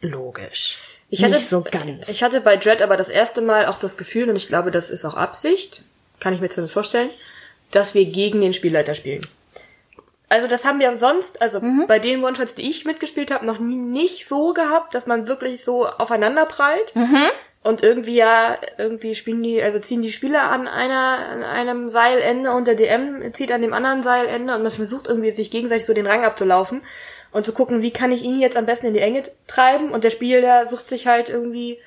logisch. 0.00 0.78
Ich 1.10 1.22
hatte, 1.22 1.34
Nicht 1.34 1.48
so 1.48 1.62
ganz. 1.62 2.08
Ich 2.08 2.22
hatte 2.22 2.40
bei 2.40 2.56
Dread 2.56 2.80
aber 2.80 2.96
das 2.96 3.10
erste 3.10 3.42
Mal 3.42 3.66
auch 3.66 3.78
das 3.78 3.98
Gefühl, 3.98 4.30
und 4.30 4.36
ich 4.36 4.48
glaube, 4.48 4.70
das 4.70 4.88
ist 4.88 5.04
auch 5.04 5.14
Absicht, 5.14 5.82
kann 6.20 6.32
ich 6.32 6.40
mir 6.40 6.48
zumindest 6.48 6.72
vorstellen, 6.72 7.10
dass 7.70 7.92
wir 7.94 8.06
gegen 8.06 8.40
den 8.40 8.54
Spielleiter 8.54 8.94
spielen. 8.94 9.26
Also 10.30 10.48
das 10.48 10.64
haben 10.64 10.80
wir 10.80 10.96
sonst, 10.96 11.42
also 11.42 11.60
Mhm. 11.60 11.84
bei 11.86 11.98
den 11.98 12.24
One-Shots, 12.24 12.54
die 12.54 12.68
ich 12.68 12.86
mitgespielt 12.86 13.30
habe, 13.30 13.44
noch 13.44 13.58
nie 13.58 13.76
nicht 13.76 14.26
so 14.26 14.54
gehabt, 14.54 14.94
dass 14.94 15.06
man 15.06 15.28
wirklich 15.28 15.62
so 15.62 15.86
aufeinander 15.86 16.46
prallt. 16.46 16.96
Mhm. 16.96 17.28
Und 17.62 17.82
irgendwie 17.82 18.16
ja, 18.16 18.58
irgendwie 18.76 19.14
spielen 19.14 19.42
die, 19.42 19.62
also 19.62 19.78
ziehen 19.78 20.02
die 20.02 20.10
Spieler 20.10 20.50
an 20.50 20.66
einer, 20.66 21.28
an 21.28 21.44
einem 21.44 21.88
Seilende 21.88 22.50
und 22.50 22.66
der 22.66 22.74
DM 22.74 23.32
zieht 23.32 23.52
an 23.52 23.62
dem 23.62 23.72
anderen 23.72 24.02
Seilende 24.02 24.56
und 24.56 24.62
man 24.62 24.72
versucht 24.72 25.06
irgendwie 25.06 25.30
sich 25.30 25.50
gegenseitig 25.50 25.86
so 25.86 25.94
den 25.94 26.08
Rang 26.08 26.24
abzulaufen 26.24 26.82
und 27.30 27.46
zu 27.46 27.52
gucken, 27.52 27.80
wie 27.80 27.92
kann 27.92 28.10
ich 28.10 28.22
ihn 28.22 28.40
jetzt 28.40 28.56
am 28.56 28.66
besten 28.66 28.86
in 28.86 28.94
die 28.94 29.00
Enge 29.00 29.22
treiben 29.46 29.92
und 29.92 30.02
der 30.02 30.10
Spieler 30.10 30.66
sucht 30.66 30.88
sich 30.88 31.06
halt 31.06 31.30
irgendwie 31.30 31.78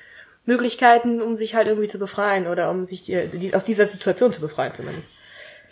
Möglichkeiten, 0.46 1.20
um 1.20 1.36
sich 1.36 1.54
halt 1.54 1.66
irgendwie 1.66 1.88
zu 1.88 1.98
befreien 1.98 2.46
oder 2.46 2.70
um 2.70 2.86
sich 2.86 3.02
die, 3.02 3.28
die, 3.28 3.54
aus 3.54 3.66
dieser 3.66 3.86
Situation 3.86 4.32
zu 4.32 4.40
befreien 4.40 4.72
zumindest. 4.72 5.10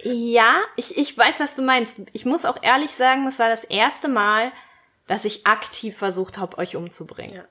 Ja, 0.03 0.61
ich, 0.77 0.99
ich 0.99 1.17
weiß, 1.17 1.41
was 1.41 1.57
du 1.57 1.63
meinst. 1.63 1.97
Ich 2.13 2.27
muss 2.27 2.45
auch 2.45 2.63
ehrlich 2.63 2.91
sagen, 2.91 3.25
das 3.25 3.39
war 3.39 3.49
das 3.49 3.65
erste 3.65 4.09
Mal, 4.09 4.53
dass 5.07 5.25
ich 5.25 5.47
aktiv 5.47 5.97
versucht 5.97 6.37
habe, 6.37 6.59
euch 6.59 6.77
umzubringen. 6.77 7.37
Ja. 7.37 7.45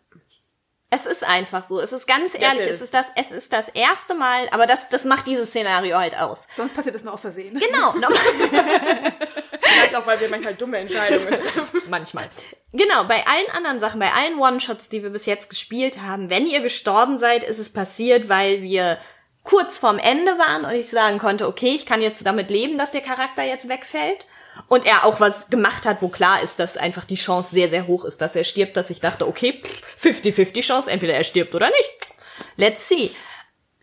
Es 0.93 1.07
ist 1.07 1.23
einfach 1.23 1.63
so. 1.63 1.79
Es 1.79 1.91
ist 1.91 2.05
ganz 2.05 2.35
ehrlich, 2.35 2.67
ist 2.67 2.75
es 2.75 2.81
ist 2.83 2.93
das, 2.93 3.07
es 3.15 3.31
ist 3.31 3.51
das 3.51 3.67
erste 3.69 4.13
Mal, 4.13 4.47
aber 4.51 4.67
das, 4.67 4.89
das 4.89 5.05
macht 5.05 5.25
dieses 5.25 5.49
Szenario 5.49 5.97
halt 5.97 6.15
aus. 6.15 6.47
Sonst 6.55 6.75
passiert 6.75 6.95
es 6.95 7.03
nur 7.03 7.15
aus 7.15 7.21
Versehen. 7.21 7.59
Genau, 7.59 7.93
Vielleicht 9.63 9.95
auch, 9.95 10.05
weil 10.05 10.19
wir 10.19 10.29
manchmal 10.29 10.53
dumme 10.53 10.77
Entscheidungen 10.77 11.33
treffen. 11.33 11.81
manchmal. 11.89 12.29
Genau, 12.73 13.05
bei 13.05 13.25
allen 13.25 13.49
anderen 13.55 13.79
Sachen, 13.79 13.99
bei 13.99 14.13
allen 14.13 14.37
One-Shots, 14.37 14.89
die 14.89 15.01
wir 15.01 15.09
bis 15.09 15.25
jetzt 15.25 15.49
gespielt 15.49 15.99
haben, 15.99 16.29
wenn 16.29 16.45
ihr 16.45 16.61
gestorben 16.61 17.17
seid, 17.17 17.43
ist 17.43 17.57
es 17.57 17.73
passiert, 17.73 18.29
weil 18.29 18.61
wir 18.61 18.99
kurz 19.41 19.79
vorm 19.79 19.97
Ende 19.97 20.37
waren 20.37 20.63
und 20.63 20.75
ich 20.75 20.91
sagen 20.91 21.17
konnte, 21.17 21.47
okay, 21.47 21.73
ich 21.73 21.87
kann 21.87 22.03
jetzt 22.03 22.23
damit 22.23 22.51
leben, 22.51 22.77
dass 22.77 22.91
der 22.91 23.01
Charakter 23.01 23.41
jetzt 23.41 23.67
wegfällt. 23.67 24.27
Und 24.67 24.85
er 24.85 25.05
auch 25.05 25.19
was 25.19 25.49
gemacht 25.49 25.85
hat, 25.85 26.01
wo 26.01 26.09
klar 26.09 26.41
ist, 26.41 26.59
dass 26.59 26.77
einfach 26.77 27.05
die 27.05 27.15
Chance 27.15 27.53
sehr, 27.53 27.69
sehr 27.69 27.87
hoch 27.87 28.05
ist, 28.05 28.21
dass 28.21 28.35
er 28.35 28.43
stirbt, 28.43 28.77
dass 28.77 28.89
ich 28.89 28.99
dachte, 28.99 29.27
okay, 29.27 29.61
50-50 30.01 30.61
Chance, 30.61 30.91
entweder 30.91 31.13
er 31.13 31.23
stirbt 31.23 31.55
oder 31.55 31.67
nicht. 31.67 32.13
Let's 32.55 32.87
see. 32.87 33.11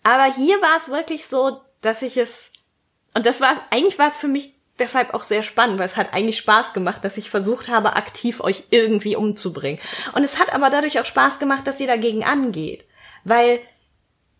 Aber 0.02 0.32
hier 0.32 0.60
war 0.62 0.76
es 0.76 0.90
wirklich 0.90 1.26
so, 1.26 1.60
dass 1.80 2.02
ich 2.02 2.16
es, 2.16 2.52
und 3.14 3.26
das 3.26 3.40
war, 3.40 3.54
eigentlich 3.70 3.98
war 3.98 4.08
es 4.08 4.16
für 4.16 4.28
mich 4.28 4.54
deshalb 4.78 5.14
auch 5.14 5.22
sehr 5.22 5.42
spannend, 5.42 5.78
weil 5.78 5.86
es 5.86 5.96
hat 5.96 6.12
eigentlich 6.12 6.38
Spaß 6.38 6.72
gemacht, 6.72 7.04
dass 7.04 7.18
ich 7.18 7.30
versucht 7.30 7.68
habe, 7.68 7.94
aktiv 7.94 8.40
euch 8.40 8.64
irgendwie 8.70 9.16
umzubringen. 9.16 9.80
Und 10.14 10.24
es 10.24 10.38
hat 10.38 10.52
aber 10.52 10.70
dadurch 10.70 10.98
auch 10.98 11.04
Spaß 11.04 11.38
gemacht, 11.38 11.66
dass 11.66 11.80
ihr 11.80 11.86
dagegen 11.86 12.24
angeht. 12.24 12.86
Weil 13.24 13.60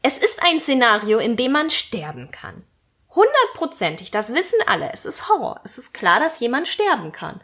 es 0.03 0.17
ist 0.17 0.41
ein 0.43 0.61
Szenario, 0.61 1.19
in 1.19 1.37
dem 1.37 1.53
man 1.53 1.71
sterben 1.71 2.31
kann. 2.31 2.65
Hundertprozentig, 3.15 4.11
das 4.11 4.35
wissen 4.35 4.59
alle. 4.67 4.91
Es 4.93 5.05
ist 5.05 5.29
Horror. 5.29 5.61
Es 5.65 5.79
ist 5.79 5.93
klar, 5.93 6.21
dass 6.21 6.41
jemand 6.41 6.69
sterben 6.69 7.13
kann. 7.13 7.41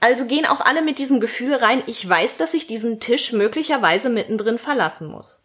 Also 0.00 0.26
gehen 0.26 0.46
auch 0.46 0.60
alle 0.60 0.82
mit 0.82 0.98
diesem 0.98 1.20
Gefühl 1.20 1.54
rein, 1.54 1.82
ich 1.86 2.08
weiß, 2.08 2.38
dass 2.38 2.54
ich 2.54 2.66
diesen 2.66 3.00
Tisch 3.00 3.32
möglicherweise 3.32 4.08
mittendrin 4.08 4.58
verlassen 4.58 5.10
muss. 5.10 5.44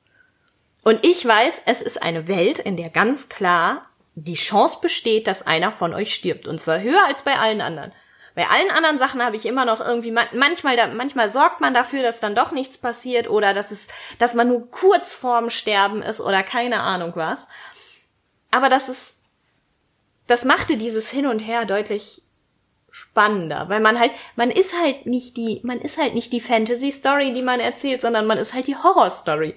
Und 0.81 1.05
ich 1.05 1.25
weiß, 1.25 1.63
es 1.65 1.81
ist 1.81 2.01
eine 2.01 2.27
Welt, 2.27 2.59
in 2.59 2.77
der 2.77 2.89
ganz 2.89 3.27
klar 3.27 3.85
die 4.15 4.35
Chance 4.35 4.77
besteht, 4.81 5.27
dass 5.27 5.45
einer 5.45 5.71
von 5.73 5.93
euch 5.93 6.13
stirbt. 6.13 6.47
Und 6.47 6.59
zwar 6.59 6.79
höher 6.79 7.05
als 7.05 7.23
bei 7.23 7.37
allen 7.37 7.59
anderen. 7.59 7.91
Bei 8.33 8.47
allen 8.47 8.69
anderen 8.71 8.97
Sachen 8.97 9.23
habe 9.23 9.35
ich 9.35 9.45
immer 9.45 9.65
noch 9.65 9.81
irgendwie, 9.81 10.11
man- 10.11 10.27
manchmal, 10.33 10.93
manchmal 10.93 11.29
sorgt 11.29 11.59
man 11.59 11.73
dafür, 11.73 12.01
dass 12.03 12.19
dann 12.19 12.35
doch 12.35 12.51
nichts 12.51 12.77
passiert 12.77 13.29
oder 13.29 13.53
dass 13.53 13.71
es, 13.71 13.89
dass 14.19 14.33
man 14.35 14.47
nur 14.47 14.69
kurz 14.71 15.13
vorm 15.13 15.49
Sterben 15.49 16.01
ist 16.01 16.21
oder 16.21 16.43
keine 16.43 16.81
Ahnung 16.81 17.13
was. 17.15 17.49
Aber 18.51 18.69
das 18.69 18.87
ist, 18.87 19.17
das 20.27 20.45
machte 20.45 20.77
dieses 20.77 21.09
Hin 21.09 21.27
und 21.27 21.39
Her 21.39 21.65
deutlich 21.65 22.21
spannender, 22.89 23.67
weil 23.67 23.81
man 23.81 23.99
halt, 23.99 24.11
man 24.35 24.49
ist 24.49 24.73
halt 24.79 25.05
nicht 25.05 25.35
die, 25.35 25.59
man 25.63 25.81
ist 25.81 25.97
halt 25.97 26.13
nicht 26.13 26.31
die 26.31 26.39
Fantasy-Story, 26.39 27.33
die 27.33 27.41
man 27.41 27.59
erzählt, 27.59 28.01
sondern 28.01 28.25
man 28.25 28.37
ist 28.37 28.53
halt 28.53 28.67
die 28.67 28.77
Horror-Story. 28.77 29.55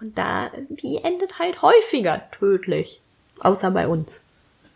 Und 0.00 0.16
da, 0.16 0.50
die 0.68 0.98
endet 1.02 1.38
halt 1.38 1.62
häufiger 1.62 2.30
tödlich. 2.30 3.02
Außer 3.40 3.70
bei 3.70 3.88
uns. 3.88 4.26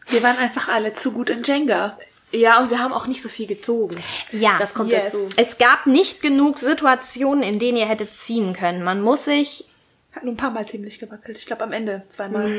Wir 0.08 0.22
waren 0.22 0.38
einfach 0.38 0.68
alle 0.68 0.94
zu 0.94 1.12
gut 1.12 1.30
in 1.30 1.44
Jenga. 1.44 1.98
Ja, 2.32 2.60
und 2.60 2.70
wir 2.70 2.80
haben 2.80 2.92
auch 2.92 3.06
nicht 3.06 3.22
so 3.22 3.28
viel 3.28 3.46
gezogen. 3.46 3.96
Ja, 4.32 4.56
Das 4.58 4.74
kommt 4.74 4.90
yes. 4.90 5.12
dazu. 5.12 5.28
Es 5.36 5.58
gab 5.58 5.86
nicht 5.86 6.22
genug 6.22 6.58
Situationen, 6.58 7.42
in 7.42 7.58
denen 7.58 7.76
ihr 7.78 7.86
hättet 7.86 8.14
ziehen 8.14 8.54
können. 8.54 8.82
Man 8.82 9.00
muss 9.02 9.24
sich 9.24 9.66
Hat 10.12 10.24
nur 10.24 10.34
ein 10.34 10.36
paar 10.36 10.50
Mal 10.50 10.66
ziemlich 10.66 10.98
gewackelt. 10.98 11.38
Ich 11.38 11.46
glaube 11.46 11.62
am 11.62 11.72
Ende 11.72 12.02
zweimal. 12.08 12.50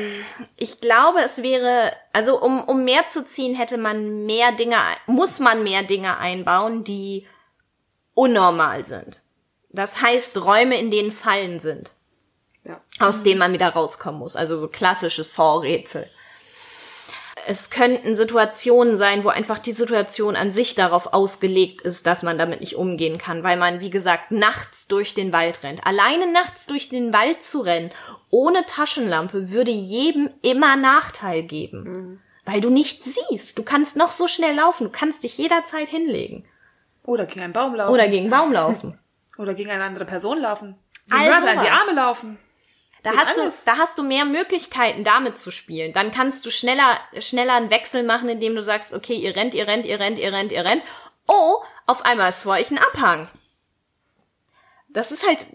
Ich 0.56 0.80
glaube, 0.80 1.20
es 1.22 1.42
wäre, 1.42 1.92
also 2.12 2.40
um, 2.40 2.62
um 2.64 2.84
mehr 2.84 3.08
zu 3.08 3.24
ziehen, 3.24 3.54
hätte 3.54 3.76
man 3.76 4.24
mehr 4.24 4.52
Dinge, 4.52 4.76
muss 5.06 5.38
man 5.38 5.62
mehr 5.62 5.82
Dinge 5.82 6.16
einbauen, 6.18 6.82
die 6.82 7.26
unnormal 8.14 8.84
sind. 8.84 9.20
Das 9.70 10.00
heißt, 10.00 10.44
Räume, 10.44 10.78
in 10.78 10.90
denen 10.90 11.12
Fallen 11.12 11.60
sind, 11.60 11.92
Ja. 12.64 12.80
aus 13.00 13.22
denen 13.22 13.38
man 13.38 13.52
wieder 13.52 13.68
rauskommen 13.70 14.18
muss. 14.20 14.36
Also 14.36 14.56
so 14.56 14.68
klassische 14.68 15.24
Saw-Rätsel. 15.24 16.08
Es 17.46 17.70
könnten 17.70 18.14
Situationen 18.14 18.96
sein, 18.96 19.24
wo 19.24 19.28
einfach 19.28 19.58
die 19.58 19.72
Situation 19.72 20.36
an 20.36 20.50
sich 20.50 20.74
darauf 20.74 21.12
ausgelegt 21.12 21.80
ist, 21.80 22.06
dass 22.06 22.22
man 22.22 22.38
damit 22.38 22.60
nicht 22.60 22.76
umgehen 22.76 23.18
kann, 23.18 23.42
weil 23.42 23.56
man, 23.56 23.80
wie 23.80 23.90
gesagt, 23.90 24.30
nachts 24.30 24.86
durch 24.86 25.14
den 25.14 25.32
Wald 25.32 25.62
rennt. 25.62 25.86
Alleine 25.86 26.30
nachts 26.30 26.66
durch 26.66 26.88
den 26.88 27.12
Wald 27.12 27.42
zu 27.42 27.60
rennen, 27.60 27.90
ohne 28.30 28.64
Taschenlampe, 28.66 29.50
würde 29.50 29.70
jedem 29.70 30.30
immer 30.42 30.76
Nachteil 30.76 31.42
geben. 31.42 32.20
Weil 32.44 32.60
du 32.60 32.70
nicht 32.70 33.02
siehst. 33.04 33.58
Du 33.58 33.62
kannst 33.62 33.96
noch 33.96 34.10
so 34.10 34.26
schnell 34.26 34.54
laufen. 34.56 34.84
Du 34.84 34.90
kannst 34.90 35.22
dich 35.22 35.38
jederzeit 35.38 35.88
hinlegen. 35.88 36.44
Oder 37.04 37.26
gegen 37.26 37.42
einen 37.42 37.52
Baum 37.52 37.74
laufen. 37.74 37.92
Oder 37.92 38.08
gegen 38.08 38.24
einen 38.24 38.30
Baum 38.30 38.52
laufen. 38.52 38.98
Oder 39.38 39.54
gegen 39.54 39.70
eine 39.70 39.84
andere 39.84 40.04
Person 40.04 40.40
laufen. 40.40 40.76
All 41.10 41.28
Mörder 41.28 41.54
in 41.54 41.60
die. 41.60 41.68
Arme 41.68 41.92
laufen. 41.94 42.38
Da 43.02 43.10
Geht 43.10 43.20
hast, 43.20 43.36
du, 43.36 43.42
alles. 43.42 43.64
da 43.64 43.78
hast 43.78 43.98
du 43.98 44.02
mehr 44.04 44.24
Möglichkeiten, 44.24 45.02
damit 45.02 45.36
zu 45.36 45.50
spielen. 45.50 45.92
Dann 45.92 46.12
kannst 46.12 46.46
du 46.46 46.50
schneller, 46.50 46.98
schneller 47.18 47.54
einen 47.54 47.70
Wechsel 47.70 48.04
machen, 48.04 48.28
indem 48.28 48.54
du 48.54 48.62
sagst, 48.62 48.94
okay, 48.94 49.14
ihr 49.14 49.34
rennt, 49.34 49.54
ihr 49.54 49.66
rennt, 49.66 49.86
ihr 49.86 49.98
rennt, 49.98 50.18
ihr 50.18 50.32
rennt, 50.32 50.52
ihr 50.52 50.64
rennt. 50.64 50.82
Oh, 51.26 51.62
auf 51.86 52.04
einmal 52.04 52.28
ist 52.28 52.44
vor 52.44 52.52
euch 52.52 52.70
ein 52.70 52.78
Abhang. 52.78 53.28
Das 54.88 55.10
ist 55.10 55.26
halt, 55.26 55.46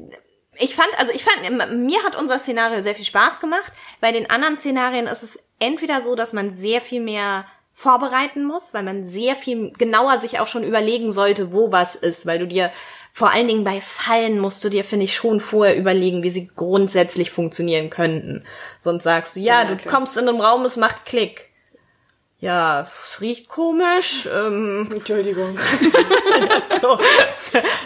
ich 0.56 0.76
fand, 0.76 0.90
also 0.98 1.14
ich 1.14 1.24
fand, 1.24 1.78
mir 1.86 2.04
hat 2.04 2.16
unser 2.16 2.40
Szenario 2.40 2.82
sehr 2.82 2.96
viel 2.96 3.06
Spaß 3.06 3.40
gemacht. 3.40 3.72
Bei 4.02 4.12
den 4.12 4.30
anderen 4.30 4.58
Szenarien 4.58 5.08
ist 5.08 5.24
es 5.24 5.48
entweder 5.60 6.02
so, 6.02 6.16
dass 6.16 6.34
man 6.34 6.52
sehr 6.52 6.82
viel 6.82 7.02
mehr 7.02 7.46
vorbereiten 7.74 8.44
muss, 8.44 8.74
weil 8.74 8.84
man 8.84 9.06
sehr 9.06 9.36
viel 9.36 9.72
genauer 9.78 10.18
sich 10.18 10.40
auch 10.40 10.48
schon 10.48 10.64
überlegen 10.64 11.12
sollte, 11.12 11.54
wo 11.54 11.72
was 11.72 11.96
ist, 11.96 12.26
weil 12.26 12.40
du 12.40 12.48
dir 12.48 12.72
vor 13.18 13.32
allen 13.32 13.48
Dingen 13.48 13.64
bei 13.64 13.82
Fallen 13.82 14.38
musst 14.38 14.64
du 14.64 14.70
dir, 14.70 14.84
finde 14.84 15.06
ich, 15.06 15.16
schon 15.16 15.40
vorher 15.40 15.76
überlegen, 15.76 16.22
wie 16.22 16.30
sie 16.30 16.52
grundsätzlich 16.56 17.32
funktionieren 17.32 17.90
könnten. 17.90 18.44
Sonst 18.78 19.06
sagst 19.06 19.36
du, 19.36 19.40
ja, 19.40 19.64
Ja, 19.64 19.74
du 19.74 19.90
kommst 19.90 20.18
in 20.18 20.30
einen 20.30 20.40
Raum, 20.40 20.64
es 20.66 20.78
macht 20.78 21.04
Klick. 21.04 21.50
Ja, 22.40 22.82
es 22.82 23.20
riecht 23.20 23.50
komisch. 23.50 24.30
Ähm, 24.32 24.88
Entschuldigung. 24.94 25.58
so. 26.80 27.00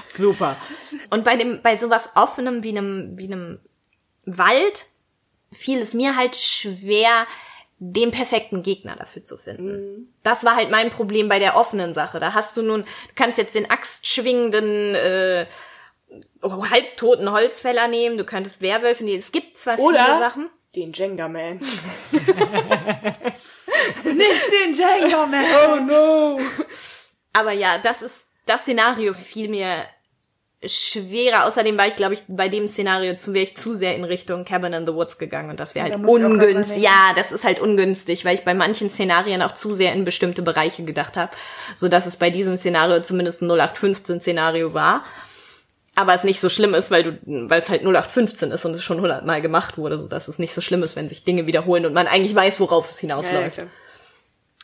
Super. 0.09 0.57
Und 1.11 1.23
bei 1.23 1.37
dem, 1.37 1.61
bei 1.61 1.77
sowas 1.77 2.11
offenem 2.15 2.61
wie 2.61 2.77
einem, 2.77 3.17
wie 3.17 3.31
einem 3.31 3.59
Wald 4.25 4.87
fiel 5.53 5.79
es 5.79 5.93
mir 5.93 6.17
halt 6.17 6.35
schwer, 6.35 7.25
den 7.83 8.11
perfekten 8.11 8.61
Gegner 8.61 8.95
dafür 8.95 9.23
zu 9.23 9.37
finden. 9.37 10.13
Das 10.21 10.45
war 10.45 10.55
halt 10.55 10.69
mein 10.69 10.91
Problem 10.91 11.27
bei 11.27 11.39
der 11.39 11.55
offenen 11.57 11.95
Sache. 11.95 12.19
Da 12.19 12.35
hast 12.35 12.55
du 12.55 12.61
nun, 12.61 12.81
du 12.83 13.13
kannst 13.15 13.39
jetzt 13.39 13.55
den 13.55 13.71
axtschwingenden, 13.71 14.93
äh, 14.93 15.47
halbtoten 16.43 17.31
Holzfäller 17.31 17.87
nehmen, 17.87 18.19
du 18.19 18.23
könntest 18.23 18.61
Werwölfe 18.61 19.03
nehmen. 19.03 19.17
Es 19.17 19.31
gibt 19.31 19.57
zwar 19.57 19.79
Oder 19.79 20.05
viele 20.05 20.19
Sachen. 20.19 20.49
den 20.75 20.93
Jenga 20.93 21.27
Man. 21.27 21.57
Nicht 24.03 24.51
den 24.51 24.73
Jenga 24.73 25.25
Man. 25.25 25.45
Oh 25.71 25.77
no. 25.77 26.39
Aber 27.33 27.51
ja, 27.51 27.79
das 27.79 28.03
ist, 28.03 28.27
das 28.45 28.61
Szenario 28.61 29.15
fiel 29.15 29.49
mir 29.49 29.85
schwerer. 30.65 31.45
Außerdem 31.45 31.77
war 31.77 31.87
ich, 31.87 31.95
glaube 31.95 32.13
ich, 32.13 32.23
bei 32.27 32.47
dem 32.47 32.67
Szenario 32.67 33.15
zu, 33.15 33.33
wäre 33.33 33.43
ich 33.43 33.57
zu 33.57 33.73
sehr 33.73 33.95
in 33.95 34.03
Richtung 34.03 34.45
Cabin 34.45 34.73
in 34.73 34.85
the 34.85 34.93
Woods 34.93 35.17
gegangen 35.17 35.49
und 35.49 35.59
das 35.59 35.73
wäre 35.73 35.91
halt 35.91 36.05
ungünstig. 36.05 36.83
Ja, 36.83 37.13
das 37.15 37.31
ist 37.31 37.43
halt 37.43 37.59
ungünstig, 37.59 38.25
weil 38.25 38.35
ich 38.35 38.43
bei 38.43 38.53
manchen 38.53 38.89
Szenarien 38.89 39.41
auch 39.41 39.53
zu 39.53 39.73
sehr 39.73 39.93
in 39.93 40.05
bestimmte 40.05 40.41
Bereiche 40.41 40.83
gedacht 40.83 41.17
habe, 41.17 41.31
so 41.75 41.87
dass 41.87 42.05
es 42.05 42.17
bei 42.17 42.29
diesem 42.29 42.57
Szenario 42.57 43.01
zumindest 43.01 43.41
ein 43.41 43.49
0815 43.49 44.21
Szenario 44.21 44.73
war. 44.73 45.03
Aber 45.93 46.13
es 46.13 46.23
nicht 46.23 46.39
so 46.39 46.47
schlimm 46.47 46.73
ist, 46.73 46.89
weil 46.89 47.03
du, 47.03 47.19
weil 47.49 47.61
es 47.61 47.69
halt 47.69 47.81
0815 47.81 48.51
ist 48.51 48.63
und 48.63 48.75
es 48.75 48.83
schon 48.83 49.01
hundertmal 49.01 49.41
gemacht 49.41 49.77
wurde, 49.77 49.97
so 49.97 50.07
dass 50.07 50.29
es 50.29 50.39
nicht 50.39 50.53
so 50.53 50.61
schlimm 50.61 50.83
ist, 50.83 50.95
wenn 50.95 51.09
sich 51.09 51.25
Dinge 51.25 51.47
wiederholen 51.47 51.85
und 51.85 51.93
man 51.93 52.07
eigentlich 52.07 52.33
weiß, 52.33 52.59
worauf 52.61 52.89
es 52.89 53.01
Ja, 53.01 53.09
ja, 53.09 53.15
hinausläuft. 53.15 53.55
klar. 53.55 53.67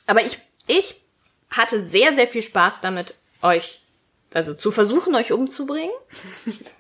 Aber 0.06 0.22
ich, 0.26 0.38
ich 0.68 1.02
hatte 1.50 1.84
sehr, 1.84 2.14
sehr 2.14 2.28
viel 2.28 2.42
Spaß 2.42 2.80
damit, 2.80 3.14
euch, 3.42 3.82
also 4.38 4.54
zu 4.54 4.70
versuchen, 4.72 5.16
euch 5.16 5.32
umzubringen. 5.32 5.92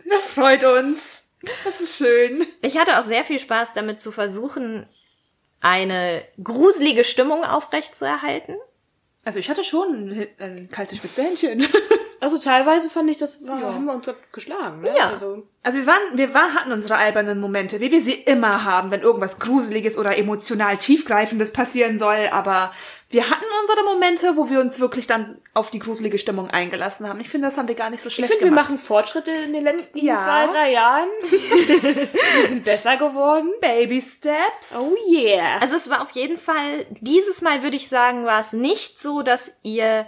Das 0.10 0.28
freut 0.28 0.64
uns. 0.64 1.24
Das 1.66 1.82
ist 1.82 1.97
schön. 1.97 2.45
Ich 2.62 2.78
hatte 2.78 2.99
auch 2.99 3.03
sehr 3.03 3.26
viel 3.26 3.39
Spaß 3.39 3.74
damit 3.74 3.99
zu 3.99 4.12
versuchen, 4.12 4.88
eine 5.60 6.24
gruselige 6.41 7.03
Stimmung 7.03 7.43
aufrechtzuerhalten. 7.43 8.55
Also 9.24 9.39
ich 9.39 9.49
hatte 9.49 9.64
schon 9.64 10.12
ein, 10.12 10.28
ein 10.39 10.70
kaltes 10.70 10.99
Spitzhähnchen. 10.99 11.68
Also 12.20 12.39
teilweise 12.39 12.89
fand 12.89 13.12
ich, 13.12 13.20
das 13.20 13.47
war, 13.47 13.62
haben 13.62 13.86
wir 13.86 13.93
uns 13.93 14.10
geschlagen. 14.32 14.82
Ne? 14.82 14.91
Ja. 14.97 15.10
Also, 15.10 15.43
Also 15.62 15.78
wir 15.78 15.86
waren, 15.86 16.01
wir 16.16 16.34
waren, 16.34 16.55
hatten 16.55 16.72
unsere 16.72 16.95
albernen 16.95 17.39
Momente, 17.39 17.80
wie 17.80 17.91
wir 17.91 18.01
sie 18.01 18.14
immer 18.14 18.64
haben, 18.64 18.89
wenn 18.89 19.01
irgendwas 19.01 19.38
Gruseliges 19.38 19.99
oder 19.99 20.18
emotional 20.18 20.78
Tiefgreifendes 20.78 21.53
passieren 21.53 21.99
soll, 21.99 22.28
aber 22.32 22.74
wir 23.10 23.30
hatten 23.30 23.45
unsere 23.64 23.86
Momente, 23.86 24.36
wo 24.36 24.49
wir 24.49 24.60
uns 24.60 24.80
wirklich 24.82 25.08
dann 25.08 25.39
auf 25.53 25.70
die 25.70 25.80
gruselige 25.80 26.18
Stimmung 26.20 26.49
eingelassen 26.49 27.08
haben. 27.08 27.22
Ich 27.22 27.30
finde, 27.30 27.47
das 27.47 27.58
haben 27.58 27.70
wir 27.70 27.76
gar 27.76 27.89
nicht 27.89 28.03
so 28.03 28.10
ich 28.10 28.16
schlecht 28.16 28.32
finde, 28.32 28.45
wir 28.45 28.49
gemacht. 28.49 28.66
machen 28.70 28.78
Fortschritte 28.80 29.32
in 29.32 29.53
den 29.53 29.64
letzten 29.64 29.97
Ja. 29.99 30.20
zwei, 30.20 30.47
drei 30.47 30.72
Jahren. 30.74 31.08
wir 31.30 32.47
sind 32.49 32.66
besser 32.66 32.97
geworden. 32.97 33.49
Baby 33.62 34.01
Steps. 34.01 34.76
Oh 34.78 34.93
yeah. 35.10 35.58
Also 35.60 35.76
es 35.76 35.89
war 35.89 36.01
auf 36.01 36.12
jeden 36.12 36.38
Fall, 36.38 36.86
dieses 36.99 37.41
Mal 37.41 37.64
würde 37.64 37.78
ich 37.78 37.88
sagen, 37.88 38.26
war 38.26 38.41
es 38.41 38.51
nicht 38.51 38.99
so, 38.99 39.22
dass 39.22 39.53
ihr 39.64 40.05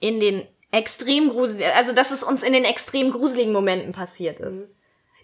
in 0.00 0.18
den 0.18 0.46
extrem 0.72 1.30
gruseligen, 1.30 1.72
also 1.76 1.92
dass 1.92 2.10
es 2.10 2.22
uns 2.24 2.42
in 2.42 2.52
den 2.52 2.64
extrem 2.64 3.10
gruseligen 3.12 3.52
Momenten 3.52 3.92
passiert 3.92 4.40
ist. 4.40 4.74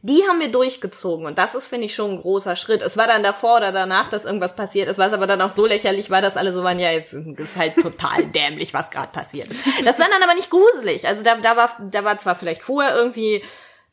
Die 0.07 0.23
haben 0.29 0.39
wir 0.39 0.53
durchgezogen 0.53 1.25
und 1.25 1.39
das 1.39 1.55
ist, 1.55 1.67
finde 1.67 1.87
ich, 1.87 1.95
schon 1.95 2.11
ein 2.11 2.21
großer 2.21 2.57
Schritt. 2.57 2.83
Es 2.83 2.99
war 2.99 3.07
dann 3.07 3.23
davor 3.23 3.57
oder 3.57 3.73
danach, 3.73 4.11
dass 4.11 4.27
irgendwas 4.27 4.55
passiert 4.55 4.87
ist, 4.87 4.99
was 4.99 5.15
aber 5.15 5.27
dann 5.27 5.41
auch 5.41 5.49
so 5.49 5.65
lächerlich 5.65 6.11
war, 6.11 6.21
dass 6.21 6.37
alle 6.37 6.53
so 6.53 6.63
waren, 6.63 6.79
ja, 6.79 6.91
jetzt 6.91 7.15
ist 7.15 7.57
halt 7.57 7.77
total 7.77 8.27
dämlich, 8.35 8.75
was 8.75 8.91
gerade 8.91 9.11
passiert 9.11 9.49
ist. 9.51 9.61
Das 9.83 9.99
war 9.99 10.07
dann 10.11 10.23
aber 10.23 10.35
nicht 10.35 10.51
gruselig. 10.51 11.09
Also 11.09 11.23
da, 11.23 11.37
da, 11.37 11.57
war, 11.57 11.79
da 11.91 12.05
war 12.05 12.19
zwar 12.19 12.35
vielleicht 12.35 12.63
vorher 12.63 12.95
irgendwie 12.95 13.43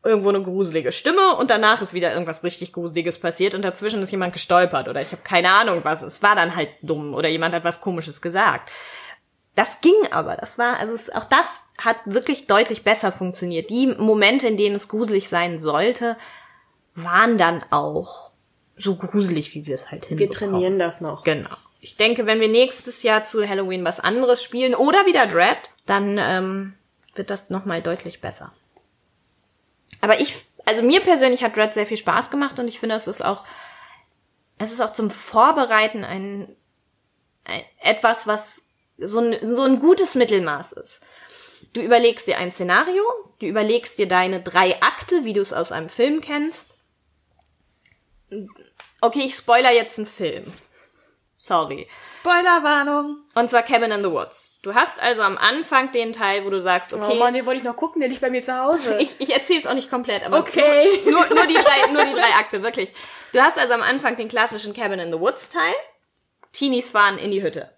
irgendwo 0.03 0.27
eine 0.27 0.41
gruselige 0.41 0.91
Stimme 0.91 1.37
und 1.37 1.49
danach 1.49 1.81
ist 1.81 1.93
wieder 1.93 2.11
irgendwas 2.11 2.43
richtig 2.43 2.73
Gruseliges 2.73 3.17
passiert 3.17 3.55
und 3.55 3.61
dazwischen 3.61 4.01
ist 4.01 4.11
jemand 4.11 4.33
gestolpert 4.33 4.89
oder 4.89 4.99
ich 5.01 5.13
habe 5.13 5.21
keine 5.21 5.51
Ahnung 5.51 5.79
was. 5.83 6.01
Es 6.01 6.21
war 6.21 6.35
dann 6.35 6.57
halt 6.57 6.71
dumm 6.81 7.13
oder 7.13 7.29
jemand 7.29 7.55
hat 7.55 7.63
was 7.63 7.79
Komisches 7.79 8.21
gesagt. 8.21 8.69
Das 9.55 9.81
ging 9.81 9.95
aber, 10.11 10.37
das 10.37 10.57
war, 10.57 10.77
also 10.77 10.93
es, 10.93 11.09
auch 11.09 11.25
das 11.25 11.67
hat 11.77 11.97
wirklich 12.05 12.47
deutlich 12.47 12.83
besser 12.83 13.11
funktioniert. 13.11 13.69
Die 13.69 13.87
Momente, 13.87 14.47
in 14.47 14.55
denen 14.55 14.75
es 14.75 14.87
gruselig 14.87 15.27
sein 15.27 15.59
sollte, 15.59 16.17
waren 16.95 17.37
dann 17.37 17.63
auch 17.69 18.31
so 18.77 18.95
gruselig, 18.95 19.53
wie 19.53 19.65
wir 19.65 19.75
es 19.75 19.91
halt 19.91 20.03
Wir 20.09 20.17
hinbekommen. 20.17 20.53
trainieren 20.53 20.79
das 20.79 21.01
noch. 21.01 21.23
Genau. 21.23 21.55
Ich 21.81 21.97
denke, 21.97 22.25
wenn 22.25 22.39
wir 22.39 22.47
nächstes 22.47 23.03
Jahr 23.03 23.23
zu 23.23 23.47
Halloween 23.47 23.83
was 23.83 23.99
anderes 23.99 24.41
spielen 24.43 24.75
oder 24.75 25.05
wieder 25.05 25.27
Dread, 25.27 25.57
dann 25.85 26.17
ähm, 26.17 26.73
wird 27.15 27.29
das 27.29 27.49
nochmal 27.49 27.81
deutlich 27.81 28.21
besser. 28.21 28.53
Aber 29.99 30.19
ich, 30.21 30.35
also 30.65 30.81
mir 30.81 31.01
persönlich 31.01 31.43
hat 31.43 31.57
Dread 31.57 31.73
sehr 31.73 31.87
viel 31.87 31.97
Spaß 31.97 32.29
gemacht 32.29 32.57
und 32.59 32.67
ich 32.67 32.79
finde, 32.79 32.95
es 32.95 33.07
ist 33.07 33.23
auch, 33.23 33.43
es 34.59 34.71
ist 34.71 34.79
auch 34.79 34.93
zum 34.93 35.09
Vorbereiten 35.09 36.03
ein, 36.03 36.55
ein 37.45 37.61
etwas, 37.81 38.27
was 38.27 38.67
so 39.07 39.19
ein, 39.19 39.37
so 39.41 39.63
ein 39.63 39.79
gutes 39.79 40.15
Mittelmaß 40.15 40.73
ist. 40.73 41.01
Du 41.73 41.81
überlegst 41.81 42.27
dir 42.27 42.37
ein 42.37 42.51
Szenario, 42.51 43.03
du 43.39 43.45
überlegst 43.45 43.97
dir 43.97 44.07
deine 44.07 44.41
drei 44.41 44.81
Akte, 44.81 45.23
wie 45.23 45.33
du 45.33 45.41
es 45.41 45.53
aus 45.53 45.71
einem 45.71 45.89
Film 45.89 46.21
kennst. 46.21 46.75
Okay, 49.01 49.21
ich 49.25 49.35
spoiler 49.35 49.71
jetzt 49.71 49.97
einen 49.97 50.07
Film. 50.07 50.45
Sorry. 51.37 51.87
Spoilerwarnung. 52.05 53.17
Und 53.33 53.49
zwar 53.49 53.63
Cabin 53.63 53.91
in 53.91 54.03
the 54.03 54.11
Woods. 54.11 54.59
Du 54.61 54.75
hast 54.75 55.01
also 55.01 55.23
am 55.23 55.39
Anfang 55.39 55.91
den 55.91 56.13
Teil, 56.13 56.45
wo 56.45 56.51
du 56.51 56.59
sagst, 56.61 56.93
okay, 56.93 57.13
Oh 57.13 57.15
Mann, 57.15 57.33
den 57.33 57.47
wollte 57.47 57.57
ich 57.57 57.63
noch 57.63 57.75
gucken, 57.75 57.99
der 57.99 58.09
liegt 58.09 58.21
bei 58.21 58.29
mir 58.29 58.43
zu 58.43 58.55
Hause. 58.55 58.97
ich, 58.99 59.19
ich 59.19 59.33
erzähl's 59.33 59.65
auch 59.65 59.73
nicht 59.73 59.89
komplett, 59.89 60.23
aber 60.23 60.37
Okay. 60.39 60.87
nur, 61.05 61.25
nur, 61.25 61.35
nur, 61.35 61.47
die 61.47 61.55
drei, 61.55 61.91
nur 61.91 62.05
die 62.05 62.13
drei 62.13 62.35
Akte, 62.37 62.61
wirklich. 62.61 62.93
Du 63.33 63.41
hast 63.41 63.57
also 63.57 63.73
am 63.73 63.81
Anfang 63.81 64.15
den 64.17 64.27
klassischen 64.27 64.73
Cabin 64.73 64.99
in 64.99 65.11
the 65.11 65.19
Woods 65.19 65.49
Teil. 65.49 65.73
Teenies 66.53 66.91
fahren 66.91 67.17
in 67.17 67.31
die 67.31 67.41
Hütte. 67.41 67.71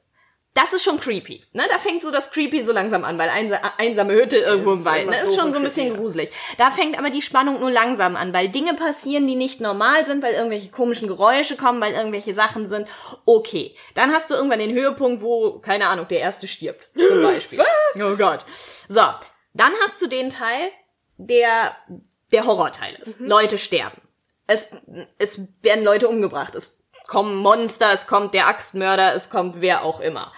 Das 0.53 0.71
ist 0.71 0.83
schon 0.83 0.99
creepy, 0.99 1.43
ne? 1.53 1.63
Da 1.67 1.79
fängt 1.79 2.03
so 2.03 2.11
das 2.11 2.29
creepy 2.29 2.61
so 2.61 2.71
langsam 2.71 3.03
an, 3.03 3.17
weil 3.17 3.29
einsa 3.29 3.59
einsame 3.77 4.13
Hütte 4.13 4.37
irgendwo 4.37 4.71
Das 4.71 4.79
im 4.79 4.85
Wald, 4.85 5.09
ne? 5.09 5.23
Ist 5.23 5.35
schon 5.35 5.51
so 5.51 5.57
ein 5.57 5.63
bisschen 5.63 5.87
ja. 5.87 5.93
gruselig. 5.95 6.29
Da 6.59 6.69
fängt 6.69 6.97
aber 6.97 7.09
die 7.09 7.23
Spannung 7.23 7.59
nur 7.59 7.71
langsam 7.71 8.15
an, 8.15 8.33
weil 8.33 8.49
Dinge 8.49 8.75
passieren, 8.75 9.25
die 9.25 9.35
nicht 9.35 9.61
normal 9.61 10.05
sind, 10.05 10.21
weil 10.21 10.35
irgendwelche 10.35 10.69
komischen 10.69 11.07
Geräusche 11.07 11.57
kommen, 11.57 11.81
weil 11.81 11.93
irgendwelche 11.93 12.35
Sachen 12.35 12.69
sind. 12.69 12.87
Okay. 13.25 13.75
Dann 13.95 14.11
hast 14.11 14.29
du 14.29 14.35
irgendwann 14.35 14.59
den 14.59 14.73
Höhepunkt, 14.73 15.23
wo, 15.23 15.57
keine 15.57 15.87
Ahnung, 15.87 16.07
der 16.07 16.19
erste 16.19 16.47
stirbt. 16.47 16.87
Zum 16.95 17.23
Beispiel. 17.23 17.57
Was? 17.57 18.01
Oh 18.03 18.15
Gott. 18.15 18.45
So. 18.87 19.01
Dann 19.55 19.71
hast 19.83 20.01
du 20.03 20.07
den 20.07 20.29
Teil, 20.29 20.69
der 21.17 21.75
der 22.31 22.45
Horrorteil 22.45 22.95
ist. 22.95 23.19
Leute 23.19 23.57
sterben. 23.57 24.01
es, 24.47 24.67
es 25.17 25.39
werden 25.61 25.83
Leute 25.83 26.09
umgebracht. 26.09 26.55
Es 26.55 26.75
kommen 27.07 27.35
Monster, 27.35 27.91
es 27.93 28.07
kommt 28.07 28.33
der 28.33 28.47
Axtmörder, 28.47 29.13
es 29.13 29.29
kommt 29.29 29.61
wer 29.61 29.83
auch 29.83 29.99
immer. 29.99 30.31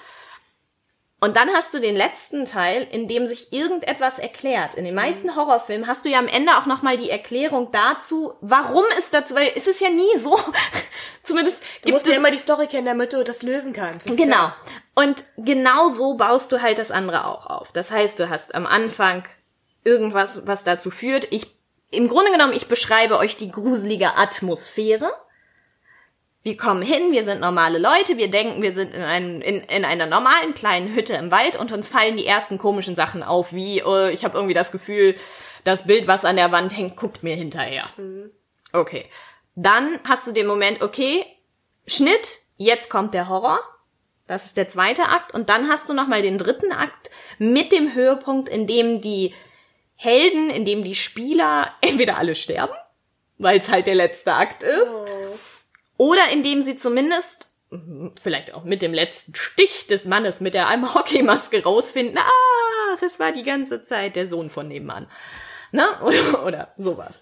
Und 1.22 1.38
dann 1.38 1.50
hast 1.50 1.74
du 1.74 1.80
den 1.80 1.96
letzten 1.96 2.46
Teil, 2.46 2.86
in 2.92 3.08
dem 3.08 3.26
sich 3.26 3.54
irgendetwas 3.54 4.20
erklärt. 4.20 4.76
In 4.76 4.84
den 4.84 4.94
meisten 4.94 5.36
Horrorfilmen 5.36 5.88
hast 5.88 6.06
du 6.06 6.10
ja 6.10 6.20
am 6.20 6.28
Ende 6.28 6.58
auch 6.58 6.66
nochmal 6.66 6.98
die 6.98 7.10
Erklärung 7.10 7.72
dazu, 7.72 8.34
warum 8.42 8.84
ist 9.00 9.14
das, 9.14 9.34
weil 9.34 9.50
es 9.56 9.66
ist 9.66 9.80
ja 9.80 9.90
nie 9.90 10.18
so. 10.18 10.38
Zumindest 11.24 11.64
Du 11.84 11.92
musst 11.92 12.08
ja 12.08 12.16
immer 12.16 12.32
die 12.32 12.38
Story 12.38 12.68
kennen, 12.68 12.86
damit 12.86 13.14
du 13.14 13.24
das 13.24 13.44
lösen 13.44 13.74
kannst. 13.74 14.08
Das 14.08 14.18
Genau. 14.18 14.52
Und 14.94 15.24
genau 15.38 15.90
so 15.90 16.16
baust 16.16 16.52
du 16.52 16.62
halt 16.62 16.78
das 16.80 16.92
andere 16.92 17.26
auch 17.26 17.48
auf. 17.48 17.72
Das 17.72 17.92
heißt, 17.92 18.20
du 18.20 18.30
hast 18.30 18.54
am 18.54 18.68
Anfang 18.68 19.24
irgendwas, 19.84 20.48
was 20.48 20.64
dazu 20.66 20.92
führt. 20.92 21.32
Ich, 21.32 21.48
im 21.92 22.10
Grunde 22.10 22.32
genommen, 22.32 22.54
ich 22.54 22.68
beschreibe 22.68 23.18
euch 23.18 23.38
die 23.38 23.52
gruselige 23.52 24.16
Atmosphäre. 24.16 25.12
Wir 26.46 26.58
kommen 26.58 26.84
hin, 26.84 27.12
wir 27.12 27.24
sind 27.24 27.42
normale 27.42 27.80
Leute, 27.80 28.18
wir 28.18 28.30
denken, 28.30 28.62
wir 28.62 28.72
sind 28.72 28.94
in, 28.94 29.02
einem, 29.02 29.42
in, 29.42 29.62
in 29.62 29.84
einer 29.84 30.06
normalen 30.06 30.54
kleinen 30.54 30.94
Hütte 30.94 31.16
im 31.16 31.32
Wald 31.32 31.56
und 31.56 31.72
uns 31.72 31.90
fallen 31.90 32.18
die 32.18 32.28
ersten 32.28 32.60
komischen 32.60 32.96
Sachen 32.96 33.24
auf, 33.24 33.52
wie 33.52 33.80
äh, 33.80 34.12
ich 34.12 34.24
habe 34.24 34.38
irgendwie 34.38 34.54
das 34.54 34.72
Gefühl, 34.72 35.16
das 35.64 35.88
Bild, 35.88 36.06
was 36.06 36.24
an 36.24 36.36
der 36.36 36.52
Wand 36.52 36.78
hängt, 36.78 36.98
guckt 36.98 37.24
mir 37.24 37.36
hinterher. 37.36 37.90
Okay. 38.74 39.10
Dann 39.56 40.00
hast 40.04 40.28
du 40.28 40.34
den 40.34 40.46
Moment, 40.46 40.84
okay, 40.84 41.26
Schnitt, 41.88 42.42
jetzt 42.58 42.92
kommt 42.92 43.16
der 43.16 43.28
Horror. 43.28 43.60
Das 44.28 44.46
ist 44.46 44.56
der 44.56 44.68
zweite 44.68 45.10
Akt. 45.10 45.34
Und 45.34 45.50
dann 45.50 45.68
hast 45.68 45.90
du 45.90 45.96
nochmal 45.96 46.22
den 46.22 46.38
dritten 46.38 46.72
Akt 46.72 47.10
mit 47.40 47.72
dem 47.72 47.96
Höhepunkt, 47.96 48.50
in 48.50 48.68
dem 48.68 49.02
die 49.02 49.34
Helden, 49.96 50.52
in 50.52 50.64
dem 50.64 50.84
die 50.84 50.94
Spieler 50.94 51.72
entweder 51.82 52.20
alle 52.20 52.36
sterben, 52.36 52.76
weil 53.40 53.58
es 53.58 53.68
halt 53.68 53.88
der 53.88 53.96
letzte 53.96 54.34
Akt 54.34 54.62
ist, 54.62 54.92
oder 55.98 56.30
indem 56.32 56.62
sie 56.62 56.76
zumindest 56.76 57.52
vielleicht 58.22 58.54
auch 58.54 58.64
mit 58.64 58.82
dem 58.82 58.94
letzten 58.94 59.36
Stich 59.36 59.88
des 59.88 60.06
Mannes 60.06 60.40
mit 60.40 60.54
der 60.54 60.70
Hockeymaske 60.94 61.64
rausfinden, 61.64 62.18
ach, 62.18 63.02
es 63.02 63.20
war 63.20 63.32
die 63.32 63.44
ganze 63.44 63.84
Zeit 63.84 64.16
der 64.16 64.26
Sohn 64.26 64.50
von 64.50 64.68
nebenan. 64.68 65.08
Ne? 65.72 65.86
Oder, 66.02 66.46
oder 66.46 66.74
sowas. 66.78 67.22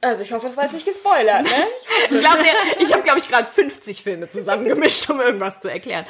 Also 0.00 0.24
ich 0.24 0.32
hoffe, 0.32 0.48
es 0.48 0.56
war 0.56 0.64
jetzt 0.64 0.72
nicht 0.72 0.84
gespoilert, 0.84 1.44
ne? 1.44 1.50
Ich 2.10 2.18
glaube, 2.18 2.38
ich 2.80 2.92
habe, 2.92 3.04
glaube 3.04 3.20
ich, 3.20 3.28
gerade 3.28 3.46
50 3.46 4.02
Filme 4.02 4.28
zusammengemischt, 4.28 5.08
um 5.08 5.20
irgendwas 5.20 5.60
zu 5.60 5.70
erklären. 5.70 6.04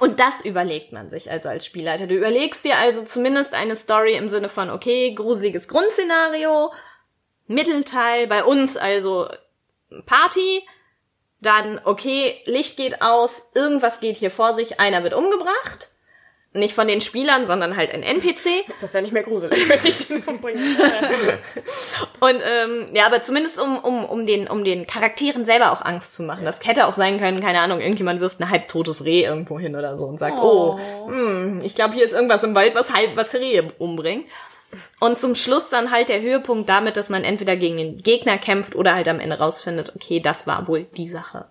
Und 0.00 0.20
das 0.20 0.44
überlegt 0.44 0.92
man 0.92 1.08
sich 1.08 1.30
also 1.30 1.48
als 1.48 1.64
Spielleiter. 1.64 2.06
Du 2.06 2.14
überlegst 2.14 2.64
dir 2.64 2.76
also 2.76 3.02
zumindest 3.04 3.54
eine 3.54 3.74
Story 3.74 4.16
im 4.16 4.28
Sinne 4.28 4.50
von, 4.50 4.68
okay, 4.68 5.14
gruseliges 5.14 5.68
Grundszenario, 5.68 6.72
Mittelteil, 7.46 8.26
bei 8.26 8.44
uns 8.44 8.76
also 8.76 9.30
Party, 10.04 10.62
dann, 11.40 11.80
okay, 11.84 12.40
Licht 12.46 12.76
geht 12.76 13.00
aus, 13.00 13.52
irgendwas 13.54 14.00
geht 14.00 14.16
hier 14.16 14.30
vor 14.30 14.52
sich, 14.52 14.80
einer 14.80 15.04
wird 15.04 15.14
umgebracht. 15.14 15.90
Nicht 16.54 16.74
von 16.74 16.88
den 16.88 17.02
Spielern, 17.02 17.44
sondern 17.44 17.76
halt 17.76 17.92
ein 17.92 18.02
NPC. 18.02 18.64
Das 18.80 18.90
ist 18.90 18.94
ja 18.94 19.02
nicht 19.02 19.12
mehr 19.12 19.22
gruselig, 19.22 19.68
wenn 19.68 19.78
ich 19.84 20.08
den 20.08 20.22
umbringe. 20.22 20.58
Und 22.20 22.40
ähm, 22.42 22.86
ja, 22.94 23.06
aber 23.06 23.22
zumindest 23.22 23.60
um, 23.60 23.78
um, 23.78 24.04
um, 24.06 24.24
den, 24.24 24.48
um 24.48 24.64
den 24.64 24.86
Charakteren 24.86 25.44
selber 25.44 25.72
auch 25.72 25.82
Angst 25.82 26.16
zu 26.16 26.22
machen. 26.22 26.46
Das 26.46 26.66
hätte 26.66 26.86
auch 26.86 26.94
sein 26.94 27.20
können, 27.20 27.40
keine 27.40 27.60
Ahnung, 27.60 27.80
irgendjemand 27.80 28.20
wirft 28.20 28.40
ein 28.40 28.48
halbtotes 28.48 29.04
Reh 29.04 29.24
irgendwo 29.24 29.58
hin 29.58 29.76
oder 29.76 29.96
so 29.96 30.06
und 30.06 30.18
sagt, 30.18 30.38
oh, 30.38 30.80
hm, 31.06 31.60
ich 31.62 31.74
glaube, 31.74 31.94
hier 31.94 32.04
ist 32.04 32.14
irgendwas 32.14 32.42
im 32.42 32.54
Wald, 32.54 32.74
was 32.74 32.94
halb 32.94 33.14
was 33.14 33.34
Rehe 33.34 33.70
umbringt. 33.78 34.24
Und 35.00 35.18
zum 35.18 35.34
Schluss 35.34 35.70
dann 35.70 35.90
halt 35.90 36.08
der 36.08 36.20
Höhepunkt 36.20 36.68
damit, 36.68 36.96
dass 36.96 37.08
man 37.08 37.24
entweder 37.24 37.56
gegen 37.56 37.76
den 37.76 38.02
Gegner 38.02 38.38
kämpft 38.38 38.74
oder 38.74 38.94
halt 38.94 39.08
am 39.08 39.20
Ende 39.20 39.38
rausfindet, 39.38 39.94
okay, 39.94 40.20
das 40.20 40.46
war 40.46 40.68
wohl 40.68 40.84
die 40.96 41.08
Sache. 41.08 41.46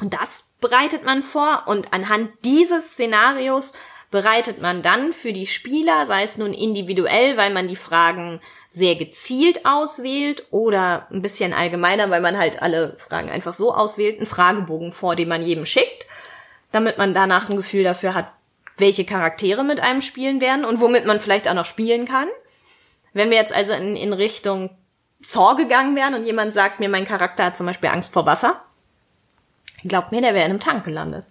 Und 0.00 0.14
das 0.14 0.50
bereitet 0.60 1.04
man 1.04 1.22
vor 1.22 1.64
und 1.66 1.92
anhand 1.92 2.30
dieses 2.44 2.92
Szenarios 2.92 3.74
bereitet 4.10 4.60
man 4.60 4.82
dann 4.82 5.12
für 5.12 5.32
die 5.32 5.46
Spieler, 5.46 6.04
sei 6.04 6.24
es 6.24 6.36
nun 6.36 6.52
individuell, 6.52 7.36
weil 7.36 7.50
man 7.50 7.68
die 7.68 7.76
Fragen 7.76 8.40
sehr 8.66 8.96
gezielt 8.96 9.64
auswählt 9.64 10.46
oder 10.50 11.06
ein 11.10 11.22
bisschen 11.22 11.52
allgemeiner, 11.52 12.10
weil 12.10 12.20
man 12.20 12.36
halt 12.36 12.60
alle 12.60 12.96
Fragen 12.98 13.30
einfach 13.30 13.54
so 13.54 13.72
auswählt, 13.72 14.18
einen 14.18 14.26
Fragebogen 14.26 14.92
vor, 14.92 15.14
den 15.14 15.28
man 15.28 15.42
jedem 15.42 15.64
schickt, 15.64 16.06
damit 16.72 16.98
man 16.98 17.14
danach 17.14 17.48
ein 17.48 17.56
Gefühl 17.56 17.84
dafür 17.84 18.14
hat, 18.14 18.32
welche 18.78 19.04
Charaktere 19.04 19.62
mit 19.62 19.80
einem 19.80 20.00
spielen 20.00 20.40
werden 20.40 20.64
und 20.64 20.80
womit 20.80 21.06
man 21.06 21.20
vielleicht 21.20 21.48
auch 21.48 21.54
noch 21.54 21.66
spielen 21.66 22.06
kann. 22.06 22.28
Wenn 23.12 23.30
wir 23.30 23.36
jetzt 23.36 23.52
also 23.52 23.72
in, 23.72 23.96
in 23.96 24.12
Richtung 24.12 24.70
Saw 25.20 25.54
gegangen 25.56 25.96
wären 25.96 26.14
und 26.14 26.24
jemand 26.24 26.54
sagt 26.54 26.80
mir, 26.80 26.88
mein 26.88 27.04
Charakter 27.04 27.44
hat 27.46 27.56
zum 27.56 27.66
Beispiel 27.66 27.90
Angst 27.90 28.12
vor 28.12 28.26
Wasser, 28.26 28.62
glaubt 29.84 30.12
mir, 30.12 30.20
der 30.20 30.34
wäre 30.34 30.44
in 30.44 30.50
einem 30.52 30.60
Tank 30.60 30.84
gelandet. 30.84 31.26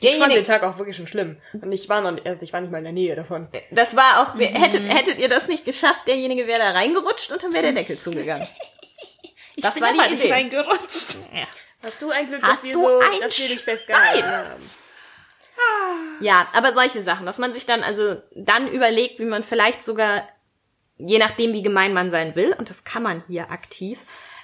Ich 0.00 0.18
fand 0.18 0.32
den 0.34 0.44
Tag 0.44 0.62
auch 0.62 0.76
wirklich 0.78 0.96
schon 0.96 1.06
schlimm. 1.06 1.38
Und 1.52 1.72
ich 1.72 1.88
war 1.88 2.00
noch, 2.02 2.22
also 2.24 2.42
ich 2.42 2.52
war 2.52 2.60
nicht 2.60 2.70
mal 2.70 2.78
in 2.78 2.84
der 2.84 2.92
Nähe 2.92 3.16
davon. 3.16 3.48
Das 3.70 3.96
war 3.96 4.20
auch, 4.22 4.38
hättet, 4.38 4.86
hättet 4.88 5.18
ihr 5.18 5.28
das 5.28 5.48
nicht 5.48 5.64
geschafft, 5.64 6.06
derjenige 6.06 6.46
wäre 6.46 6.58
da 6.58 6.70
reingerutscht 6.72 7.32
und 7.32 7.42
dann 7.42 7.52
wäre 7.52 7.64
der 7.64 7.72
Deckel 7.72 7.98
zugegangen. 7.98 8.46
Das 9.56 9.74
bin 9.74 9.82
war 9.82 9.92
die 9.92 10.12
nicht 10.12 10.24
Idee. 10.24 10.32
reingerutscht. 10.32 11.16
Ja. 11.34 11.46
Hast 11.82 12.00
du 12.00 12.08
ein 12.10 12.26
Glück, 12.28 12.40
Hast 12.42 12.52
dass 12.52 12.62
wir 12.62 12.72
so, 12.72 12.98
ein 13.00 13.20
dass 13.20 13.38
wir 13.38 13.48
dich 13.48 13.60
festgehalten 13.60 14.20
Schwein? 14.20 14.32
haben? 14.32 14.70
Ja, 16.20 16.46
aber 16.54 16.72
solche 16.72 17.02
Sachen, 17.02 17.26
dass 17.26 17.36
man 17.38 17.52
sich 17.52 17.66
dann 17.66 17.82
also 17.82 18.16
dann 18.34 18.68
überlegt, 18.68 19.18
wie 19.18 19.24
man 19.26 19.42
vielleicht 19.44 19.84
sogar, 19.84 20.26
je 21.06 21.18
nachdem 21.18 21.52
wie 21.52 21.62
gemein 21.62 21.92
man 21.92 22.10
sein 22.10 22.34
will, 22.34 22.54
und 22.58 22.70
das 22.70 22.84
kann 22.84 23.02
man 23.02 23.22
hier 23.26 23.50
aktiv, 23.50 23.98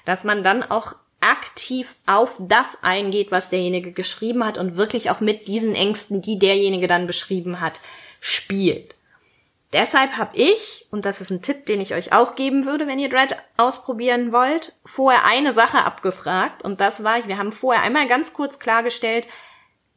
dass 0.04 0.24
man 0.24 0.42
dann 0.44 0.62
auch 0.62 0.94
aktiv 1.20 1.94
auf 2.07 2.36
das 2.38 2.82
eingeht, 2.84 3.30
was 3.30 3.50
derjenige 3.50 3.92
geschrieben 3.92 4.44
hat 4.44 4.59
und 4.59 4.76
wirklich 4.76 5.11
auch 5.11 5.20
mit 5.20 5.48
diesen 5.48 5.74
Ängsten, 5.74 6.22
die 6.22 6.38
derjenige 6.38 6.86
dann 6.86 7.07
beschrieben 7.07 7.61
hat, 7.61 7.80
spielt. 8.20 8.94
Deshalb 9.72 10.16
habe 10.16 10.36
ich, 10.36 10.86
und 10.90 11.04
das 11.04 11.20
ist 11.20 11.30
ein 11.30 11.42
Tipp, 11.42 11.66
den 11.66 11.80
ich 11.80 11.92
euch 11.94 12.12
auch 12.12 12.34
geben 12.36 12.64
würde, 12.64 12.86
wenn 12.86 13.00
ihr 13.00 13.09
Dread 13.09 13.34
ausprobieren 13.57 14.30
wollt, 14.32 14.72
vorher 14.84 15.24
eine 15.24 15.52
Sache 15.52 15.84
abgefragt. 15.84 16.62
Und 16.62 16.80
das 16.80 17.02
war, 17.02 17.26
wir 17.26 17.36
haben 17.36 17.50
vorher 17.52 17.82
einmal 17.82 18.07
ganz 18.07 18.32
kurz 18.32 18.59
klargestellt, 18.61 19.26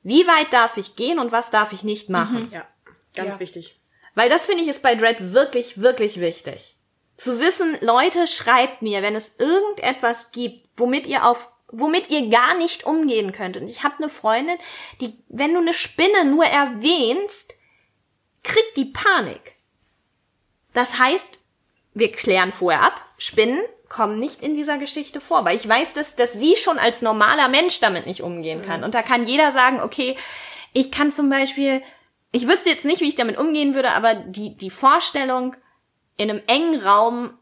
wie 0.02 0.26
weit 0.26 0.52
darf 0.52 0.78
ich 0.78 0.96
gehen 0.96 1.20
und 1.20 1.32
was 1.32 1.52
darf 1.52 1.72
ich 1.72 1.84
nicht 1.84 2.10
machen. 2.10 2.50
Ja, 2.52 2.66
ganz 3.16 3.36
Ja. 3.36 3.40
wichtig. 3.40 3.79
Weil 4.20 4.28
das 4.28 4.48
finde 4.48 4.64
ich 4.64 4.68
ist 4.68 4.84
bei 4.84 4.96
Dread 4.96 5.32
wirklich, 5.32 5.82
wirklich 5.82 6.20
wichtig. 6.20 6.76
Zu 7.16 7.40
wissen, 7.40 7.78
Leute, 7.80 8.28
schreibt 8.28 8.82
mir, 8.82 9.02
wenn 9.02 9.16
es 9.16 9.40
irgendetwas 9.40 10.34
gibt, 10.34 10.68
womit 10.76 11.08
ihr 11.08 11.26
auf, 11.26 11.50
womit 11.70 12.10
ihr 12.10 12.28
gar 12.30 12.54
nicht 12.56 12.84
umgehen 12.84 13.32
könnt. 13.32 13.56
Und 13.56 13.70
ich 13.70 13.82
habe 13.84 13.96
eine 14.00 14.10
Freundin, 14.10 14.58
die, 15.00 15.18
wenn 15.30 15.54
du 15.54 15.62
eine 15.62 15.74
Spinne 15.74 16.26
nur 16.26 16.44
erwähnst, 16.44 17.54
kriegt 18.44 18.76
die 18.76 18.92
Panik. 18.92 19.56
Das 20.74 21.00
heißt, 21.00 21.40
wir 21.94 22.12
klären 22.12 22.52
vorher 22.52 22.82
ab, 22.82 23.00
Spinnen 23.18 23.62
kommen 23.88 24.20
nicht 24.20 24.44
in 24.44 24.54
dieser 24.54 24.78
Geschichte 24.78 25.22
vor, 25.22 25.46
weil 25.46 25.56
ich 25.56 25.70
weiß, 25.70 25.94
dass, 25.94 26.18
dass 26.18 26.34
sie 26.34 26.58
schon 26.58 26.78
als 26.78 27.02
normaler 27.02 27.48
Mensch 27.48 27.80
damit 27.80 28.06
nicht 28.06 28.22
umgehen 28.22 28.66
kann. 28.66 28.84
Und 28.84 28.96
da 28.96 29.02
kann 29.02 29.26
jeder 29.26 29.54
sagen, 29.54 29.80
okay, 29.80 30.18
ich 30.74 30.92
kann 30.92 31.10
zum 31.10 31.30
Beispiel, 31.30 31.82
ich 32.32 32.48
wüsste 32.48 32.70
jetzt 32.70 32.86
nicht, 32.86 33.02
wie 33.02 33.08
ich 33.08 33.16
damit 33.16 33.38
umgehen 33.38 33.74
würde, 33.74 33.92
aber 33.92 34.16
die, 34.16 34.56
die 34.56 34.70
Vorstellung, 34.70 35.56
in 36.18 36.30
einem 36.30 36.42
engen 36.48 36.82
Raum 36.82 37.34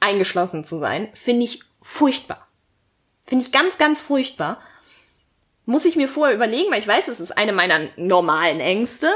eingeschlossen 0.00 0.64
zu 0.64 0.78
sein, 0.78 1.08
finde 1.14 1.44
ich 1.44 1.60
furchtbar. 1.80 2.48
Finde 3.26 3.44
ich 3.44 3.52
ganz, 3.52 3.78
ganz 3.78 4.00
furchtbar. 4.00 4.60
Muss 5.64 5.84
ich 5.84 5.96
mir 5.96 6.08
vorher 6.08 6.34
überlegen, 6.34 6.70
weil 6.70 6.80
ich 6.80 6.88
weiß, 6.88 7.08
es 7.08 7.20
ist 7.20 7.36
eine 7.36 7.52
meiner 7.52 7.88
normalen 7.96 8.60
Ängste. 8.60 9.08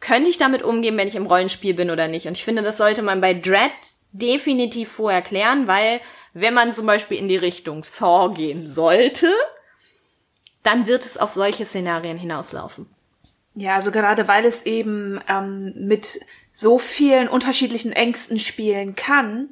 Könnte 0.00 0.28
ich 0.28 0.38
damit 0.38 0.62
umgehen, 0.62 0.96
wenn 0.96 1.08
ich 1.08 1.14
im 1.14 1.26
Rollenspiel 1.26 1.74
bin 1.74 1.90
oder 1.90 2.08
nicht? 2.08 2.26
Und 2.26 2.36
ich 2.36 2.44
finde, 2.44 2.62
das 2.62 2.76
sollte 2.76 3.02
man 3.02 3.20
bei 3.20 3.32
Dread 3.32 3.72
definitiv 4.12 4.90
vorher 4.90 5.22
klären, 5.22 5.66
weil 5.66 6.00
wenn 6.32 6.54
man 6.54 6.72
zum 6.72 6.86
Beispiel 6.86 7.18
in 7.18 7.28
die 7.28 7.36
Richtung 7.36 7.82
Saw 7.82 8.34
gehen 8.34 8.68
sollte, 8.68 9.32
dann 10.62 10.86
wird 10.86 11.06
es 11.06 11.16
auf 11.16 11.32
solche 11.32 11.64
Szenarien 11.64 12.18
hinauslaufen. 12.18 12.88
Ja, 13.56 13.74
also 13.74 13.90
gerade 13.90 14.28
weil 14.28 14.44
es 14.44 14.64
eben 14.66 15.18
ähm, 15.28 15.72
mit 15.76 16.20
so 16.52 16.78
vielen 16.78 17.26
unterschiedlichen 17.26 17.90
Ängsten 17.92 18.38
spielen 18.38 18.94
kann, 18.96 19.48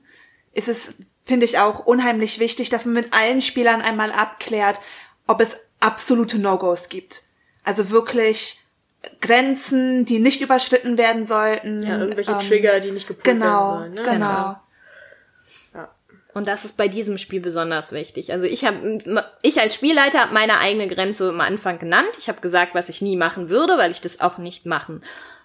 ist 0.52 0.68
es, 0.68 0.94
finde 1.24 1.46
ich, 1.46 1.58
auch 1.58 1.86
unheimlich 1.86 2.38
wichtig, 2.38 2.68
dass 2.68 2.84
man 2.84 2.94
mit 2.94 3.12
allen 3.14 3.40
Spielern 3.40 3.80
einmal 3.80 4.12
abklärt, 4.12 4.78
ob 5.26 5.40
es 5.40 5.56
absolute 5.80 6.38
No-Gos 6.38 6.90
gibt. 6.90 7.22
Also 7.64 7.88
wirklich 7.88 8.60
Grenzen, 9.22 10.04
die 10.04 10.18
nicht 10.18 10.42
überschritten 10.42 10.98
werden 10.98 11.26
sollten. 11.26 11.82
Ja, 11.82 11.98
irgendwelche 11.98 12.32
ähm, 12.32 12.38
Trigger, 12.40 12.80
die 12.80 12.90
nicht 12.90 13.08
gepult 13.08 13.24
Genau, 13.24 13.80
werden 13.80 13.94
sollen. 13.94 13.94
Ne? 13.94 14.02
genau. 14.02 14.56
Und 16.34 16.48
das 16.48 16.64
ist 16.64 16.76
bei 16.76 16.88
diesem 16.88 17.16
Spiel 17.16 17.40
besonders 17.40 17.92
wichtig. 17.92 18.32
Also 18.32 18.44
ich 18.44 18.64
habe, 18.64 19.00
ich 19.42 19.60
als 19.60 19.74
Spielleiter 19.74 20.20
habe 20.20 20.34
meine 20.34 20.58
eigene 20.58 20.88
Grenze 20.88 21.28
am 21.28 21.40
Anfang 21.40 21.78
genannt. 21.78 22.10
Ich 22.18 22.28
habe 22.28 22.40
gesagt, 22.40 22.74
was 22.74 22.88
ich 22.88 23.00
nie 23.00 23.16
machen 23.16 23.48
würde, 23.48 23.78
weil 23.78 23.92
ich 23.92 24.00
das 24.00 24.20
auch 24.20 24.38
nicht 24.38 24.66
machen 24.66 25.02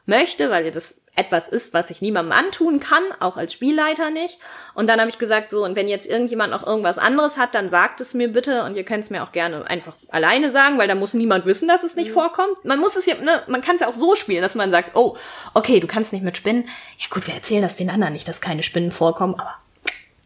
möchte, 0.07 0.49
weil 0.49 0.71
das 0.71 1.01
etwas 1.15 1.49
ist, 1.49 1.73
was 1.73 1.89
ich 1.89 2.01
niemandem 2.01 2.31
antun 2.31 2.79
kann, 2.79 3.03
auch 3.19 3.37
als 3.37 3.53
Spielleiter 3.53 4.09
nicht. 4.09 4.39
Und 4.73 4.87
dann 4.87 4.99
habe 4.99 5.09
ich 5.09 5.19
gesagt, 5.19 5.51
so, 5.51 5.63
und 5.65 5.75
wenn 5.75 5.87
jetzt 5.87 6.09
irgendjemand 6.09 6.51
noch 6.51 6.65
irgendwas 6.65 6.97
anderes 6.97 7.37
hat, 7.37 7.53
dann 7.53 7.69
sagt 7.69 8.01
es 8.01 8.13
mir 8.13 8.29
bitte 8.29 8.63
und 8.63 8.75
ihr 8.75 8.85
könnt 8.85 9.03
es 9.03 9.09
mir 9.09 9.23
auch 9.23 9.31
gerne 9.31 9.69
einfach 9.69 9.95
alleine 10.09 10.49
sagen, 10.49 10.77
weil 10.77 10.87
da 10.87 10.95
muss 10.95 11.13
niemand 11.13 11.45
wissen, 11.45 11.67
dass 11.67 11.83
es 11.83 11.95
nicht 11.95 12.09
mhm. 12.09 12.13
vorkommt. 12.13 12.63
Man 12.63 12.79
muss 12.79 12.95
es 12.95 13.05
ja, 13.05 13.15
ne, 13.15 13.43
man 13.47 13.61
kann 13.61 13.75
es 13.75 13.81
ja 13.81 13.89
auch 13.89 13.93
so 13.93 14.15
spielen, 14.15 14.41
dass 14.41 14.55
man 14.55 14.71
sagt, 14.71 14.95
oh, 14.95 15.17
okay, 15.53 15.79
du 15.79 15.87
kannst 15.87 16.13
nicht 16.13 16.23
mit 16.23 16.37
Spinnen. 16.37 16.69
Ja 16.97 17.07
gut, 17.09 17.27
wir 17.27 17.33
erzählen 17.33 17.61
das 17.61 17.75
den 17.75 17.89
anderen 17.89 18.13
nicht, 18.13 18.27
dass 18.27 18.41
keine 18.41 18.63
Spinnen 18.63 18.91
vorkommen, 18.91 19.35
aber 19.35 19.57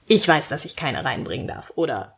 ich 0.07 0.27
weiß, 0.27 0.49
dass 0.49 0.65
ich 0.65 0.75
keine 0.75 1.03
reinbringen 1.05 1.47
darf. 1.47 1.71
Oder 1.75 2.17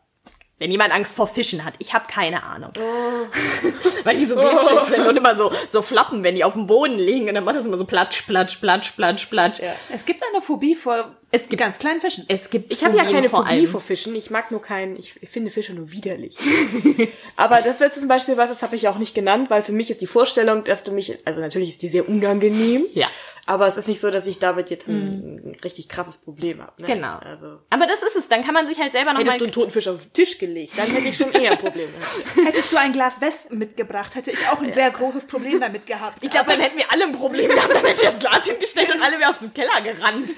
wenn 0.58 0.70
jemand 0.70 0.94
Angst 0.94 1.14
vor 1.14 1.26
Fischen 1.26 1.64
hat, 1.66 1.74
ich 1.80 1.92
habe 1.92 2.06
keine 2.08 2.42
Ahnung. 2.42 2.72
Oh. 2.78 2.80
Weil 4.04 4.16
die 4.16 4.24
so 4.24 4.36
glitschig 4.36 4.78
oh. 4.80 4.80
sind 4.80 5.06
und 5.06 5.16
immer 5.16 5.36
so, 5.36 5.52
so 5.68 5.82
flappen, 5.82 6.22
wenn 6.22 6.34
die 6.34 6.44
auf 6.44 6.54
dem 6.54 6.66
Boden 6.66 6.98
liegen. 6.98 7.28
Und 7.28 7.34
dann 7.34 7.44
macht 7.44 7.56
das 7.56 7.66
immer 7.66 7.76
so 7.76 7.84
platsch, 7.84 8.22
platsch, 8.22 8.56
platsch, 8.56 8.92
platsch, 8.92 9.26
platsch. 9.26 9.60
Ja. 9.60 9.74
Es 9.92 10.06
gibt 10.06 10.22
eine 10.32 10.40
Phobie 10.40 10.74
vor 10.74 11.14
es 11.30 11.48
gibt 11.48 11.60
ganz 11.60 11.78
kleinen 11.78 12.00
Fischen. 12.00 12.24
Es 12.28 12.48
gibt 12.48 12.72
ich 12.72 12.84
habe 12.84 12.96
ja 12.96 13.04
keine 13.04 13.28
vor 13.28 13.42
Phobie 13.42 13.50
allem. 13.50 13.66
vor 13.68 13.80
Fischen. 13.80 14.14
Ich 14.14 14.30
mag 14.30 14.50
nur 14.50 14.62
keinen, 14.62 14.96
ich 14.96 15.12
finde 15.28 15.50
Fische 15.50 15.74
nur 15.74 15.90
widerlich. 15.92 16.38
Aber 17.36 17.60
das 17.60 17.80
wäre 17.80 17.90
zum 17.90 18.08
Beispiel 18.08 18.36
was, 18.36 18.48
das 18.48 18.62
habe 18.62 18.76
ich 18.76 18.88
auch 18.88 18.96
nicht 18.96 19.14
genannt, 19.14 19.50
weil 19.50 19.60
für 19.60 19.72
mich 19.72 19.90
ist 19.90 20.00
die 20.00 20.06
Vorstellung, 20.06 20.64
dass 20.64 20.84
du 20.84 20.92
mich, 20.92 21.18
also 21.26 21.40
natürlich 21.40 21.70
ist 21.70 21.82
die 21.82 21.88
sehr 21.88 22.08
unangenehm. 22.08 22.86
Ja. 22.94 23.08
Aber 23.48 23.68
es 23.68 23.76
ist 23.76 23.86
nicht 23.86 24.00
so, 24.00 24.10
dass 24.10 24.26
ich 24.26 24.40
damit 24.40 24.70
jetzt 24.70 24.88
ein, 24.88 25.52
ein 25.52 25.58
richtig 25.62 25.88
krasses 25.88 26.18
Problem 26.18 26.60
habe. 26.60 26.72
Ne? 26.82 26.88
Genau. 26.88 27.18
Also. 27.18 27.60
Aber 27.70 27.86
das 27.86 28.02
ist 28.02 28.16
es. 28.16 28.28
Dann 28.28 28.44
kann 28.44 28.52
man 28.52 28.66
sich 28.66 28.80
halt 28.80 28.90
selber 28.90 29.12
noch 29.12 29.20
Hättest 29.20 29.34
mal... 29.34 29.38
du 29.38 29.44
einen 29.44 29.52
toten 29.52 29.70
Fisch 29.70 29.86
auf 29.86 30.02
den 30.02 30.12
Tisch 30.12 30.38
gelegt, 30.38 30.76
dann 30.76 30.86
hätte 30.86 31.08
ich 31.08 31.16
schon 31.16 31.32
eher 31.32 31.52
ein 31.52 31.58
Problem. 31.58 31.88
Hättest 32.44 32.72
du 32.72 32.76
ein 32.76 32.92
Glas 32.92 33.20
West 33.20 33.52
mitgebracht, 33.52 34.16
hätte 34.16 34.32
ich 34.32 34.48
auch 34.48 34.60
ein 34.60 34.68
ja. 34.68 34.74
sehr 34.74 34.90
großes 34.90 35.28
Problem 35.28 35.60
damit 35.60 35.86
gehabt. 35.86 36.24
Ich 36.24 36.30
glaube, 36.30 36.50
dann 36.50 36.60
hätten 36.60 36.76
wir 36.76 36.90
alle 36.90 37.04
ein 37.04 37.12
Problem 37.12 37.48
gehabt. 37.48 37.70
Dann 37.70 37.84
hätte 37.84 38.02
ich 38.02 38.08
das 38.08 38.18
Glas 38.18 38.44
hingestellt 38.46 38.92
und 38.92 39.00
alle 39.00 39.18
wären 39.20 39.30
aus 39.30 39.38
dem 39.38 39.54
Keller 39.54 39.80
gerannt. 39.80 40.34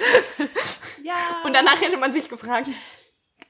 Ja. 1.02 1.14
Und 1.44 1.54
danach 1.54 1.80
hätte 1.80 1.96
man 1.96 2.12
sich 2.12 2.28
gefragt, 2.28 2.68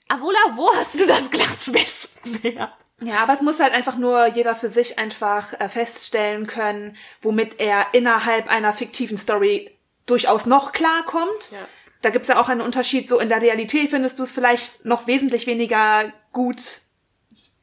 Avola, 0.08 0.38
wo 0.54 0.72
hast 0.76 1.00
du 1.00 1.06
das 1.06 1.30
Glas 1.30 1.72
Wespen 1.72 2.36
her? 2.36 2.72
Ja, 3.00 3.20
aber 3.22 3.32
es 3.32 3.42
muss 3.42 3.60
halt 3.60 3.72
einfach 3.72 3.96
nur 3.96 4.26
jeder 4.26 4.54
für 4.54 4.68
sich 4.68 4.98
einfach 4.98 5.52
äh, 5.60 5.68
feststellen 5.68 6.46
können, 6.46 6.96
womit 7.22 7.60
er 7.60 7.86
innerhalb 7.92 8.48
einer 8.48 8.72
fiktiven 8.72 9.16
Story 9.16 9.70
durchaus 10.06 10.46
noch 10.46 10.72
klarkommt. 10.72 11.52
Ja. 11.52 11.68
Da 12.02 12.10
gibt's 12.10 12.28
ja 12.28 12.40
auch 12.40 12.48
einen 12.48 12.60
Unterschied. 12.60 13.08
So 13.08 13.20
in 13.20 13.28
der 13.28 13.42
Realität 13.42 13.90
findest 13.90 14.18
du 14.18 14.24
es 14.24 14.32
vielleicht 14.32 14.84
noch 14.84 15.06
wesentlich 15.06 15.46
weniger 15.46 16.12
gut, 16.32 16.60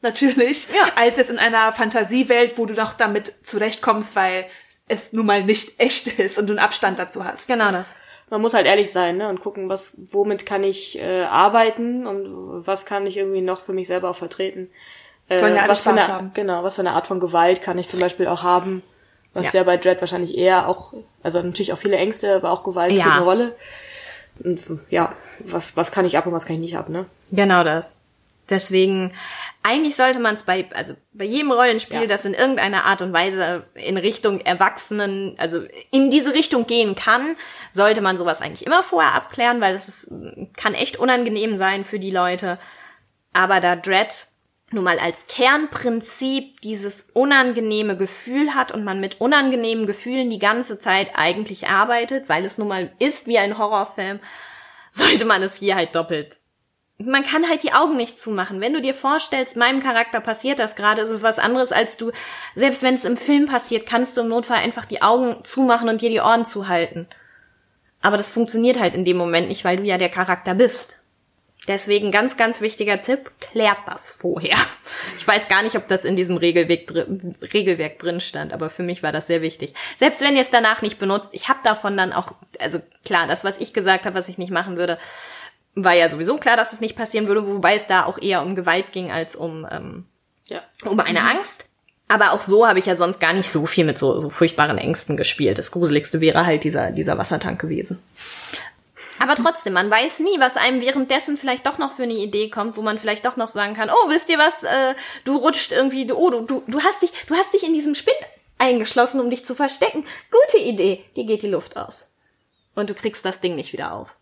natürlich, 0.01 0.67
ja. 0.73 0.91
als 0.95 1.17
es 1.17 1.29
in 1.29 1.39
einer 1.39 1.73
Fantasiewelt, 1.73 2.57
wo 2.57 2.65
du 2.65 2.73
noch 2.73 2.93
damit 2.93 3.45
zurechtkommst, 3.45 4.15
weil 4.15 4.45
es 4.88 5.11
nun 5.11 5.25
mal 5.25 5.43
nicht 5.43 5.79
echt 5.79 6.19
ist 6.19 6.38
und 6.38 6.47
du 6.47 6.53
einen 6.53 6.59
Abstand 6.59 6.97
dazu 6.99 7.25
hast. 7.25 7.47
Genau 7.47 7.71
das. 7.71 7.97
Man 8.29 8.41
muss 8.41 8.53
halt 8.53 8.65
ehrlich 8.65 8.91
sein, 8.91 9.17
ne, 9.17 9.29
und 9.29 9.39
gucken, 9.39 9.69
was, 9.69 9.95
womit 9.97 10.45
kann 10.45 10.63
ich 10.63 10.97
äh, 10.97 11.23
arbeiten 11.23 12.07
und 12.07 12.65
was 12.65 12.86
kann 12.86 13.05
ich 13.05 13.17
irgendwie 13.17 13.41
noch 13.41 13.61
für 13.61 13.73
mich 13.73 13.88
selber 13.88 14.09
auch 14.09 14.15
vertreten. 14.15 14.71
Äh, 15.28 15.39
Sollen 15.39 15.55
ja 15.55 15.67
was 15.67 15.82
für 15.82 15.91
eine, 15.91 16.07
haben. 16.07 16.32
Genau, 16.34 16.63
was 16.63 16.76
für 16.76 16.82
eine 16.82 16.91
Art 16.91 17.07
von 17.07 17.19
Gewalt 17.19 17.61
kann 17.61 17.78
ich 17.78 17.89
zum 17.89 17.99
Beispiel 17.99 18.28
auch 18.28 18.43
haben, 18.43 18.84
was 19.34 19.53
ja, 19.53 19.61
ja 19.61 19.63
bei 19.63 19.78
Dread 19.78 19.99
wahrscheinlich 20.01 20.38
eher 20.38 20.67
auch, 20.67 20.93
also 21.23 21.41
natürlich 21.41 21.73
auch 21.73 21.78
viele 21.78 21.97
Ängste, 21.97 22.36
aber 22.36 22.51
auch 22.51 22.63
Gewalt 22.63 22.93
ja. 22.93 23.05
eine 23.05 23.23
Rolle. 23.23 23.55
Und, 24.43 24.61
ja, 24.89 25.13
was, 25.39 25.76
was 25.78 25.91
kann 25.91 26.05
ich 26.05 26.17
ab 26.17 26.28
und 26.28 26.34
was 26.34 26.45
kann 26.45 26.55
ich 26.55 26.61
nicht 26.61 26.78
ab, 26.78 26.89
ne? 26.89 27.05
Genau 27.32 27.63
das. 27.63 28.01
Deswegen, 28.49 29.11
eigentlich 29.63 29.95
sollte 29.95 30.19
man 30.19 30.36
es 30.36 30.43
bei, 30.43 30.69
also 30.76 30.93
bei 31.13 31.26
jedem 31.26 31.51
Rollenspiel, 31.51 32.01
ja. 32.01 32.05
das 32.05 32.26
in 32.26 32.36
irgendeiner 32.36 32.86
Art 32.86 33.01
und 33.01 33.11
Weise 33.11 33.63
in 33.73 33.97
Richtung 33.97 34.39
Erwachsenen, 34.41 35.36
also 35.39 35.63
in 35.89 36.11
diese 36.11 36.34
Richtung 36.34 36.67
gehen 36.67 36.95
kann, 36.95 37.36
sollte 37.71 38.01
man 38.01 38.17
sowas 38.17 38.41
eigentlich 38.41 38.65
immer 38.65 38.84
vorher 38.84 39.15
abklären, 39.15 39.61
weil 39.61 39.73
das 39.73 39.88
ist, 39.88 40.13
kann 40.55 40.76
echt 40.76 40.97
unangenehm 40.97 41.57
sein 41.57 41.86
für 41.86 41.97
die 41.97 42.11
Leute. 42.11 42.59
Aber 43.34 43.59
da 43.59 43.76
Dread 43.76 44.28
nun 44.72 44.84
mal 44.84 44.99
als 44.99 45.28
Kernprinzip 45.28 46.61
dieses 46.61 47.11
unangenehme 47.13 47.97
Gefühl 47.97 48.55
hat 48.55 48.72
und 48.72 48.84
man 48.84 48.99
mit 48.99 49.22
unangenehmen 49.22 49.86
Gefühlen 49.86 50.30
die 50.30 50.39
ganze 50.39 50.80
Zeit 50.80 51.11
eigentlich 51.13 51.68
arbeitet, 51.68 52.28
weil 52.28 52.43
es 52.45 52.57
nun 52.57 52.68
mal 52.68 52.91
ist 52.99 53.28
wie 53.28 53.38
ein 53.38 53.57
Horrorfilm, 53.57 54.20
sollte 54.91 55.26
man 55.26 55.43
es 55.43 55.55
hier 55.55 55.76
halt 55.76 55.95
doppelt. 55.95 56.39
Man 56.97 57.24
kann 57.24 57.49
halt 57.49 57.61
die 57.63 57.74
Augen 57.74 57.97
nicht 57.97 58.18
zumachen. 58.18 58.61
Wenn 58.61 58.74
du 58.74 58.80
dir 58.80 58.93
vorstellst, 58.93 59.57
meinem 59.57 59.84
Charakter 59.84 60.22
passiert 60.22 60.59
das 60.59 60.78
gerade, 60.78 61.01
ist 61.01 61.09
es 61.09 61.24
was 61.24 61.39
anderes, 61.39 61.74
als 61.74 61.97
du, 61.97 62.11
selbst 62.55 62.84
wenn 62.84 62.95
es 62.95 63.03
im 63.03 63.18
Film 63.18 63.47
passiert, 63.47 63.86
kannst 63.86 64.16
du 64.16 64.22
im 64.22 64.30
Notfall 64.30 64.59
einfach 64.59 64.86
die 64.86 65.01
Augen 65.01 65.43
zumachen 65.43 65.89
und 65.89 66.01
dir 66.01 66.09
die 66.09 66.22
Ohren 66.22 66.45
zuhalten. 66.45 67.07
Aber 68.01 68.16
das 68.16 68.30
funktioniert 68.30 68.80
halt 68.80 68.93
in 68.93 69.03
dem 69.03 69.18
Moment 69.18 69.49
nicht, 69.49 69.66
weil 69.66 69.78
du 69.78 69.84
ja 69.84 69.97
der 69.97 70.09
Charakter 70.09 70.53
bist. 70.53 71.05
Deswegen 71.68 72.11
ganz, 72.11 72.38
ganz 72.38 72.61
wichtiger 72.61 73.01
Tipp, 73.01 73.32
klärt 73.39 73.80
das 73.88 74.11
vorher. 74.11 74.57
Ich 75.18 75.28
weiß 75.28 75.49
gar 75.49 75.63
nicht, 75.63 75.76
ob 75.76 75.88
das 75.88 76.05
in 76.05 76.16
diesem 76.16 76.38
Regelwerk, 76.38 76.88
drin, 76.88 77.36
Regelwerk 77.53 77.97
drin 77.97 78.20
stand, 78.20 78.53
aber 78.53 78.70
für 78.70 78.84
mich 78.84 79.01
war 79.01 79.11
das 79.11 79.28
sehr 79.28 79.41
wichtig. 79.41 79.74
Selbst 79.97 80.22
wenn 80.22 80.36
ihr 80.36 80.41
es 80.41 80.51
danach 80.51 80.84
nicht 80.84 80.99
benutzt, 80.99 81.32
ich 81.34 81.49
habe 81.49 81.59
davon 81.63 81.97
dann 81.97 82.13
auch, 82.13 82.34
also 82.59 82.80
klar, 83.03 83.28
das, 83.28 83.43
was 83.43 83.59
ich 83.59 83.74
gesagt 83.74 84.05
habe, 84.05 84.16
was 84.16 84.30
ich 84.30 84.38
nicht 84.38 84.51
machen 84.51 84.78
würde, 84.78 84.99
war 85.74 85.93
ja 85.93 86.07
sowieso 86.07 86.38
klar, 86.38 86.55
dass 86.55 86.74
es 86.74 86.82
nicht 86.82 86.95
passieren 86.95 87.28
würde, 87.28 87.47
wobei 87.47 87.76
es 87.76 87.88
da 87.88 88.05
auch 88.05 88.22
eher 88.22 88.43
um 88.43 88.55
Gewalt 88.55 88.91
ging 88.91 89.11
als 89.11 89.36
um, 89.36 89.68
ähm, 89.70 90.05
ja. 90.47 90.61
um 90.84 90.99
eine 90.99 91.22
mhm. 91.22 91.28
Angst. 91.28 91.70
Aber 92.07 92.34
auch 92.34 92.41
so 92.41 92.68
habe 92.68 92.78
ich 92.78 92.86
ja 92.86 92.95
sonst 92.95 93.20
gar 93.20 93.34
nicht 93.34 93.51
so 93.51 93.66
viel 93.66 93.84
mit 93.84 93.97
so, 93.97 94.20
so 94.20 94.30
furchtbaren 94.30 94.78
Ängsten 94.78 95.18
gespielt. 95.18 95.57
Das 95.57 95.72
Gruseligste 95.72 96.22
wäre 96.22 96.45
halt 96.45 96.63
dieser, 96.63 96.91
dieser 96.91 97.18
Wassertank 97.18 97.59
gewesen. 97.59 98.01
Aber 99.20 99.36
trotzdem, 99.36 99.74
man 99.74 99.89
weiß 99.89 100.20
nie, 100.20 100.39
was 100.39 100.57
einem 100.57 100.82
währenddessen 100.82 101.38
vielleicht 101.38 101.66
doch 101.66 101.78
noch 101.78 101.93
für 101.93 102.03
eine 102.03 102.13
Idee 102.13 102.49
kommt, 102.49 102.78
wo 102.78 102.82
man 102.82 102.97
vielleicht 102.97 103.26
doch 103.26 103.38
noch 103.38 103.47
sagen 103.47 103.74
kann, 103.74 103.89
oh, 103.89 104.09
wisst 104.09 104.30
ihr 104.30 104.38
was, 104.38 104.63
äh, 104.63 104.95
du 105.24 105.38
rutscht 105.38 105.72
irgendwie, 105.72 106.11
oh, 106.11 106.30
du, 106.30 106.41
du, 106.41 106.63
du 106.68 106.82
hast 106.82 107.01
dich, 107.01 107.11
du 107.28 107.36
hast 107.36 107.53
dich 107.53 107.63
in 107.63 107.74
diesem 107.74 107.95
Spind 107.95 108.18
eingeschlossen, 108.57 109.20
um 109.20 109.30
dich 109.30 109.45
zu 109.45 109.55
verstecken. 109.55 110.05
Gute 110.32 110.63
Idee. 110.63 111.03
Dir 111.16 111.26
geht 111.26 111.41
die 111.41 111.49
Luft 111.49 111.78
aus. 111.78 112.16
Und 112.76 112.89
du 112.89 112.93
kriegst 112.93 113.26
das 113.26 113.41
Ding 113.41 113.55
nicht 113.55 113.74
wieder 113.74 113.93
auf. 113.93 114.16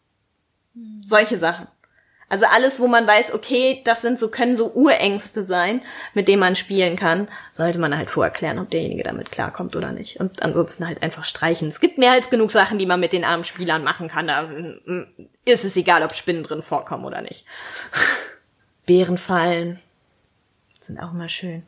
Solche 1.05 1.37
Sachen. 1.37 1.67
Also 2.29 2.45
alles, 2.45 2.79
wo 2.79 2.87
man 2.87 3.05
weiß, 3.05 3.33
okay, 3.33 3.81
das 3.85 4.01
sind 4.01 4.17
so, 4.17 4.29
können 4.29 4.55
so 4.55 4.73
Urängste 4.73 5.43
sein, 5.43 5.81
mit 6.13 6.27
denen 6.27 6.39
man 6.39 6.55
spielen 6.55 6.95
kann, 6.95 7.27
sollte 7.51 7.79
man 7.79 7.95
halt 7.95 8.09
vorerklären, 8.09 8.59
ob 8.59 8.71
derjenige 8.71 9.03
damit 9.03 9.31
klarkommt 9.31 9.75
oder 9.75 9.91
nicht. 9.91 10.19
Und 10.19 10.41
ansonsten 10.41 10.87
halt 10.87 11.03
einfach 11.03 11.25
streichen. 11.25 11.67
Es 11.67 11.79
gibt 11.79 11.97
mehr 11.97 12.11
als 12.11 12.29
genug 12.29 12.51
Sachen, 12.51 12.79
die 12.79 12.85
man 12.85 12.99
mit 12.99 13.13
den 13.13 13.23
armen 13.23 13.43
Spielern 13.43 13.83
machen 13.83 14.07
kann. 14.07 14.27
Da 14.27 14.43
mm, 14.43 15.07
ist 15.45 15.65
es 15.65 15.77
egal, 15.77 16.03
ob 16.03 16.15
Spinnen 16.15 16.43
drin 16.43 16.61
vorkommen 16.61 17.05
oder 17.05 17.21
nicht. 17.21 17.45
Bärenfallen 18.85 19.79
sind 20.81 20.99
auch 20.99 21.13
immer 21.13 21.29
schön. 21.29 21.63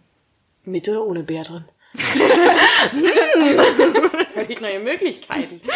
Mit 0.63 0.89
oder 0.89 1.05
ohne 1.05 1.23
Bär 1.23 1.43
drin? 1.43 1.65
Völlig 4.33 4.59
neue 4.59 4.79
Möglichkeiten. 4.79 5.61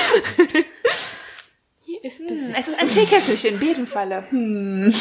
Ist 2.02 2.20
hm, 2.20 2.28
es 2.58 2.68
ist 2.68 2.80
ein 2.80 2.88
Teekesselchen, 2.88 3.60
Beerenfalle. 3.60 4.24
Hm. 4.30 4.94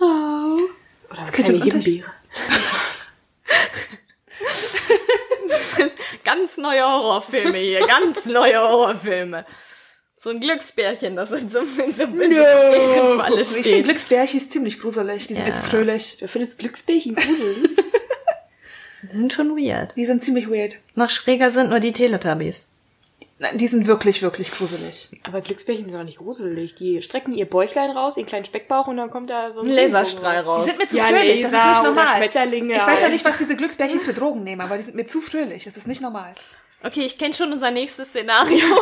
Oh. 0.00 0.58
Oder 1.10 1.16
das 1.16 1.32
könnte 1.32 1.52
eine 1.52 1.64
Himbeere. 1.64 2.10
ganz 6.24 6.58
neue 6.58 6.82
Horrorfilme 6.82 7.58
hier, 7.58 7.86
ganz 7.86 8.26
neue 8.26 8.60
Horrorfilme. 8.60 9.46
So 10.18 10.30
ein 10.30 10.40
Glücksbärchen, 10.40 11.16
das 11.16 11.30
in 11.30 11.48
so, 11.48 11.60
in 11.60 11.94
so, 11.94 12.04
in 12.04 12.12
no. 12.12 12.28
Beerenfalle 12.28 13.44
steht. 13.44 13.58
Ich 13.58 13.64
finde 13.64 13.82
Glücksbärchen 13.84 14.40
ist 14.40 14.50
ziemlich 14.50 14.80
gruselig, 14.80 15.26
die 15.26 15.34
sind 15.34 15.46
ja. 15.46 15.54
jetzt 15.54 15.64
fröhlich. 15.64 16.18
Du 16.18 16.28
findest 16.28 16.58
Glücksbärchen 16.58 17.14
gruselig? 17.14 17.76
die 19.10 19.16
sind 19.16 19.32
schon 19.32 19.56
weird. 19.56 19.96
Die 19.96 20.04
sind 20.04 20.22
ziemlich 20.24 20.48
weird. 20.48 20.76
Noch 20.94 21.10
schräger 21.10 21.50
sind 21.50 21.70
nur 21.70 21.80
die 21.80 21.92
Teletubbies. 21.92 22.70
Nein, 23.44 23.58
die 23.58 23.68
sind 23.68 23.86
wirklich, 23.86 24.22
wirklich 24.22 24.50
gruselig. 24.50 25.10
Aber 25.22 25.42
Glücksbärchen 25.42 25.86
sind 25.86 25.98
doch 25.98 26.04
nicht 26.04 26.16
gruselig. 26.16 26.74
Die 26.76 27.02
strecken 27.02 27.34
ihr 27.34 27.44
Bäuchlein 27.44 27.90
raus, 27.90 28.16
ihren 28.16 28.24
kleinen 28.24 28.46
Speckbauch 28.46 28.86
und 28.86 28.96
dann 28.96 29.10
kommt 29.10 29.28
da 29.28 29.52
so 29.52 29.60
ein 29.60 29.66
Laserstrahl 29.66 30.38
raus. 30.38 30.64
Die 30.64 30.70
sind 30.70 30.78
mir 30.78 30.88
zu 30.88 30.96
ja, 30.96 31.04
fröhlich, 31.04 31.42
Laser 31.42 31.54
das 31.54 31.60
ist 31.60 31.68
nicht 31.68 31.82
normal. 31.84 32.16
Schmetterlinge. 32.16 32.74
Ich 32.74 32.86
weiß 32.86 33.02
ja 33.02 33.10
nicht, 33.10 33.26
was 33.26 33.36
diese 33.36 33.54
Glücksbärchen 33.54 34.00
für 34.00 34.14
Drogen 34.14 34.44
nehmen, 34.44 34.62
aber 34.62 34.78
die 34.78 34.84
sind 34.84 34.96
mir 34.96 35.04
zu 35.04 35.20
fröhlich. 35.20 35.64
Das 35.64 35.76
ist 35.76 35.86
nicht 35.86 36.00
normal. 36.00 36.32
Okay, 36.82 37.02
ich 37.02 37.18
kenne 37.18 37.34
schon 37.34 37.52
unser 37.52 37.70
nächstes 37.70 38.08
Szenario. 38.08 38.64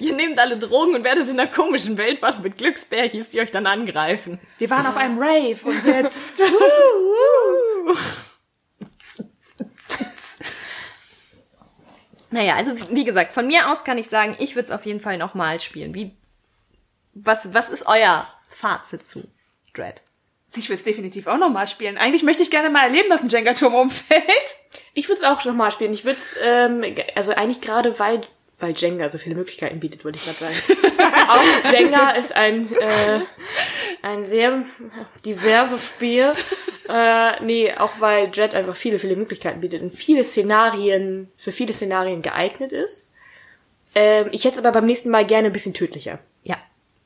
Ihr 0.00 0.14
nehmt 0.14 0.40
alle 0.40 0.56
Drogen 0.56 0.96
und 0.96 1.04
werdet 1.04 1.28
in 1.28 1.38
einer 1.38 1.48
komischen 1.48 1.96
Welt 1.98 2.20
wach 2.20 2.40
mit 2.40 2.58
Glücksbärchis, 2.58 3.28
die 3.28 3.38
euch 3.38 3.52
dann 3.52 3.66
angreifen. 3.66 4.40
Wir 4.58 4.70
waren 4.70 4.86
auf 4.86 4.96
einem 4.96 5.20
Rave 5.20 5.60
und 5.62 5.84
jetzt... 5.84 6.42
Naja, 12.30 12.54
also 12.54 12.72
wie 12.90 13.04
gesagt, 13.04 13.34
von 13.34 13.46
mir 13.46 13.70
aus 13.70 13.84
kann 13.84 13.98
ich 13.98 14.08
sagen, 14.08 14.36
ich 14.38 14.54
würde 14.54 14.64
es 14.64 14.70
auf 14.70 14.86
jeden 14.86 15.00
Fall 15.00 15.18
nochmal 15.18 15.60
spielen. 15.60 15.94
Wie, 15.94 16.14
was, 17.12 17.54
was 17.54 17.70
ist 17.70 17.86
euer 17.86 18.26
Fazit 18.46 19.06
zu 19.06 19.28
Dread? 19.74 20.02
Ich 20.56 20.68
will 20.68 20.76
es 20.76 20.84
definitiv 20.84 21.26
auch 21.26 21.38
nochmal 21.38 21.68
spielen. 21.68 21.98
Eigentlich 21.98 22.22
möchte 22.22 22.42
ich 22.42 22.50
gerne 22.50 22.70
mal 22.70 22.84
erleben, 22.84 23.08
dass 23.08 23.22
ein 23.22 23.28
Jenga-Turm 23.28 23.74
umfällt. 23.74 24.22
Ich 24.94 25.08
würde 25.08 25.20
es 25.20 25.26
auch 25.26 25.44
noch 25.44 25.54
mal 25.54 25.70
spielen. 25.72 25.92
Ich 25.92 26.04
würde 26.04 26.18
es, 26.18 26.36
ähm, 26.42 26.82
also 27.14 27.32
eigentlich 27.32 27.60
gerade 27.60 27.98
weil, 27.98 28.26
weil 28.60 28.74
Jenga 28.76 29.08
so 29.08 29.18
viele 29.18 29.34
Möglichkeiten 29.34 29.80
bietet, 29.80 30.04
würde 30.04 30.18
ich 30.18 30.24
gerade 30.24 30.38
sagen. 30.38 30.54
auch 31.28 31.72
Jenga 31.72 32.10
ist 32.10 32.34
ein, 32.36 32.70
äh, 32.72 33.20
ein 34.02 34.24
sehr 34.24 34.64
diverses 35.24 35.84
Spiel. 35.84 36.32
Äh, 36.88 37.42
nee, 37.44 37.72
auch 37.74 37.92
weil 38.00 38.30
Dread 38.30 38.54
einfach 38.54 38.76
viele, 38.76 38.98
viele 38.98 39.16
Möglichkeiten 39.16 39.60
bietet 39.60 39.82
und 39.82 39.90
viele 39.90 40.24
Szenarien, 40.24 41.30
für 41.36 41.52
viele 41.52 41.72
Szenarien 41.72 42.22
geeignet 42.22 42.72
ist. 42.72 43.12
Ähm, 43.94 44.28
ich 44.32 44.44
hätte 44.44 44.58
es 44.58 44.64
aber 44.64 44.72
beim 44.72 44.86
nächsten 44.86 45.10
Mal 45.10 45.26
gerne 45.26 45.46
ein 45.46 45.52
bisschen 45.52 45.74
tödlicher. 45.74 46.18
Ja, 46.42 46.58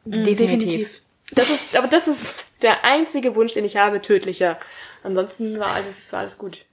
definitiv. 0.05 1.03
Das 1.33 1.51
ist, 1.51 1.77
aber 1.77 1.89
das 1.89 2.09
ist 2.09 2.47
der 2.63 2.85
einzige 2.85 3.35
Wunsch, 3.35 3.55
den 3.55 3.65
ich 3.65 3.77
habe, 3.77 4.01
tödlicher. 4.01 4.59
Ansonsten 5.03 5.59
war 5.59 5.73
alles, 5.73 6.13
war 6.13 6.21
alles 6.21 6.39
gut. 6.39 6.65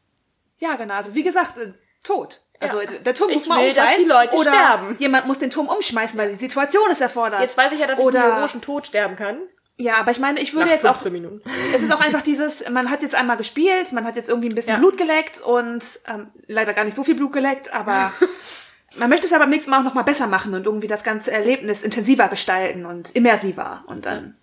Ja, 0.60 0.76
genau. 0.76 0.94
Also 0.96 1.16
wie 1.16 1.24
gesagt, 1.24 1.58
äh, 1.58 1.74
tot. 2.04 2.42
Also 2.62 2.80
Ja. 2.82 2.90
der 2.92 3.14
Turm 3.16 3.30
Ich 3.32 3.36
muss 3.38 3.48
mal 3.48 3.66
will, 3.66 3.74
dass 3.74 3.90
die 3.98 4.06
Leute 4.06 4.36
oder 4.38 4.52
sterben. 4.52 4.96
jemand 5.00 5.28
muss 5.28 5.40
den 5.40 5.50
Turm 5.50 5.68
umschmeißen, 5.68 6.18
weil 6.18 6.30
die 6.30 6.36
Situation 6.36 6.90
es 6.92 7.02
erfordert. 7.02 7.42
Jetzt 7.42 7.58
weiß 7.58 7.72
ich 7.74 7.80
ja, 7.80 7.88
dass 7.88 8.00
ich 8.00 8.06
Oder- 8.06 8.24
einen 8.24 8.34
heroischen 8.36 8.62
Tod 8.62 8.88
sterben 8.88 9.16
kann. 9.16 9.40
Ja, 9.78 9.96
aber 9.98 10.12
ich 10.12 10.20
meine, 10.20 10.40
ich 10.40 10.54
würde 10.54 10.66
Nach 10.68 10.72
jetzt 10.74 10.86
auch 10.86 10.92
15 11.02 11.12
Minuten. 11.14 11.42
es 11.74 11.82
ist 11.82 11.92
auch 11.92 12.02
einfach 12.02 12.22
dieses, 12.22 12.70
man 12.70 12.92
hat 12.92 13.02
jetzt 13.02 13.16
einmal 13.16 13.36
gespielt, 13.38 13.92
man 13.94 14.06
hat 14.06 14.16
jetzt 14.16 14.30
irgendwie 14.30 14.50
ein 14.50 14.54
bisschen 14.56 14.74
Ja. 14.76 14.80
Blut 14.80 14.96
geleckt 14.98 15.42
und 15.42 15.84
ähm, 16.08 16.28
leider 16.46 16.74
gar 16.74 16.84
nicht 16.84 16.94
so 16.94 17.04
viel 17.04 17.16
Blut 17.16 17.34
geleckt, 17.34 17.74
aber 17.74 18.14
man 18.96 19.10
möchte 19.10 19.26
es 19.26 19.32
ja 19.32 19.40
beim 19.40 19.50
nächsten 19.50 19.72
Mal 19.72 19.80
auch 19.80 19.84
nochmal 19.84 20.04
besser 20.04 20.28
machen 20.28 20.54
und 20.54 20.66
irgendwie 20.68 20.88
das 20.88 21.04
ganze 21.04 21.32
Erlebnis 21.32 21.82
intensiver 21.82 22.28
gestalten 22.28 22.86
und 22.86 23.16
immersiver 23.16 23.84
und 23.88 24.06
dann 24.06 24.36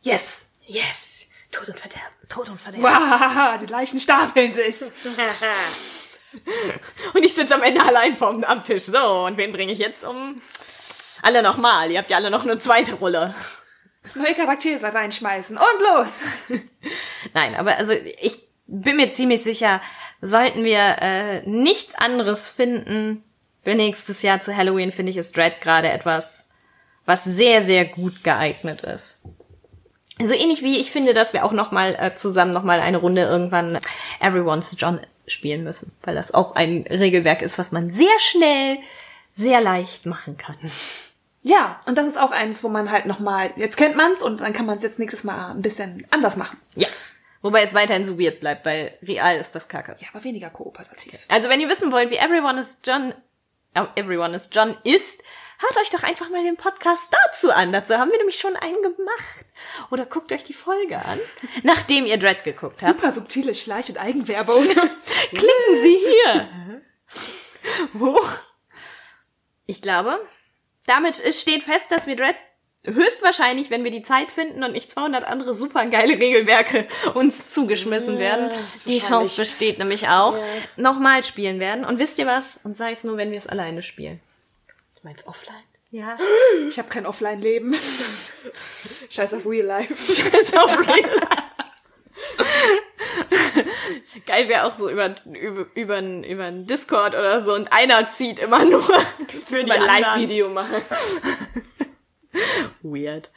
yes. 0.00 0.46
Yes. 0.66 1.26
Tod 1.52 1.68
und 1.68 1.78
Verderben. 1.78 2.06
Tod 2.28 2.48
und 2.48 2.60
Verderben. 2.60 2.82
Wow, 2.84 3.60
die 3.60 3.66
Leichen 3.66 4.00
stapeln 4.00 4.52
sich. 4.52 4.76
Und 7.14 7.24
ich 7.24 7.34
sitze 7.34 7.54
am 7.54 7.62
Ende 7.62 7.84
allein 7.84 8.16
vorm 8.16 8.44
am 8.44 8.64
Tisch. 8.64 8.84
So, 8.84 9.26
und 9.26 9.36
wen 9.36 9.52
bringe 9.52 9.72
ich 9.72 9.78
jetzt 9.78 10.04
um? 10.04 10.40
Alle 11.22 11.42
nochmal. 11.42 11.90
Ihr 11.90 11.98
habt 11.98 12.10
ja 12.10 12.16
alle 12.16 12.30
noch 12.30 12.44
eine 12.44 12.58
zweite 12.58 12.94
Rolle. 12.94 13.34
Neue 14.14 14.34
Charaktere 14.34 14.92
reinschmeißen 14.92 15.56
und 15.56 15.80
los. 15.80 16.60
Nein, 17.34 17.54
aber 17.54 17.76
also 17.76 17.92
ich 17.92 18.38
bin 18.66 18.96
mir 18.96 19.12
ziemlich 19.12 19.42
sicher, 19.42 19.80
sollten 20.20 20.64
wir 20.64 20.96
äh, 21.00 21.48
nichts 21.48 21.94
anderes 21.94 22.48
finden 22.48 23.22
für 23.62 23.74
nächstes 23.74 24.22
Jahr 24.22 24.40
zu 24.40 24.56
Halloween, 24.56 24.90
finde 24.90 25.10
ich, 25.10 25.16
ist 25.16 25.36
Dread 25.36 25.60
gerade 25.60 25.90
etwas, 25.90 26.50
was 27.04 27.24
sehr, 27.24 27.62
sehr 27.62 27.84
gut 27.84 28.24
geeignet 28.24 28.82
ist. 28.82 29.22
So 30.18 30.34
ähnlich 30.34 30.62
wie 30.62 30.78
ich 30.78 30.90
finde, 30.90 31.14
dass 31.14 31.32
wir 31.32 31.44
auch 31.44 31.52
noch 31.52 31.70
mal 31.70 31.94
äh, 31.98 32.14
zusammen 32.14 32.52
noch 32.52 32.64
mal 32.64 32.80
eine 32.80 32.98
Runde 32.98 33.22
irgendwann 33.22 33.78
Everyone's 34.20 34.76
John 34.78 35.00
spielen 35.32 35.64
müssen, 35.64 35.92
weil 36.02 36.14
das 36.14 36.34
auch 36.34 36.54
ein 36.54 36.86
Regelwerk 36.88 37.42
ist, 37.42 37.58
was 37.58 37.72
man 37.72 37.90
sehr 37.90 38.18
schnell, 38.18 38.78
sehr 39.32 39.60
leicht 39.60 40.06
machen 40.06 40.36
kann. 40.36 40.58
Ja, 41.42 41.80
und 41.86 41.98
das 41.98 42.06
ist 42.06 42.18
auch 42.18 42.30
eins, 42.30 42.62
wo 42.62 42.68
man 42.68 42.90
halt 42.90 43.06
nochmal, 43.06 43.52
jetzt 43.56 43.76
kennt 43.76 43.96
man's 43.96 44.22
und 44.22 44.40
dann 44.40 44.52
kann 44.52 44.66
man 44.66 44.76
es 44.76 44.82
jetzt 44.82 44.98
nächstes 44.98 45.24
Mal 45.24 45.50
ein 45.50 45.62
bisschen 45.62 46.06
anders 46.10 46.36
machen. 46.36 46.58
Ja. 46.76 46.88
Wobei 47.42 47.62
es 47.62 47.74
weiterhin 47.74 48.04
so 48.04 48.18
weird 48.18 48.38
bleibt, 48.38 48.64
weil 48.64 48.96
real 49.02 49.36
ist 49.36 49.52
das 49.56 49.68
Kacke. 49.68 49.96
Ja, 49.98 50.08
aber 50.12 50.22
weniger 50.22 50.50
kooperativ. 50.50 51.26
Also 51.28 51.48
wenn 51.48 51.60
ihr 51.60 51.68
wissen 51.68 51.90
wollt, 51.90 52.10
wie 52.10 52.16
Everyone 52.16 52.60
is 52.60 52.80
John, 52.84 53.12
äh, 53.74 53.84
Everyone 53.96 54.36
is 54.36 54.48
John 54.52 54.76
ist, 54.84 55.20
hört 55.58 55.76
euch 55.78 55.90
doch 55.90 56.04
einfach 56.04 56.30
mal 56.30 56.44
den 56.44 56.56
Podcast 56.56 57.08
dazu 57.26 57.50
an. 57.50 57.72
Dazu 57.72 57.98
haben 57.98 58.12
wir 58.12 58.18
nämlich 58.18 58.38
schon 58.38 58.54
einen 58.54 58.80
gemacht. 58.80 59.41
Oder 59.90 60.06
guckt 60.06 60.32
euch 60.32 60.44
die 60.44 60.54
Folge 60.54 60.98
an, 60.98 61.18
nachdem 61.62 62.06
ihr 62.06 62.18
Dread 62.18 62.44
geguckt 62.44 62.82
habt. 62.82 63.00
Super 63.00 63.12
subtile 63.12 63.54
Schleich- 63.54 63.88
und 63.88 63.98
Eigenwerbung. 63.98 64.64
Klicken 65.30 65.74
Sie 65.82 65.98
hier. 65.98 66.82
Wo? 67.92 68.20
Ich 69.66 69.82
glaube, 69.82 70.20
damit 70.86 71.16
steht 71.34 71.64
fest, 71.64 71.90
dass 71.90 72.06
wir 72.06 72.16
Dread 72.16 72.36
höchstwahrscheinlich, 72.84 73.70
wenn 73.70 73.84
wir 73.84 73.90
die 73.90 74.02
Zeit 74.02 74.32
finden 74.32 74.64
und 74.64 74.72
nicht 74.72 74.90
200 74.90 75.24
andere 75.24 75.54
super 75.54 75.86
geile 75.86 76.18
Regelwerke 76.18 76.88
uns 77.14 77.50
zugeschmissen 77.50 78.18
werden, 78.18 78.50
ist 78.50 78.86
die. 78.86 78.98
Chance 78.98 79.40
besteht 79.40 79.78
nämlich 79.78 80.08
auch, 80.08 80.36
nochmal 80.76 81.22
spielen 81.22 81.60
werden. 81.60 81.84
Und 81.84 81.98
wisst 81.98 82.18
ihr 82.18 82.26
was? 82.26 82.58
Und 82.64 82.76
sei 82.76 82.92
es 82.92 83.04
nur, 83.04 83.16
wenn 83.16 83.30
wir 83.30 83.38
es 83.38 83.46
alleine 83.46 83.82
spielen. 83.82 84.20
Du 84.96 85.00
meinst 85.04 85.26
offline? 85.26 85.62
Ja. 85.92 86.16
Ich 86.68 86.78
habe 86.78 86.88
kein 86.88 87.04
Offline-Leben. 87.04 87.76
Scheiß 89.10 89.34
auf 89.34 89.46
Real 89.46 89.66
Life. 89.66 89.92
Ist 90.12 90.56
auch 90.56 90.66
real. 90.66 91.28
Geil 94.26 94.48
wäre 94.48 94.64
auch 94.64 94.74
so 94.74 94.88
über, 94.88 95.14
über, 95.26 95.66
über, 95.74 96.00
über 96.00 96.44
einen 96.44 96.66
Discord 96.66 97.14
oder 97.14 97.44
so 97.44 97.52
und 97.54 97.70
einer 97.74 98.08
zieht 98.08 98.38
immer 98.38 98.64
nur 98.64 98.82
für 99.46 99.64
die 99.64 99.66
Mal 99.66 99.86
ein. 99.86 100.02
Live-Video 100.02 100.48
machen. 100.48 100.80
Weird. 102.80 103.30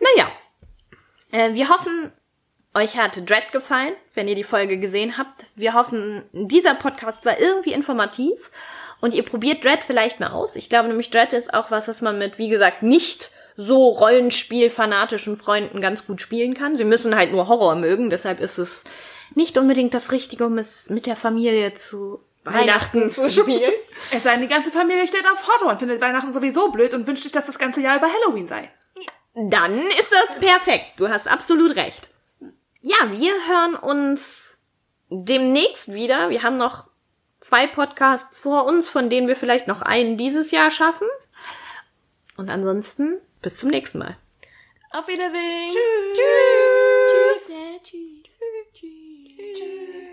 Naja. 0.00 0.30
Äh, 1.30 1.52
wir 1.52 1.68
hoffen, 1.68 2.10
euch 2.74 2.96
hat 2.96 3.28
Dread 3.28 3.52
gefallen, 3.52 3.94
wenn 4.14 4.28
ihr 4.28 4.34
die 4.34 4.44
Folge 4.44 4.78
gesehen 4.78 5.18
habt. 5.18 5.44
Wir 5.56 5.74
hoffen, 5.74 6.24
dieser 6.32 6.74
Podcast 6.74 7.26
war 7.26 7.38
irgendwie 7.38 7.74
informativ 7.74 8.50
und 9.00 9.14
ihr 9.14 9.24
probiert 9.24 9.64
Dread 9.64 9.80
vielleicht 9.84 10.20
mal 10.20 10.30
aus. 10.30 10.56
Ich 10.56 10.68
glaube 10.68 10.88
nämlich, 10.88 11.10
Dread 11.10 11.32
ist 11.32 11.54
auch 11.54 11.70
was, 11.70 11.88
was 11.88 12.00
man 12.00 12.18
mit, 12.18 12.38
wie 12.38 12.48
gesagt, 12.48 12.82
nicht 12.82 13.30
so 13.56 13.88
Rollenspiel-fanatischen 13.88 15.36
Freunden 15.36 15.80
ganz 15.80 16.06
gut 16.06 16.20
spielen 16.20 16.54
kann. 16.54 16.76
Sie 16.76 16.84
müssen 16.84 17.16
halt 17.16 17.32
nur 17.32 17.48
Horror 17.48 17.74
mögen, 17.74 18.10
deshalb 18.10 18.40
ist 18.40 18.58
es 18.58 18.84
nicht 19.34 19.58
unbedingt 19.58 19.94
das 19.94 20.12
Richtige, 20.12 20.46
um 20.46 20.58
es 20.58 20.90
mit 20.90 21.06
der 21.06 21.16
Familie 21.16 21.74
zu 21.74 22.20
Weihnachten 22.44 23.10
zu 23.10 23.28
spielen. 23.28 23.72
Es 24.12 24.22
sei 24.22 24.32
denn, 24.32 24.42
die 24.42 24.48
ganze 24.48 24.70
Familie 24.70 25.08
steht 25.08 25.24
auf 25.26 25.48
Horror 25.48 25.72
und 25.72 25.80
findet 25.80 26.00
Weihnachten 26.00 26.32
sowieso 26.32 26.70
blöd 26.70 26.94
und 26.94 27.08
wünscht 27.08 27.24
sich, 27.24 27.32
dass 27.32 27.46
das 27.46 27.58
ganze 27.58 27.80
Jahr 27.80 27.96
über 27.96 28.06
Halloween 28.06 28.46
sei. 28.46 28.70
Dann 29.34 29.86
ist 29.98 30.12
das 30.12 30.38
perfekt. 30.38 30.84
Du 30.96 31.08
hast 31.08 31.26
absolut 31.26 31.74
recht. 31.74 32.08
Ja, 32.80 32.96
wir 33.10 33.32
hören 33.48 33.74
uns 33.74 34.60
demnächst 35.10 35.92
wieder. 35.92 36.30
Wir 36.30 36.44
haben 36.44 36.56
noch 36.56 36.87
zwei 37.40 37.66
Podcasts 37.66 38.40
vor 38.40 38.66
uns, 38.66 38.88
von 38.88 39.10
denen 39.10 39.28
wir 39.28 39.36
vielleicht 39.36 39.66
noch 39.66 39.82
einen 39.82 40.16
dieses 40.16 40.50
Jahr 40.50 40.70
schaffen. 40.70 41.08
Und 42.36 42.50
ansonsten 42.50 43.18
bis 43.42 43.56
zum 43.58 43.70
nächsten 43.70 43.98
Mal. 43.98 44.16
Auf 44.90 45.06
Wiedersehen. 45.06 45.70
Tschüss. 45.70 47.52
Tschüss. 47.82 48.38
Tschüss. 48.72 49.58
Tschüss. 49.58 50.07